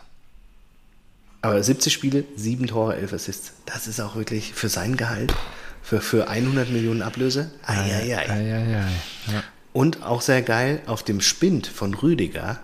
[1.43, 3.53] Aber 70 Spiele, 7 Tore, 11 Assists.
[3.65, 5.33] Das ist auch wirklich für sein Gehalt,
[5.81, 7.51] für, für 100 Millionen Ablöse.
[7.65, 8.29] Eieiei.
[8.29, 8.87] Eieiei.
[9.27, 9.43] Ja.
[9.73, 12.59] Und auch sehr geil, auf dem Spind von Rüdiger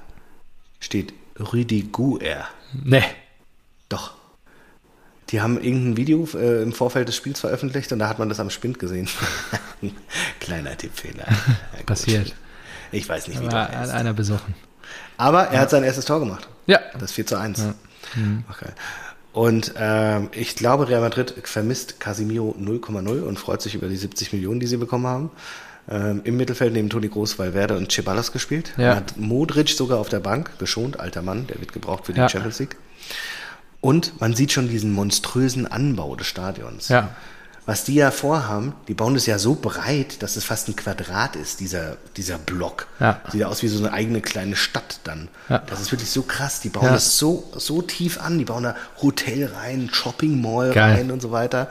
[0.79, 2.47] steht Rüdiger.
[2.83, 3.03] Nee.
[3.89, 4.13] Doch.
[5.29, 8.39] Die haben irgendein Video äh, im Vorfeld des Spiels veröffentlicht und da hat man das
[8.39, 9.07] am Spind gesehen.
[10.39, 11.25] Kleiner Tippfehler.
[11.77, 11.83] Ja.
[11.85, 12.35] Passiert.
[12.91, 13.91] Ich weiß nicht, wie War der heißt.
[13.91, 14.53] einer besoffen.
[15.17, 16.47] Aber er hat sein erstes Tor gemacht.
[16.65, 16.79] Ja.
[16.99, 17.63] Das 4 zu 1.
[18.49, 18.71] Okay.
[19.33, 24.33] Und ähm, ich glaube, Real Madrid vermisst Casimiro 0,0 und freut sich über die 70
[24.33, 25.31] Millionen, die sie bekommen haben.
[25.91, 28.73] Ähm, Im Mittelfeld neben Toni Groß, Valverde und Ceballos gespielt.
[28.77, 28.89] Ja.
[28.89, 32.19] Man hat Modric sogar auf der Bank geschont, alter Mann, der wird gebraucht für die
[32.19, 32.29] Ja.
[32.29, 32.77] Champions League.
[33.81, 36.89] Und man sieht schon diesen monströsen Anbau des Stadions.
[36.89, 37.09] Ja.
[37.65, 41.35] Was die ja vorhaben, die bauen es ja so breit, dass es fast ein Quadrat
[41.35, 42.87] ist, dieser, dieser Block.
[42.99, 43.21] Ja.
[43.31, 45.27] Sieht ja aus wie so eine eigene kleine Stadt dann.
[45.49, 45.59] Ja.
[45.59, 46.61] Das ist wirklich so krass.
[46.61, 46.93] Die bauen Ja.
[46.93, 48.39] das so, so tief an.
[48.39, 50.95] Die bauen da Hotel rein, Shopping Mall Geil.
[50.95, 51.69] rein und so weiter.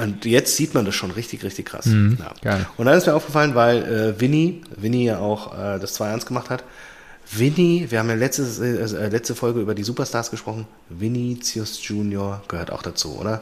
[0.00, 1.86] Und jetzt sieht man das schon richtig, richtig krass.
[1.86, 2.18] Mhm.
[2.44, 2.66] Ja.
[2.76, 6.50] Und dann ist mir aufgefallen, weil äh, Winnie, Winnie ja auch äh, das 2-1 gemacht
[6.50, 6.64] hat.
[7.32, 10.66] Winnie, wir haben ja letzte, äh, letzte Folge über die Superstars gesprochen.
[10.88, 13.40] Vinicius Junior gehört auch dazu, oder?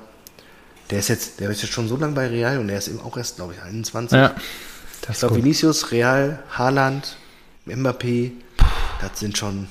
[0.90, 3.01] Der ist jetzt, der ist jetzt schon so lange bei Real und der ist eben
[3.01, 4.16] auch erst, glaube ich, 21.
[4.16, 4.34] Ja.
[4.36, 5.36] Ich Das ist glaube.
[5.36, 7.16] Vinicius, Real, Haaland,
[7.66, 8.32] Mbappé,
[9.01, 9.68] das sind schon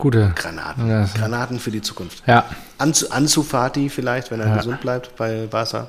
[0.00, 0.32] Gute.
[0.34, 0.88] Granaten.
[0.88, 2.22] Ja, Granaten für die Zukunft.
[2.26, 2.44] Ja.
[2.78, 4.56] Ansu, Ansu Fati vielleicht, wenn er Ja.
[4.56, 5.88] gesund bleibt bei Barca.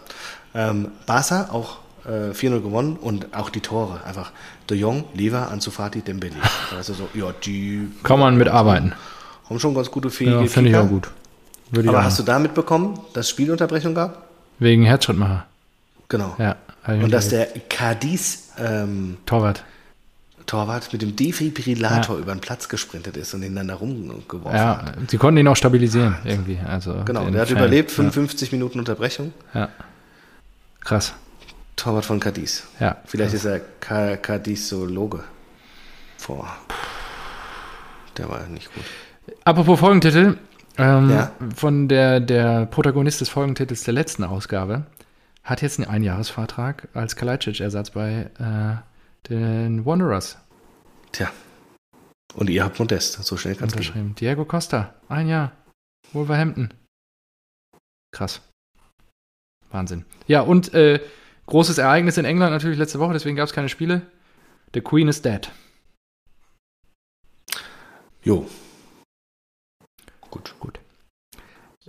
[0.54, 4.02] Ähm, Barca auch äh, 4-0 gewonnen und auch die Tore.
[4.06, 4.32] Einfach
[4.70, 6.36] De Jong, Lever, Ansu Fati, Dembele.
[6.78, 8.94] Also so, ja, die Kann man mitarbeiten.
[9.50, 11.10] haben schon ganz gute fähige Ja, finde ich auch gut.
[11.72, 14.28] Würde Aber hast du da mitbekommen, dass es Spielunterbrechung gab?
[14.60, 15.46] Wegen Herzschrittmacher.
[16.10, 16.36] Genau.
[16.38, 16.56] Ja.
[16.86, 19.64] Und dass der Cadiz ähm, Torwart.
[20.46, 24.82] Torwart mit dem Defibrillator über den Platz gesprintet ist und ihn dann da rumgeworfen Ja,
[24.86, 25.10] hat.
[25.10, 26.60] sie konnten ihn auch stabilisieren irgendwie.
[26.68, 27.58] Also Genau, der hat Fan.
[27.58, 29.34] überlebt, 55 Minuten Unterbrechung.
[29.54, 29.60] Ja.
[29.62, 29.70] ja.
[30.82, 31.14] Krass.
[31.76, 32.68] Torwart von Cadiz.
[32.80, 32.98] Ja.
[33.06, 35.24] Vielleicht ist er Cadizologe.
[36.18, 36.48] Vor.
[38.18, 38.84] Der war nicht gut.
[39.46, 40.38] Apropos Folgentitel,
[40.78, 41.32] ähm, Ja.
[41.56, 44.86] von der, der Protagonist des Folgentitels der letzten Ausgabe
[45.44, 48.76] hat jetzt einen Einjahresvertrag als Kalajdzic-Ersatz bei äh,
[49.30, 50.38] den Wanderers
[51.12, 51.32] Tja.
[52.34, 53.24] Und ihr habt Modest.
[53.24, 53.82] So schnell kann es gehen.
[53.82, 54.16] unterschrieben.
[54.16, 55.52] Diego Costa, ein Jahr.
[56.14, 56.74] Wolverhampton.
[58.12, 58.42] Krass.
[59.70, 60.06] Wahnsinn.
[60.28, 61.00] Ja, und äh,
[61.46, 64.10] großes Ereignis in England natürlich letzte Woche, deswegen gab es keine Spiele.
[64.74, 65.52] The Queen is dead.
[68.24, 68.48] Jo.
[70.30, 70.56] Gut.
[70.60, 70.80] Gut.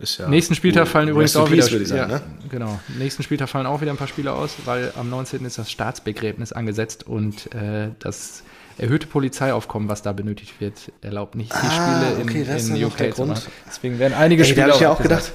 [0.03, 2.23] Ist ja Nächsten Spieltag fallen übrigens auch wieder sagen, ja, ne?
[2.51, 2.81] genau.
[2.99, 5.45] Nächsten Spieltag fallen auch wieder ein paar Spiele aus, weil am 19.
[5.45, 8.43] ist das Staatsbegräbnis angesetzt und äh, das
[8.79, 12.69] erhöhte Polizeiaufkommen, was da benötigt wird, erlaubt nicht die Ah, Spiele in, okay, das ist
[12.71, 13.49] in der UK zu Grund.
[13.67, 15.33] Deswegen werden einige Ey, da Spiele habe ich ja auch gedacht,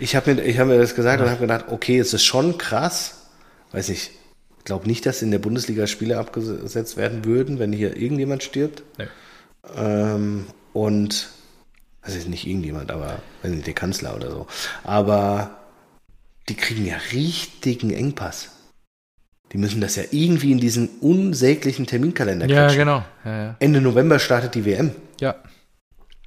[0.00, 2.58] ich habe mir, ich hab mir das gesagt und habe gedacht, okay, es ist schon
[2.58, 3.28] krass.
[3.72, 4.10] Weiß nicht,
[4.58, 8.82] ich glaube nicht, dass in der Bundesliga Spiele abgesetzt werden würden, wenn hier irgendjemand stirbt.
[8.96, 9.06] Nee.
[9.76, 11.28] Ähm, und,
[12.08, 14.46] das ist nicht irgendjemand, aber weiß nicht, der Kanzler oder so.
[14.84, 15.58] Aber
[16.48, 18.50] die kriegen ja richtigen Engpass.
[19.52, 22.78] Die müssen das ja irgendwie in diesen unsäglichen Terminkalender Ja, quetschen.
[22.80, 23.04] genau.
[23.24, 23.56] Ja, ja.
[23.60, 24.92] Ende November startet die WM.
[25.20, 25.36] ja.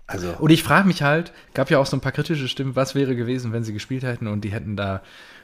[0.08, 2.96] Also, Und ich frage mich halt, gab ja auch so ein paar kritische Stimmen, was
[2.96, 5.02] wäre gewesen, wenn sie gespielt hätten und die hätten da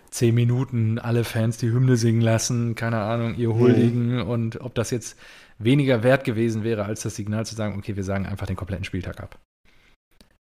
[0.10, 4.92] zehn Minuten alle Fans die Hymne singen lassen, keine Ahnung, ihr huldigen und ob das
[4.92, 5.18] jetzt
[5.58, 8.84] weniger wert gewesen wäre, als das Signal zu sagen, okay, wir sagen einfach den kompletten
[8.84, 9.38] Spieltag ab.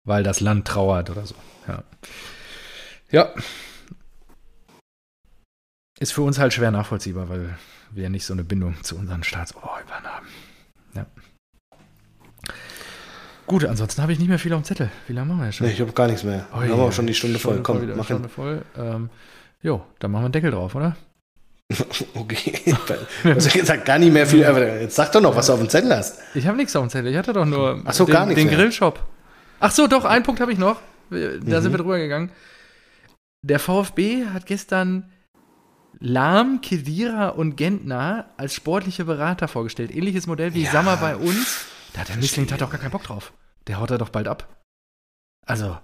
[0.06, 1.34] Weil das Land trauert oder so.
[1.68, 1.82] Ja.
[3.10, 3.34] Ja.
[5.98, 7.58] Ist für uns halt schwer nachvollziehbar, weil
[7.90, 10.26] wir nicht so eine Bindung zu unseren Staatsoberhäuptern haben.
[10.94, 11.06] Ja.
[13.46, 14.90] Gut, ansonsten habe ich nicht mehr viel auf dem Zettel.
[15.06, 15.66] Wie lange machen wir jetzt schon?
[15.66, 16.46] nee, ich habe gar nichts mehr.
[16.52, 17.60] Oh, Wir haben auch schon die Stunde voll.
[17.62, 18.16] Komm, wieder, mach hin.
[18.16, 18.62] Stunde voll.
[18.76, 19.10] Ähm,
[19.62, 20.96] jo, dann machen wir einen Deckel drauf, oder?
[22.14, 22.74] Okay.
[23.24, 24.40] Hast ja gesagt, gar nicht mehr viel.
[24.40, 26.18] Jetzt sag doch noch, was du auf dem Zettel hast.
[26.34, 27.10] Ich habe nichts auf dem Zettel.
[27.10, 28.56] Ich hatte doch nur Ach so, den, gar nichts den mehr.
[28.56, 29.00] Grillshop.
[29.60, 30.80] Ach so, doch, einen Punkt habe ich noch.
[31.10, 31.62] Da Mhm.
[31.62, 32.30] sind wir drüber gegangen.
[33.42, 35.12] Der VfB hat gestern
[35.98, 39.94] Lahm, Kedira und Gentner als sportliche Berater vorgestellt.
[39.94, 41.64] Ähnliches Modell wie Ja, Sammer bei uns.
[41.94, 43.32] Da hat der Missling hat doch gar keinen Bock drauf.
[43.66, 44.62] Der haut er doch bald ab.
[45.46, 45.78] Also,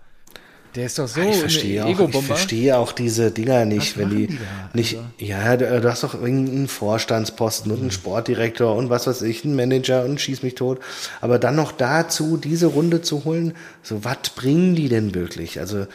[0.75, 4.11] der ist doch so ich, verstehe auch, ich verstehe auch diese Dinger nicht, Was wenn
[4.11, 4.39] die, die
[4.73, 4.97] nicht.
[4.97, 9.57] Also- Ja, du, hast doch irgendeinen Vorstandsposten und einen Sportdirektor und was weiß ich, einen
[9.57, 10.81] Manager und schieß mich tot.
[11.21, 15.61] Aber dann noch dazu diese Runde zu holen, so was bringen die denn wirklich?
[15.61, 15.87] Also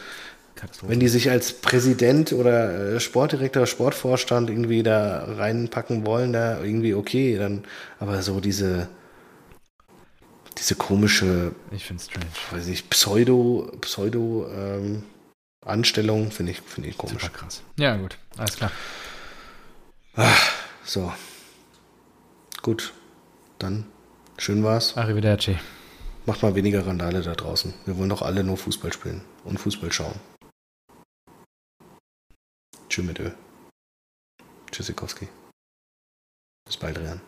[0.82, 6.94] wenn die sich als Präsident oder äh, Sportdirektor, Sportvorstand irgendwie da reinpacken wollen, da irgendwie
[6.94, 7.62] okay, dann
[8.00, 8.88] aber so diese
[10.58, 12.26] diese komische Ich finde es strange.
[12.50, 15.04] weiß nicht, Pseudo, Pseudo ähm,
[15.64, 17.22] Anstellung finde ich, finde ich komisch.
[17.22, 17.62] Super krass.
[17.76, 18.18] Ja, gut.
[18.36, 18.70] Alles klar.
[20.84, 21.12] So.
[22.62, 22.92] Gut.
[23.58, 23.86] Dann
[24.38, 24.96] schön war's.
[24.96, 25.58] Arrivederci.
[26.26, 27.74] Macht mal weniger Randale da draußen.
[27.86, 30.14] Wir wollen doch alle nur Fußball spielen und Fußball schauen.
[32.88, 33.30] Tschüss mit Ö.
[34.70, 35.28] Tschüssikowski.
[36.66, 37.20] Bis bald, Rian.